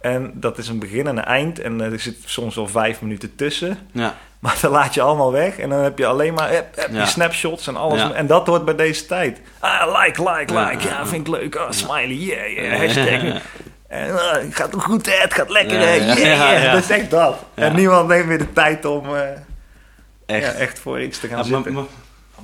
[0.00, 3.34] en dat is een begin en een eind en er zit soms wel vijf minuten
[3.36, 3.78] tussen.
[3.92, 6.90] ja, Maar dan laat je allemaal weg en dan heb je alleen maar heb, heb
[6.92, 6.98] Ja.
[6.98, 8.00] die snapshots en alles.
[8.00, 8.12] Ja.
[8.12, 9.40] En dat hoort bij deze tijd.
[9.58, 10.88] Ah, like, like, like.
[10.88, 11.54] Ja, vind ik leuk.
[11.54, 12.72] Oh, smiley, yeah, yeah.
[12.72, 12.78] Ja.
[12.78, 13.42] Hashtag.
[13.88, 15.12] En uh, het gaat goed, hè?
[15.12, 15.92] het gaat lekker, hè?
[15.94, 16.16] ja, yeah,
[16.60, 16.72] yeah.
[16.72, 17.36] Dat is echt dat.
[17.54, 19.22] En niemand neemt weer de tijd om eh,
[20.26, 20.46] echt.
[20.46, 21.72] Ja, echt voor iets te gaan maar, zitten.
[21.72, 21.84] maar-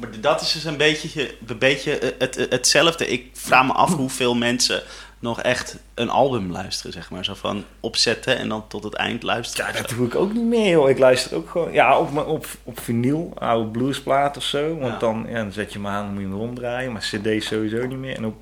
[0.00, 3.06] maar dat is dus een beetje, een beetje eh, het, het- hetzelfde.
[3.06, 4.82] Ik vraag me af hoeveel mensen
[5.22, 7.24] nog echt een album luisteren, zeg maar.
[7.24, 9.72] Zo van opzetten en dan tot het eind luisteren.
[9.74, 10.90] ja, dat doe ik ook niet meer, joh.
[10.90, 11.72] Ik luister ook gewoon...
[11.72, 14.78] Ja, op, op, op vinyl, oude bluesplaat of zo.
[14.78, 14.98] Want Ja.
[14.98, 16.92] dan, ja, dan zet je hem aan, dan moet je hem ronddraaien.
[16.92, 18.16] Maar cd's sowieso niet meer.
[18.16, 18.34] En op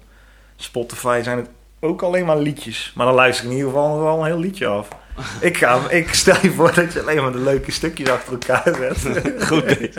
[0.57, 1.49] Spotify zijn het
[1.81, 2.93] ook alleen maar liedjes.
[2.95, 4.89] Maar dan luister ik in ieder geval nog wel een heel liedje af.
[5.41, 8.74] Ik, ga, ik stel je voor dat je alleen maar de leuke stukjes achter elkaar
[8.74, 9.22] zet.
[9.49, 9.91] Goed.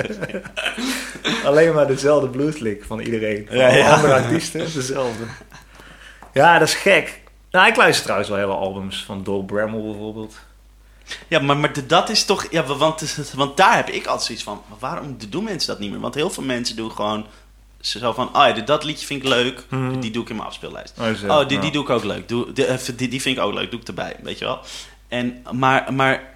[1.46, 3.46] alleen maar dezelfde blueslick van iedereen.
[3.48, 3.94] Van ja.
[3.96, 5.24] andere artiesten, dezelfde.
[6.34, 7.22] Ja, dat is gek.
[7.52, 10.36] Nou, ik luister trouwens wel hele albums van Dol Bramble bijvoorbeeld.
[11.28, 12.48] Ja, maar, maar dat is toch...
[12.52, 14.62] Ja, want, want daar heb ik altijd zoiets van...
[14.80, 16.00] Waarom doen mensen dat niet meer?
[16.00, 17.26] Want heel veel mensen doen gewoon...
[17.80, 19.66] Zo van, oh ja, dit- dat liedje vind ik leuk.
[19.70, 20.00] Mhm.
[20.00, 20.94] Die doe ik in mijn afspeellijst.
[21.00, 21.62] Oh, zo, Oh, die, ja.
[21.64, 22.28] die doe ik ook leuk.
[22.28, 23.72] Doe, die, eh, die, die vind ik ook leuk.
[23.72, 24.60] Doe ik erbij, weet je wel.
[25.08, 26.34] En, maar, maar,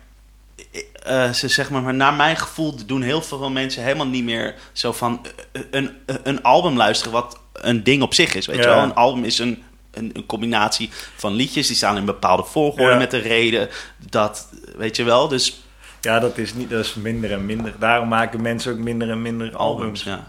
[1.03, 4.55] eh, ze zeg maar, maar naar mijn gevoel doen heel veel mensen helemaal niet meer
[4.73, 5.91] zo van eh, een,
[6.23, 8.83] een album luisteren wat een ding op zich is, weet je wel.
[8.83, 9.63] Een album is een,
[9.95, 12.97] een, een combinatie van liedjes die staan in bepaalde volgorde Ja.
[12.97, 13.69] met een reden.
[14.09, 15.27] Dat, weet je wel.
[15.27, 15.63] Dus
[16.01, 17.73] Ja, dat is, niet, dat is minder en minder.
[17.79, 20.03] Daarom maken mensen ook minder en minder albums.
[20.03, 20.27] Ja.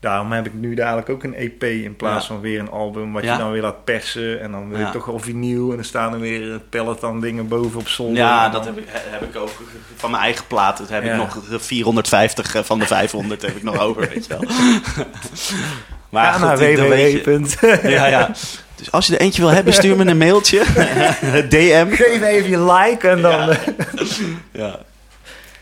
[0.00, 2.32] Daarom heb ik nu dadelijk ook een EP in plaats Ja.
[2.32, 3.12] van weer een album.
[3.12, 3.32] Wat Ja.
[3.32, 4.40] je dan weer laat persen.
[4.40, 5.70] En dan wil je toch wel vinyl.
[5.70, 8.16] En dan staan er weer Peloton dingen boven op zolder.
[8.16, 9.50] Ja, dat heb ik, heb ik ook
[9.96, 10.78] van mijn eigen plaat.
[10.78, 14.36] Dat heb ik nog de 450 van de 500 heb ik nog over, weet je
[14.38, 14.44] wel.
[16.14, 17.46] Maar Ga goed, naar www.
[17.96, 18.30] Ja, ja.
[18.76, 20.58] Dus als je er eentje wil hebben, stuur me een mailtje.
[21.48, 21.90] DM.
[21.90, 23.32] Geef even je like en dan...
[23.48, 23.56] Ja.
[24.52, 24.78] Ja, Ja.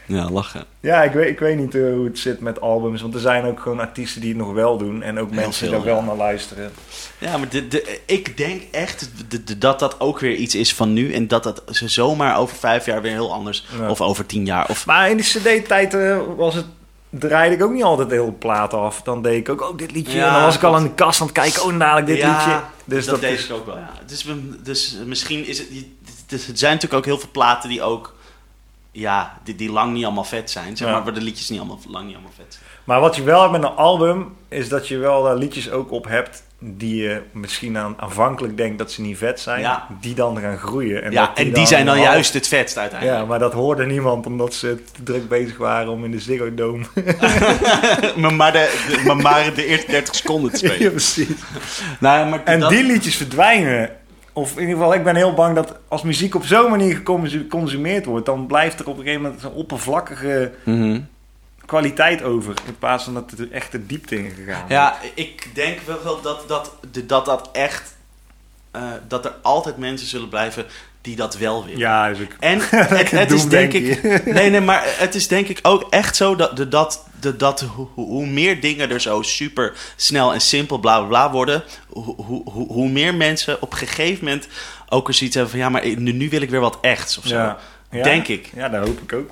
[0.07, 0.65] Ja, lachen.
[0.81, 3.03] ik, weet, ik weet niet eh, hoe het zit met albums.
[3.03, 5.03] Want er zijn ook gewoon artiesten die het nog wel doen.
[5.03, 5.95] En ook Heel mensen veel, die daar ja.
[5.95, 6.73] wel naar luisteren.
[7.19, 10.75] Ja, maar de, de, ik denk echt de- de- dat dat ook weer iets is
[10.75, 11.13] van nu.
[11.13, 13.67] En dat dat ze zomaar over vijf jaar weer heel anders...
[13.81, 13.91] Ja.
[13.91, 14.69] Of over tien jaar.
[14.69, 16.67] Of, Maar in die cd-tijd eh, was het...
[17.15, 19.03] Draaide ik ook niet altijd de hele plaat af.
[19.03, 20.17] Dan deed ik ook, oh, dit liedje.
[20.17, 22.17] Ja, en dan was ik al aan de kast aan het kijken, oh, dadelijk dit
[22.17, 22.61] Ja, liedje.
[22.85, 23.45] Dus dat, dat, deed is...
[23.45, 23.91] ik ook wel, ja.
[24.07, 24.27] Dus,
[24.63, 25.69] dus misschien is het...
[26.27, 28.15] Dus het zijn natuurlijk ook heel veel platen die ook...
[28.91, 30.77] Ja, die, die lang niet allemaal vet zijn.
[30.77, 32.65] Zeg maar, waar de liedjes niet allemaal, lang niet allemaal vet zijn.
[32.85, 35.91] Maar wat je wel hebt met een album, is dat je wel daar liedjes ook
[35.91, 39.87] op hebt die je misschien aan, aanvankelijk denkt dat ze niet vet zijn, Ja.
[40.01, 41.11] die dan gaan groeien.
[41.13, 43.21] ja, dat en die zijn dan juist het vetst uiteindelijk.
[43.21, 46.55] Ja, maar dat hoorde niemand omdat ze te druk bezig waren om in de Ziggo
[46.55, 46.85] Dome.
[48.17, 50.81] maar, maar, de, de- maar, maar de eerste 30 seconden te spelen.
[50.83, 51.29] ja, precies.
[52.01, 53.91] Nou, maar En dat- die liedjes verdwijnen.
[54.35, 56.97] Of in ieder geval, ik ben heel bang dat als muziek op zo'n manier
[57.37, 61.01] geconsumeerd wordt, dan blijft er op een gegeven moment een oppervlakkige Mhm.
[61.73, 62.55] Kwaliteit over.
[62.67, 64.73] In plaats van dat er echt de diepte in gegaan wordt.
[64.73, 66.73] Ja, ik denk wel dat dat,
[67.07, 67.95] dat, dat echt...
[68.71, 70.67] eh, dat er altijd mensen zullen blijven
[71.01, 71.79] die dat wel willen.
[71.79, 74.03] Ja, is ook En het, het is denk ik.
[74.25, 77.61] Nee, nee, maar het is denk ik ook echt zo dat, de- dat, de, dat
[77.61, 82.43] hoe, meer dingen er zo super snel en simpel bla bla bla worden, hoe, hoe,
[82.69, 84.49] hoe, meer mensen op een gegeven moment
[84.89, 87.27] ook er zoiets hebben van ja, maar nu, nu wil ik weer wat echts of
[87.27, 87.35] zo.
[87.35, 87.59] Ja.
[87.91, 88.03] Ja.
[88.03, 88.51] Denk ik.
[88.55, 89.31] Ja, dat hoop ik ook.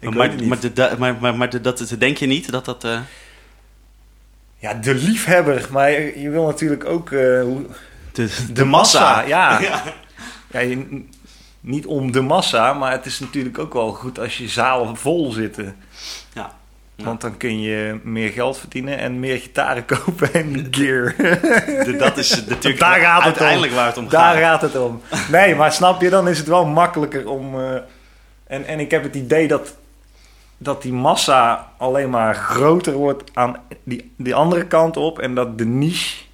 [0.00, 0.48] Ik maar, weet het niet.
[0.48, 2.84] maar, de- da- maar, maar, maar de- dat, denk je niet dat dat.
[2.84, 2.98] eh,
[4.58, 5.66] Ja, de liefhebber.
[5.70, 7.10] Maar je, je wil natuurlijk ook...
[7.10, 7.66] eh, hoe-
[8.12, 9.20] de, de, massa.
[9.20, 9.60] Ja.
[9.60, 9.82] Ja.
[10.50, 10.60] ja.
[10.60, 11.10] je- n-
[11.60, 15.30] niet om de massa, maar het is natuurlijk ook wel goed als je zalen vol
[15.32, 15.76] zitten.
[16.32, 16.56] Ja.
[16.94, 17.04] Ja.
[17.04, 21.14] Want dan kun je meer geld verdienen en meer gitaren kopen en gear.
[21.98, 24.42] Dat is natuurlijk Daar gaat het uiteindelijk waar het om Daar gaat.
[24.42, 25.02] gaat het om.
[25.30, 27.60] Nee, maar snap je, dan is het wel makkelijker om...
[27.60, 27.74] eh,
[28.46, 29.76] en, en ik heb het idee dat,
[30.58, 35.18] dat die massa alleen maar groter wordt aan die, die andere kant op.
[35.18, 36.24] En dat de niche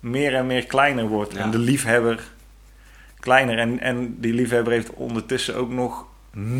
[0.00, 1.32] meer en meer kleiner wordt.
[1.32, 1.38] Ja.
[1.38, 2.22] En de liefhebber
[3.20, 3.58] kleiner.
[3.58, 6.04] En, en die liefhebber heeft ondertussen ook nog,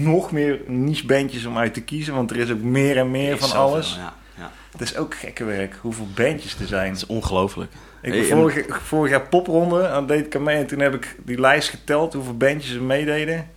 [0.02, 2.14] nog meer niche bandjes om uit te kiezen.
[2.14, 3.94] Want er is ook meer en meer Er van zoveel, alles.
[3.98, 4.50] Ja, ja.
[4.72, 6.88] Het is ook gekke werk, hoeveel bandjes er zijn.
[6.88, 7.72] Het is ongelooflijk.
[8.02, 10.78] Ik Hey, ben en- vorig, vorig jaar popronde, dan deed ik er mee en toen
[10.78, 13.48] heb ik die lijst geteld hoeveel bandjes er meededen.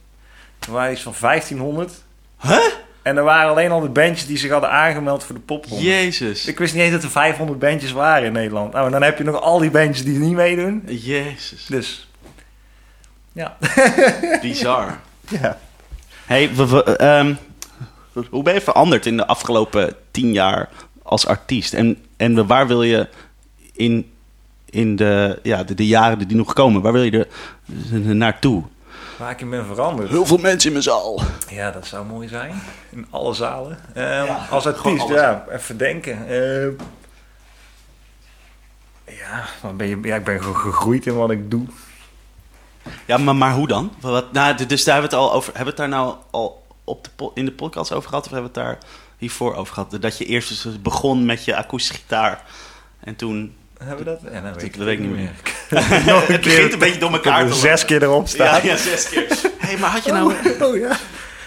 [0.65, 2.03] Er waren iets van 1500.
[2.41, 2.57] Huh?
[3.05, 5.83] En er waren alleen al de bandjes die zich hadden aangemeld voor de popronde.
[5.83, 6.45] Jezus.
[6.45, 8.73] Ik wist niet eens dat er 500 bandjes waren in Nederland.
[8.73, 10.83] Nou, en dan heb je nog al die bandjes die niet meedoen.
[10.87, 11.65] Jezus.
[11.65, 12.09] Dus,
[13.33, 13.57] ja.
[14.41, 14.99] Bizar.
[15.41, 15.59] ja.
[16.25, 17.33] Hey, we- we, ehm,
[18.29, 20.69] hoe ben je veranderd in de afgelopen tien jaar
[21.03, 21.73] als artiest?
[21.73, 23.07] En, en waar wil je
[23.73, 24.11] in,
[24.69, 27.27] in de, ja, de, de jaren die nog komen, waar wil je
[28.07, 28.63] er naartoe?
[29.17, 30.09] Waar ik in ben veranderd.
[30.09, 31.21] Heel veel mensen in mijn zaal.
[31.49, 32.61] Ja, dat zou mooi zijn.
[32.89, 33.79] In alle zalen.
[33.93, 36.27] Ehm, Ja, als artiest, ja, even denken.
[36.27, 36.71] Ehm,
[39.17, 41.65] ja, dan ben je, ja, ik ben gewoon gegroeid in wat ik doe.
[43.05, 43.91] Ja, maar, maar hoe dan?
[43.99, 45.53] Wat, nou, dus daar hebben we het al over.
[45.55, 48.25] Hebben we het daar nou al op de, in de podcast over gehad?
[48.25, 48.77] Of hebben we het daar
[49.17, 50.01] hiervoor over gehad?
[50.01, 52.43] Dat je eerst dus begon met je akoestische gitaar.
[52.99, 53.55] En toen...
[53.77, 54.19] Hebben we dat?
[54.33, 55.31] Ja, dat weet, Dat weet ik niet meer.
[56.05, 58.65] Nog het begint een beetje door Ik elkaar te zes keer erop Ja, staan.
[58.65, 59.27] ja, zes keer.
[59.29, 60.33] Hé, hey, maar had je nou...
[60.65, 60.97] Oh, ja.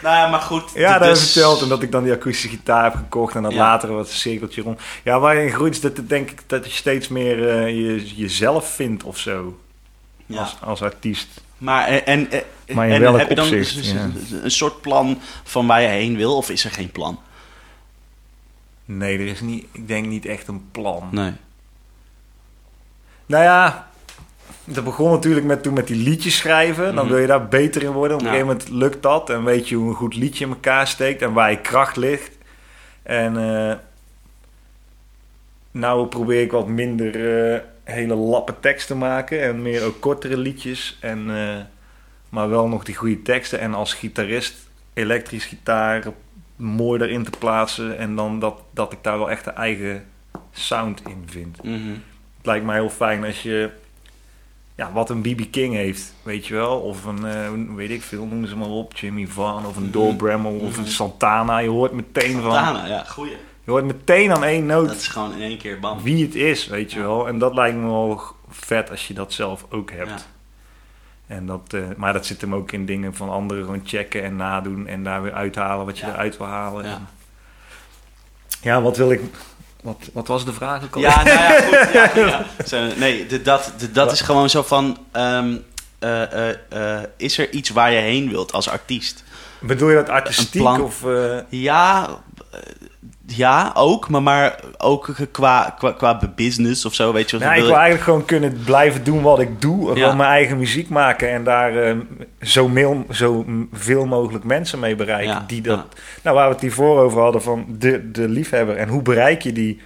[0.02, 0.70] Nou ja, maar goed.
[0.74, 1.62] Ja, dat dus- ik verteld.
[1.62, 3.34] En dat ik dan die akoestische gitaar heb gekocht.
[3.34, 3.58] En dat Ja.
[3.58, 4.80] later wat een cirkeltje rond.
[5.04, 7.66] Ja, waar je in groeit is dat ik denk ik dat je steeds meer eh,
[7.68, 9.58] je, jezelf vindt of zo.
[10.26, 10.40] Ja.
[10.40, 11.28] Als, als artiest.
[11.58, 12.42] Maar, en, en,
[12.74, 14.10] Maar in en welk heb je dan ja.
[14.42, 16.36] een soort plan van waar je heen wil?
[16.36, 17.20] Of is er geen plan?
[18.84, 21.08] Nee, er is niet, ik denk niet echt een plan.
[21.10, 21.32] Nee.
[23.28, 23.88] Nou ja,
[24.64, 26.84] dat begon natuurlijk met, toen met die liedjes schrijven.
[26.94, 27.08] Dan Mhm.
[27.12, 28.16] wil je daar beter in worden.
[28.16, 28.32] Op een Ja.
[28.32, 29.30] gegeven moment lukt dat.
[29.30, 31.22] En weet je hoe een goed liedje in elkaar steekt.
[31.22, 32.36] En waar je kracht ligt.
[33.02, 33.74] En eh
[35.70, 37.14] nou probeer ik wat minder
[37.54, 39.42] eh, hele lappe tekst te maken.
[39.42, 40.98] En meer ook kortere liedjes.
[41.00, 41.56] En, eh,
[42.28, 43.60] maar wel nog die goede teksten.
[43.60, 44.54] En als gitarist
[44.94, 46.02] elektrisch gitaar
[46.56, 47.98] mooi erin te plaatsen.
[47.98, 50.04] En dan dat, dat ik daar wel echt een eigen
[50.52, 51.62] sound in vind.
[51.62, 51.78] Mhm.
[52.38, 53.70] Het lijkt mij heel fijn als je
[54.74, 56.78] ja, wat een BB King heeft, weet je wel.
[56.80, 58.94] Of een, eh, weet ik veel, noemen ze maar op.
[58.96, 61.58] Jimmy Van of een Dol Bramble of een Santana.
[61.58, 62.52] Je hoort meteen van...
[62.52, 63.36] Santana, ja, goeie.
[63.64, 66.02] Je hoort meteen aan één noot Dat is gewoon in één keer bam.
[66.02, 67.04] wie het is, weet je Ja.
[67.04, 67.28] wel.
[67.28, 70.08] En dat lijkt me wel vet als je dat zelf ook hebt.
[70.08, 70.16] Ja.
[71.34, 74.36] En dat, eh, maar dat zit hem ook in dingen van anderen gewoon checken en
[74.36, 76.12] nadoen en daar weer uithalen wat je Ja.
[76.12, 76.84] eruit wil halen.
[76.84, 76.90] Ja.
[76.90, 76.98] Ja,
[78.60, 79.20] ja wat wil ik...
[79.82, 81.00] Wat, wat was de vraag ook al?
[81.00, 81.92] Ja, nou ja, goed.
[81.92, 82.46] Ja, ja.
[82.66, 84.98] Zo, nee, de, dat, de, dat is gewoon zo van...
[85.12, 85.56] ehm,
[85.98, 89.24] eh, eh, eh, is er iets waar je heen wilt als artiest?
[89.60, 91.04] Bedoel je dat artistiek of...
[91.48, 92.08] Ja,
[93.36, 94.08] ja, ook.
[94.08, 97.70] Maar, maar ook qua, qua, qua business of zo, weet je wat nou, ik wil
[97.70, 99.88] wil eigenlijk gewoon kunnen blijven doen wat ik doe.
[99.88, 99.94] Ja.
[99.94, 101.96] Gewoon mijn eigen muziek maken en daar eh,
[102.40, 105.32] zo, meel, zo veel mogelijk mensen mee bereiken.
[105.32, 106.00] Ja, Die dat, ja.
[106.22, 108.76] Nou, waar we het hiervoor over hadden van de, de liefhebber.
[108.76, 109.80] En hoe bereik je die?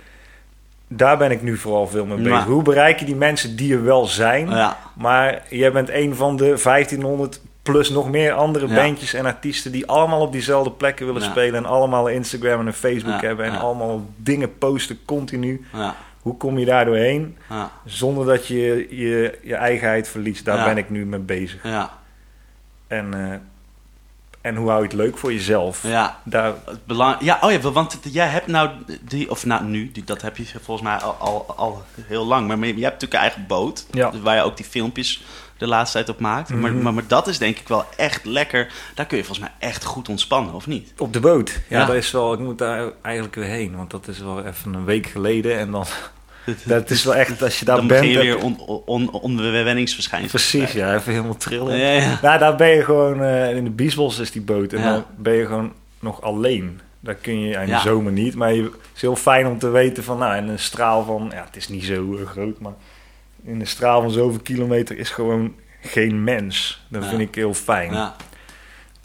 [0.88, 2.44] Daar ben ik nu vooral veel mee bezig.
[2.44, 4.74] Hoe bereik je die mensen die er wel zijn?
[4.94, 8.74] Maar jij bent een van de 1500 plus nog meer andere Ja.
[8.74, 11.30] bandjes en artiesten die allemaal op diezelfde plekken willen Ja.
[11.30, 11.54] spelen.
[11.54, 13.44] En allemaal Instagram en een Facebook Ja, hebben.
[13.46, 15.66] En allemaal dingen posten continu.
[15.72, 17.36] ja, Hoe kom je daar doorheen?
[17.48, 20.44] ja, Zonder dat je je, je eigenheid verliest.
[20.44, 21.62] Daar ben ik nu mee bezig.
[21.62, 21.98] ja,
[22.86, 23.36] En, eh,
[24.40, 25.82] en hoe hou je het leuk voor jezelf?
[25.82, 26.18] ja.
[26.24, 27.16] Daar, Het belang...
[27.20, 30.44] Ja, oh ja, want jij hebt nou die, of nou nu, die, dat heb je
[30.62, 32.46] volgens mij al, al, al heel lang.
[32.48, 35.24] Maar je hebt natuurlijk een eigen boot, dus waar je ook die filmpjes
[35.62, 36.48] de laatste tijd op maakt.
[36.48, 36.82] maar, Mhm.
[36.82, 38.72] maar, maar dat is denk ik wel echt lekker.
[38.94, 40.92] Daar kun je volgens mij echt goed ontspannen, of niet?
[40.98, 41.60] op de boot.
[41.68, 41.86] Ja, Ja.
[41.86, 42.32] dat is wel.
[42.32, 43.76] Ik moet daar eigenlijk weer heen.
[43.76, 45.58] Want dat is wel even een week geleden.
[45.58, 45.84] En dan.
[46.64, 47.42] Dat is wel echt.
[47.42, 48.00] Als je daar Dan bent.
[48.00, 49.10] begin je weer on, on,
[50.28, 50.94] precies, ja.
[50.94, 51.76] Even helemaal trillen.
[51.78, 52.18] Ja, ja.
[52.22, 53.22] Nou, daar ben je gewoon.
[53.22, 54.72] eh, in de Biesbos is die boot.
[54.72, 54.92] En Ja.
[54.92, 56.80] dan ben je gewoon nog alleen.
[57.00, 57.76] Daar kun je in Ja.
[57.76, 58.34] de zomer niet.
[58.34, 60.18] Maar je, het is heel fijn om te weten van.
[60.18, 61.30] Nou, in een straal van.
[61.34, 62.58] Ja, het is niet zo eh, groot.
[62.60, 62.72] Maar
[63.44, 66.84] in een straal van zoveel kilometer is gewoon geen mens.
[66.88, 67.08] Dat Ja.
[67.08, 67.92] vind ik heel fijn.
[67.92, 68.14] Ja,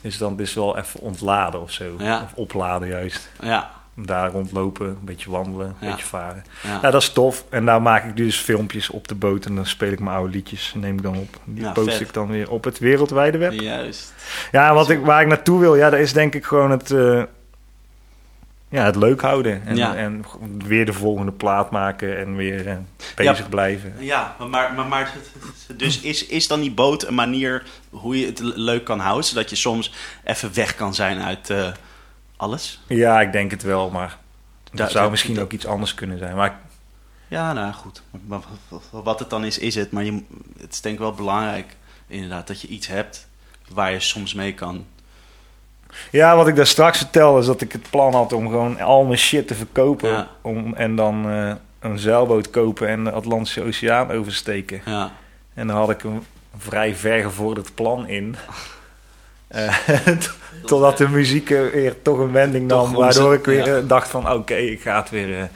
[0.01, 1.85] Dus dan is wel even ontladen of zo.
[1.97, 2.21] Ja.
[2.23, 3.29] Of opladen juist.
[3.41, 6.43] ja, Daar rondlopen, een beetje wandelen, een beetje varen.
[6.63, 6.79] ja.
[6.81, 7.45] Ja, dat is tof.
[7.49, 9.45] En daar maak ik dus filmpjes op de boot.
[9.45, 10.73] En dan speel ik mijn oude liedjes.
[10.75, 11.39] Neem ik dan op.
[11.43, 12.01] Die post vet.
[12.01, 13.51] ik dan weer op het wereldwijde web.
[13.51, 14.13] Juist.
[14.51, 17.23] Ja, wat ik, waar ik naartoe wil, ja, dat is denk ik gewoon het, eh,
[18.69, 19.65] ja, het leuk houden.
[19.65, 19.95] En, Ja.
[19.95, 20.25] en
[20.65, 22.77] weer de volgende plaat maken en weer eh,
[23.15, 23.93] bezig blijven.
[23.99, 25.13] Ja, maar, maar, maar,
[25.77, 29.25] dus is, is dan die boot een manier hoe je het le- leuk kan houden,
[29.25, 29.93] zodat je soms
[30.23, 31.71] even weg kan zijn uit eh,
[32.37, 32.79] alles?
[32.87, 34.17] Ja, ik denk het wel, maar
[34.63, 36.35] dat Da- zou dat- misschien dat- ook iets anders kunnen zijn.
[36.35, 36.59] Maar
[37.29, 38.01] Ja, nou goed.
[38.91, 39.91] Wat het dan is, is het.
[39.91, 40.23] Maar je,
[40.59, 41.75] het is denk ik wel belangrijk,
[42.07, 43.27] inderdaad, dat je iets hebt
[43.69, 44.85] waar je soms mee kan.
[46.11, 49.03] Ja, wat ik daar straks vertelde is dat ik het plan had om gewoon al
[49.03, 50.09] mijn shit te verkopen.
[50.09, 50.27] Ja.
[50.41, 54.81] Om, en dan eh, een zeilboot kopen en de Atlantische Oceaan oversteken.
[54.85, 55.11] Ja,
[55.53, 56.23] En daar had ik een
[56.57, 58.35] vrij vergevorderd plan in.
[59.47, 59.77] Eh,
[60.65, 62.93] totdat de muziek weer toch een wending nam.
[62.93, 63.77] Waardoor ik weer ja.
[63.77, 65.49] eh, dacht van oké, ik ga het weer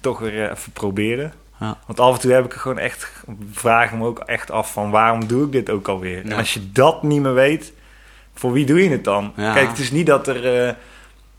[0.00, 1.32] toch weer even proberen.
[1.60, 1.78] Ja.
[1.86, 3.12] Want af en toe heb ik er gewoon echt,
[3.52, 6.16] vraag me ook echt af van waarom doe ik dit ook alweer?
[6.16, 6.30] Ja.
[6.30, 7.72] En als je dat niet meer weet,
[8.38, 9.32] voor wie doe je het dan?
[9.36, 9.52] Ja.
[9.52, 10.72] Kijk, het is niet dat er, eh,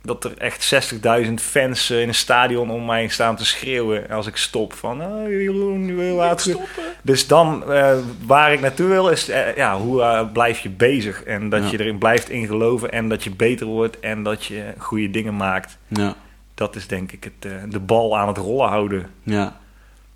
[0.02, 4.28] dat er echt 60.000 fans eh, in een stadion om mij staan te schreeuwen als
[4.28, 4.74] ik stop.
[4.74, 6.58] Van, oh, Jeroen, nu wil laten
[7.02, 9.26] Dus dan, eh, waar ik naartoe wil, is
[9.56, 11.24] ja, hoe blijf je bezig?
[11.24, 11.70] En dat Ja.
[11.72, 15.36] je erin blijft in geloven en dat je beter wordt en dat je goede dingen
[15.36, 15.78] maakt.
[15.88, 16.16] ja,
[16.54, 19.10] Dat is denk ik het, eh, de bal aan het rollen houden.
[19.24, 19.58] ja.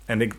[0.04, 0.34] En ik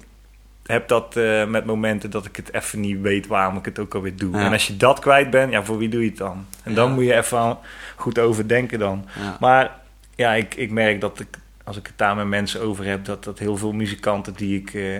[0.65, 3.95] heb dat eh, met momenten dat ik het even niet weet waarom ik het ook
[3.95, 4.37] alweer doe.
[4.37, 4.45] Ja.
[4.45, 6.45] En als je dat kwijt bent, ja, voor wie doe je het dan?
[6.63, 7.57] En dan moet je even
[7.95, 9.05] goed overdenken dan.
[9.19, 9.37] ja.
[9.39, 9.71] Maar
[10.15, 11.27] ja, ik, ik merk dat ik,
[11.63, 14.73] als ik het daar met mensen over heb, dat, dat heel veel muzikanten die ik,
[14.73, 14.99] eh,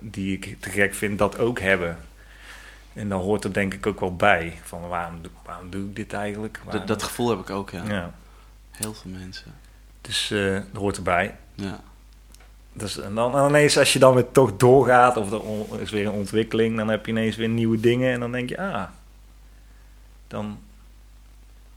[0.00, 1.98] die ik te gek vind, dat ook hebben.
[2.92, 4.58] En dan hoort er denk ik ook wel bij.
[4.62, 6.60] Van waarom, doe- waarom doe ik dit eigenlijk?
[6.70, 7.82] Dat, dat gevoel heb ik ook, ja.
[7.88, 8.12] ja.
[8.70, 9.52] Heel veel mensen.
[10.00, 11.34] Dus eh dat hoort erbij.
[11.54, 11.80] Ja,
[12.76, 15.32] Dus, en dan en ineens, als je dan weer toch doorgaat, of
[15.72, 18.12] er is weer een ontwikkeling, dan heb je ineens weer nieuwe dingen.
[18.12, 18.82] En dan denk je, ah,
[20.28, 20.58] dan,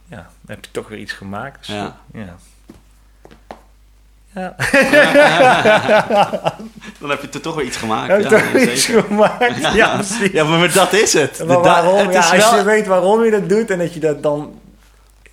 [0.07, 1.57] ja, heb je toch weer iets gemaakt.
[1.68, 1.98] Dus, Ja.
[2.14, 2.36] ja.
[4.34, 4.56] Ja,
[6.99, 8.07] Dan heb je er toch weer iets gemaakt.
[8.07, 9.03] heb je ja, toch nee, iets zeker.
[9.03, 9.57] gemaakt.
[9.74, 10.02] Ja.
[10.32, 11.44] Ja, maar, dat is het.
[11.48, 11.98] Maar waarom?
[11.98, 14.24] het Ja, is als wel- je weet waarom je dat doet en dat je dat
[14.24, 14.60] dan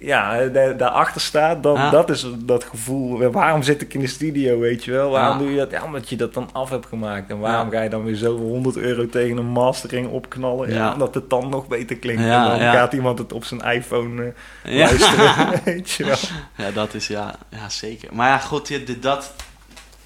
[0.05, 1.91] ja, da- daarachter staat, dan Ja.
[1.91, 3.31] dat is dat gevoel.
[3.31, 5.11] Waarom zit ik in de studio, weet je wel?
[5.11, 5.43] Waarom Ja.
[5.43, 5.71] doe je dat?
[5.71, 7.31] Ja, omdat je dat dan af hebt gemaakt.
[7.31, 7.77] En waarom Ja.
[7.77, 10.73] ga je dan weer zoveel 100 euro tegen een mastering opknallen?
[10.73, 12.23] Ja, omdat het dan nog beter klinkt.
[12.23, 14.33] En dan gaat iemand het op zijn iPhone
[14.63, 16.17] eh, luisteren, weet je wel.
[16.57, 18.09] Ja, dat is ja, ja zeker.
[18.13, 19.33] Maar ja, goed, je- dat,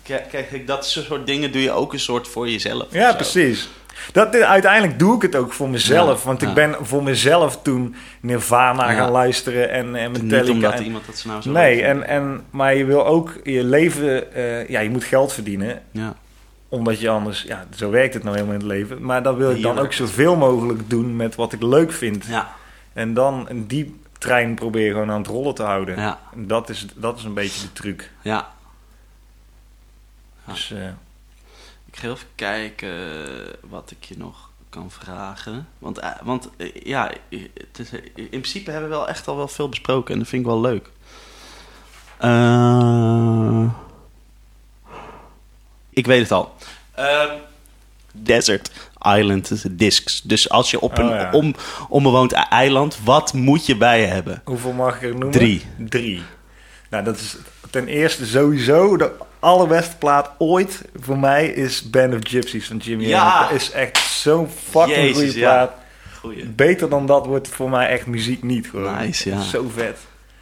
[0.03, 2.87] kijk, dat soort dingen doe je ook een soort voor jezelf.
[2.91, 3.17] Ja, zo.
[3.17, 3.69] precies.
[4.13, 6.21] Dat, uiteindelijk doe ik het ook voor mezelf.
[6.21, 8.97] Ja, want ik ben voor mezelf toen Nirvana Ja.
[8.97, 10.41] gaan luisteren en, en Metallica.
[10.43, 13.33] Niet omdat en- iemand dat ze nou zo Nee, en, en, maar je wil ook
[13.45, 14.33] je leven...
[14.35, 15.83] eh, ja, je moet geld verdienen.
[15.91, 16.15] Ja.
[16.69, 17.43] Omdat je anders...
[17.43, 19.03] Ja, zo werkt het nou helemaal in het leven.
[19.05, 22.25] Maar dan wil ik dan ook zoveel mogelijk doen met wat ik leuk vind.
[22.27, 22.49] Ja.
[22.93, 26.17] En dan die trein proberen gewoon aan het rollen te houden.
[26.35, 28.11] Dat is, dat is een beetje de truc.
[28.23, 28.49] ja.
[30.47, 30.53] Ja.
[30.55, 30.79] Dus, eh,
[32.01, 32.97] Ga even kijken
[33.69, 35.69] wat ik je nog kan vragen.
[35.79, 39.37] Want, eh, want eh, ja, het is, eh, in principe hebben we wel echt al
[39.37, 40.91] wel veel besproken en dat vind ik wel leuk.
[45.91, 46.55] Ik weet het al.
[46.95, 47.37] Ehm,
[48.13, 48.71] Desert
[49.17, 50.23] Island Discs.
[50.23, 51.31] Dus als je op een Oh, ja.
[51.33, 51.55] om,
[51.89, 54.43] onbewoond eiland, wat moet je bij je hebben?
[54.45, 55.31] hoeveel mag ik er noemen?
[55.31, 55.67] Drie.
[55.79, 56.23] Drie.
[56.91, 57.37] Nou, dat is
[57.71, 63.07] ten eerste sowieso de allerbeste plaat ooit voor mij is Band of Gypsies van Jimmy
[63.07, 63.43] Ja.
[63.43, 65.49] Dat is echt zo'n fucking goede ja.
[65.51, 65.73] plaat.
[66.21, 66.47] Goeie.
[66.47, 68.99] Beter dan dat wordt voor mij echt muziek niet gewoon.
[68.99, 69.41] Nice, ja.
[69.41, 69.99] Zo vet.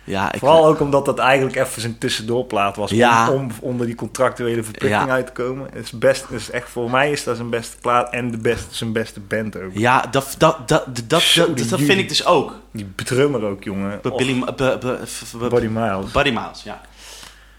[0.06, 2.90] Ja, ik, Vooral ook omdat dat eigenlijk even zijn tussendoorplaat was.
[2.90, 3.30] Ja.
[3.30, 5.12] Om, om onder die contractuele verplichting Ja.
[5.12, 5.68] uit te komen.
[5.72, 8.74] Het is best, is echt, voor mij is dat zijn beste plaat en de beste,
[8.74, 9.70] zijn beste band ook.
[9.72, 12.54] Ja, dat, dat, dat, dat, Zo, dat, dat vind ik dus ook.
[12.72, 13.98] Die drummer ook, jongen.
[14.02, 14.44] Bij Billy,
[15.48, 16.10] Buddy Miles.
[16.12, 16.80] Buddy Miles, ja.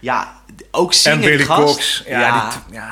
[0.00, 1.74] Ja, ook zingen En Billy gast.
[1.74, 2.02] Cox.
[2.06, 2.90] Ja, ja, Die, ja.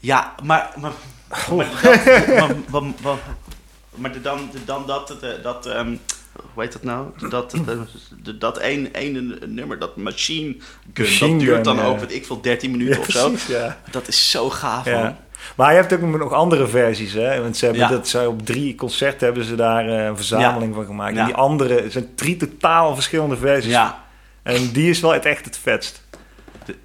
[0.00, 0.70] ja, maar...
[0.76, 0.92] Maar,
[1.56, 3.16] maar, maar,
[3.94, 5.14] maar, dan, dan dat...
[5.42, 5.96] dat, ehm,
[6.52, 7.06] hoe heet dat nou?
[7.28, 7.50] Dat,
[8.22, 10.56] dat, dat één, één nummer, dat Machine
[10.94, 11.84] Gun, Machine dat duurt Gun, dan ja.
[11.84, 13.28] ook, weet ik veel, 13 minuten Ja, of zo.
[13.28, 13.78] precies, ja.
[13.90, 15.02] Dat is zo gaaf, Ja.
[15.02, 15.16] man.
[15.56, 17.40] Maar je hebt ook nog andere versies, hè?
[17.42, 17.88] Want ze hebben Ja.
[17.88, 21.14] dat ze op drie concerten hebben ze daar eh, een verzameling van gemaakt.
[21.14, 21.20] Ja.
[21.20, 23.70] En die andere het zijn drie totaal verschillende versies.
[23.72, 24.02] Ja,
[24.42, 26.02] En die is wel het echt het vetst.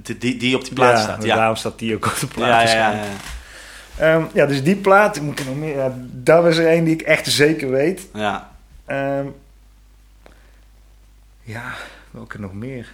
[0.02, 1.24] De- die, die op die plaats ja, staat.
[1.24, 1.36] Ja.
[1.36, 2.70] Daarom staat die ook op de plaat.
[2.72, 3.04] Ja, ja, ja.
[3.98, 5.76] Ehm, ja, dus die plaat, moet ik er nog meer.
[5.76, 8.08] Ja, dat was er één die ik echt zeker weet.
[8.14, 8.52] ja.
[8.86, 9.26] Ehm,
[11.42, 11.64] ja,
[12.12, 12.92] welke nog meer?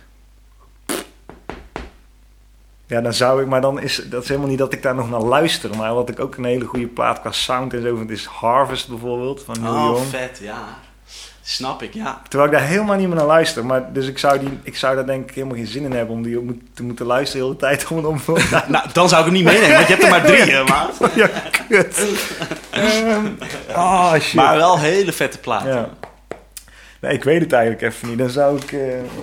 [2.87, 5.09] Ja, dan zou ik, maar dan is dat is helemaal niet dat ik daar nog
[5.09, 5.75] naar luister.
[5.77, 8.87] Maar wat ik ook een hele goede plaat qua sound en zo vind, is Harvest
[8.89, 10.05] bijvoorbeeld van Neil Oh, Young.
[10.07, 10.77] vet, ja.
[11.47, 12.21] Snap ik, ja.
[12.29, 13.65] Terwijl ik daar helemaal niet meer naar luister.
[13.65, 16.15] Maar dus ik zou, die, ik zou daar denk ik helemaal geen zin in hebben
[16.15, 17.91] om die op te moeten luisteren de hele tijd.
[17.91, 18.19] Om, om,
[18.67, 20.97] Nou, dan zou ik hem niet meenemen, want je hebt er maar drie, hè, maat.
[21.15, 21.29] ja,
[21.67, 22.05] kut.
[23.73, 24.33] Ah, shit.
[24.33, 25.63] Maar wel hele vette plaat.
[25.63, 25.89] Ja.
[27.05, 28.17] Nee, ik weet het eigenlijk even niet.
[28.17, 28.71] Dan zou ik...
[28.71, 28.79] eh,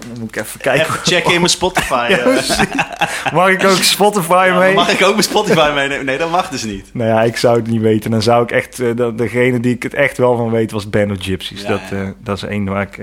[0.08, 0.86] dan moet ik even kijken.
[0.86, 2.06] Even checken in mijn Spotify.
[2.10, 3.32] Ja, eh.
[3.32, 4.74] mag ik ook Spotify Ja, mee?
[4.74, 6.04] mag ik ook mijn Spotify meenemen?
[6.04, 6.94] Nee, dat mag dus niet.
[6.94, 8.10] Nou ja, ik zou het niet weten.
[8.10, 8.96] Dan zou ik echt...
[8.96, 11.62] dat, degene die ik het echt wel van weet was Band of Gypsies.
[11.62, 12.98] Ja, dat, dat is één waar ik...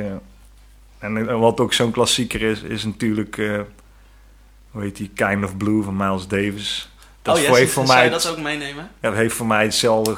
[0.99, 3.35] en, en wat ook zo'n klassieker is, is natuurlijk...
[4.71, 5.11] hoe heet die?
[5.15, 6.89] Kind of Blue van Miles Davis.
[7.21, 8.03] Dat oh, voor, heeft mij...
[8.03, 8.89] je dat ook meenemen?
[9.01, 10.15] Ja, dat heeft voor mij hetzelfde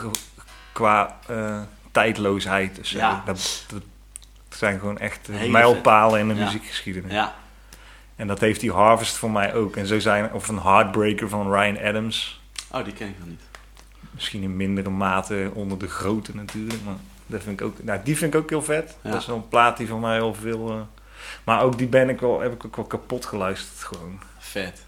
[0.72, 1.18] qua
[1.92, 2.76] tijdloosheid.
[2.76, 3.24] Dus, Ja.
[3.26, 3.82] dat, dat
[4.62, 6.44] zijn gewoon echt Hele mijlpalen in de Ja.
[6.44, 7.12] muziekgeschiedenis.
[7.12, 7.36] Ja.
[8.16, 9.76] En dat heeft die Harvest voor mij ook.
[9.76, 12.42] En zo zijn, of een Heartbreaker van Ryan Adams.
[12.72, 13.42] Oh, die ken ik nog niet.
[14.12, 16.80] Misschien in mindere mate onder de grote natuurlijk.
[16.86, 16.94] Maar
[17.26, 18.96] dat vind ik ook, nou, die vind ik ook heel vet.
[19.02, 19.12] Ja.
[19.12, 20.70] Dat is een plaat die van mij heel veel...
[20.70, 20.76] eh,
[21.44, 24.20] maar ook die ben ik wel, heb ik ook wel kapot geluisterd gewoon.
[24.40, 24.82] Vet.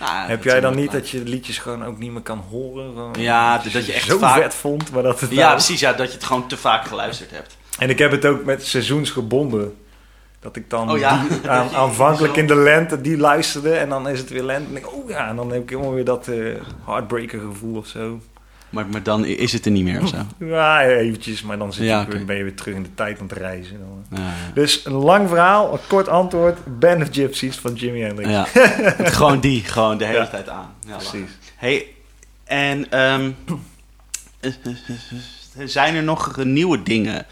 [0.00, 3.20] Nou, heb jij dan niet dat je liedjes gewoon ook niet meer kan horen?
[3.20, 4.90] Ja, dat je dat je echt zo vaak- vet vond.
[4.92, 5.80] Maar dat het Ja, nou- precies.
[5.80, 7.56] Ja, dat je het gewoon te vaak geluisterd hebt.
[7.78, 9.74] En ik heb het ook met seizoensgebonden.
[10.40, 11.24] Dat ik dan Oh ja?
[11.28, 13.72] die, aan- Dat je- aanvankelijk in de lente die luisterde.
[13.74, 14.70] En dan is het weer lente.
[14.70, 16.36] En ik, oh ja, en dan heb ik helemaal weer dat eh
[16.86, 18.20] heartbreaker gevoel of zo.
[18.70, 20.16] Maar, maar dan is het er niet meer of zo.
[20.46, 21.42] Ja, eventjes.
[21.42, 23.38] Maar dan zit Ja, je, weer- ben je weer terug in de tijd aan het
[23.38, 23.78] reizen.
[24.10, 24.32] Ja.
[24.54, 26.58] Dus een lang verhaal, een kort antwoord.
[26.78, 28.30] Band of Gypsies van Jimi Hendrix.
[28.30, 28.44] Ja.
[29.18, 30.74] gewoon die, gewoon de hele tijd aan.
[30.86, 31.30] Precies.
[31.56, 31.86] Hey,
[32.44, 33.30] en ehm,
[35.64, 37.26] zijn er nog nieuwe dingen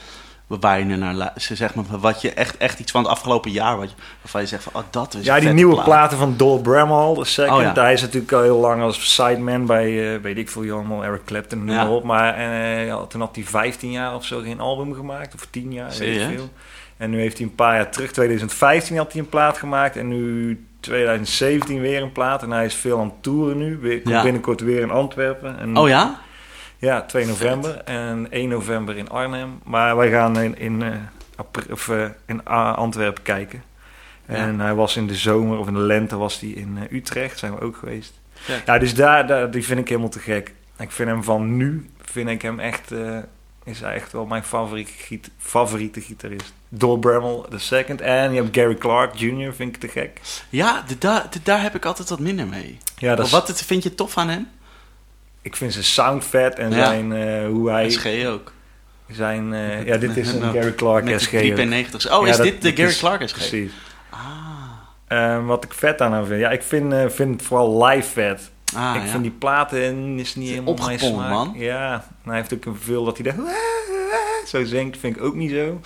[0.46, 1.58] waar je naar luistert?
[1.58, 4.46] Zeg maar, wat je echt, echt iets van het afgelopen jaar, wat je, waarvan je
[4.46, 5.84] zegt van, oh, dat is Ja, die nieuwe plaat.
[5.84, 7.56] platen van Dol Bramhall, de second.
[7.56, 7.72] Oh, ja.
[7.82, 11.24] Hij is natuurlijk al heel lang als sideman bij, eh, weet ik veel, allemaal Eric
[11.24, 11.82] Clapton, noem Ja.
[11.84, 12.04] maar op.
[12.04, 12.40] Maar
[12.84, 16.16] ja, toen had hij 15 jaar of zo geen album gemaakt, of 10 jaar, weet
[16.16, 16.48] ik veel.
[16.96, 19.96] En nu heeft hij een paar jaar terug, 2015 had hij een plaat gemaakt.
[19.96, 22.42] En nu 2017 weer een plaat.
[22.42, 23.78] En hij is veel aan het toeren nu.
[23.78, 25.58] Weer, binnenkort weer in Antwerpen.
[25.58, 26.18] En, Oh ja?
[26.78, 29.60] Ja, 2 november en 1 november in Arnhem.
[29.64, 30.92] Maar wij gaan in, in, eh,
[31.70, 33.62] of, eh, in Antwerpen kijken.
[34.26, 37.38] En hij was in de zomer of in de lente was hij in eh, Utrecht.
[37.38, 38.12] Zijn we ook geweest.
[38.46, 38.54] Ja.
[38.66, 40.52] Ja, dus daar, daar, die vind ik helemaal te gek.
[40.78, 42.90] Ik vind hem van nu, vind ik hem echt,
[43.64, 46.52] is hij echt wel mijn favoriete, giet, favoriete gitarist.
[46.68, 46.98] Dol
[47.48, 48.00] the second.
[48.00, 50.20] En je hebt Gary Clark Jr., vind ik te gek.
[50.48, 52.78] Ja, de, da- de- daar heb ik altijd wat minder mee.
[52.98, 54.48] Ja, dat is, Wat het- vind je tof aan hem?
[55.46, 56.84] Ik vind zijn sound vet en Ja.
[56.86, 57.90] zijn, eh, hoe hij...
[57.90, 58.52] SG ook.
[59.10, 61.30] Zijn, eh, ja, dit is een Gary Clark Met SG.
[61.30, 61.56] de ook.
[61.56, 62.10] 3P90.
[62.12, 63.34] Oh, Ja, is dat- dit de Gary is- Clark SG?
[63.34, 63.72] Precies.
[64.10, 64.20] Ah,
[65.06, 66.40] Eh, wat ik vet aan hem vind.
[66.40, 68.50] Ja, ik vind, eh, vind het vooral live vet.
[68.76, 69.08] ah ik ja.
[69.08, 71.30] vind die platen is niet helemaal mijn smaak.
[71.30, 71.52] man.
[71.56, 71.92] Ja,
[72.24, 73.44] en hij heeft ook een veel dat hij daar
[74.52, 74.98] zo zingt.
[74.98, 75.80] Vind ik ook niet zo.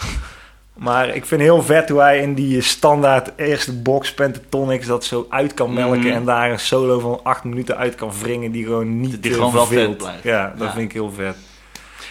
[0.81, 5.27] Maar ik vind heel vet hoe hij in die standaard eerste box Pentatonics dat zo
[5.31, 5.99] uit kan melken.
[5.99, 6.09] Mhm.
[6.09, 9.53] En daar een solo van acht minuten uit kan wringen die gewoon niet Die gewoon
[9.53, 9.89] wel verveelt.
[9.89, 10.23] vet blijft.
[10.23, 10.73] Ja, dat Ja.
[10.75, 11.37] vind ik heel vet.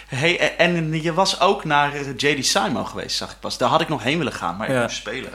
[0.08, 3.58] Hey, en je was ook naar eh, JD Simo geweest, zag ik pas.
[3.58, 4.82] Daar had ik nog heen willen gaan, maar ik Ja.
[4.82, 5.30] moest spelen.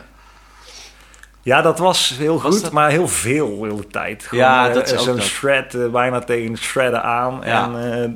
[1.43, 4.25] Ja, dat was heel Was goed, dat- maar heel veel de hele tijd.
[4.25, 7.41] Gewoon, Ja, eh, dat is ook Zo'n shred eh, bijna tegen de shredder aan.
[7.45, 7.65] Ja.
[7.65, 8.11] En eh,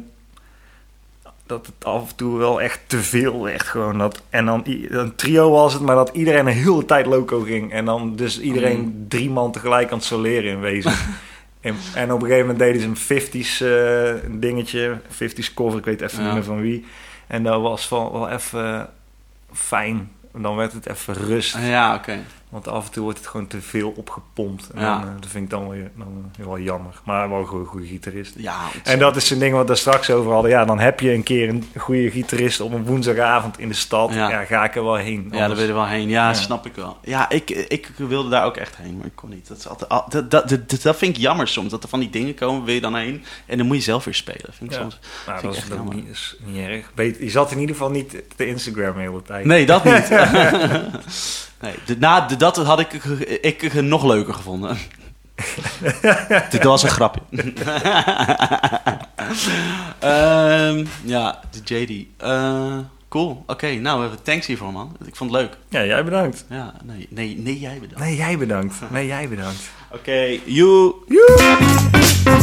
[1.48, 3.62] dat het af en toe wel echt te veel werd.
[3.62, 7.40] Gewoon dat, en dan een trio was het, maar dat iedereen een hele tijd loco
[7.40, 7.72] ging.
[7.72, 9.04] En dan dus iedereen Mm.
[9.08, 10.92] drie man tegelijk aan het soleren in wezen.
[11.60, 14.98] en, en op een gegeven moment deden ze een 50s eh, dingetje.
[15.10, 16.24] 50s cover, ik weet even Ja.
[16.24, 16.86] niet meer van wie.
[17.26, 18.88] En dat was wel, wel even
[19.52, 20.10] fijn.
[20.34, 21.56] En dan werd het even rust.
[21.58, 22.18] Ja, oké.
[22.50, 24.70] Want af en toe wordt het gewoon te veel opgepompt.
[24.70, 24.98] En Ja.
[24.98, 27.00] dan, eh, dat vind ik dan wel, dan wel jammer.
[27.04, 28.34] Maar wel een goede, gitarist.
[28.36, 30.50] Ja, En dat is zo'n ding wat we daar straks over hadden.
[30.50, 34.14] Ja, dan heb je een keer een goede gitarist op een woensdagavond in de stad.
[34.14, 34.30] Ja.
[34.30, 35.28] Ja, ga ik er wel heen.
[35.32, 36.08] Ja, daar wil je wel heen.
[36.08, 36.96] Ja, snap ik wel.
[37.02, 39.48] Ja, ik, ik wilde daar ook echt heen, maar ik kon niet.
[39.48, 41.70] Dat, is altijd, al- dat, dat, dat, dat vind ik jammer soms.
[41.70, 43.24] Dat er van die dingen komen, wil je dan heen.
[43.46, 44.52] En dan moet je zelf weer spelen.
[44.52, 44.98] Vind ik soms.
[45.26, 45.94] Nou, vind dat ik is, echt jammer.
[45.94, 47.18] niet, is niet erg.
[47.20, 49.44] Je zat in ieder geval niet te Instagram de hele tijd.
[49.44, 50.08] Nee, dat niet.
[51.60, 52.92] nee, na, dat had ik,
[53.40, 54.78] ik nog leuker gevonden.
[56.50, 57.20] Dit was een grapje.
[59.98, 62.06] Ehm, ja, de JD.
[62.16, 62.78] Eh,
[63.08, 63.42] cool.
[63.46, 64.96] Oké, nou, even thanks hiervoor, man.
[65.04, 65.56] Ik vond het leuk.
[65.68, 66.44] Ja, jij bedankt.
[66.48, 68.04] Ja, nee, nee, nee jij bedankt.
[68.04, 68.74] Nee, jij bedankt.
[68.90, 69.70] Nee, jij bedankt.
[69.96, 70.94] Oké, you.
[71.06, 72.36] Joe!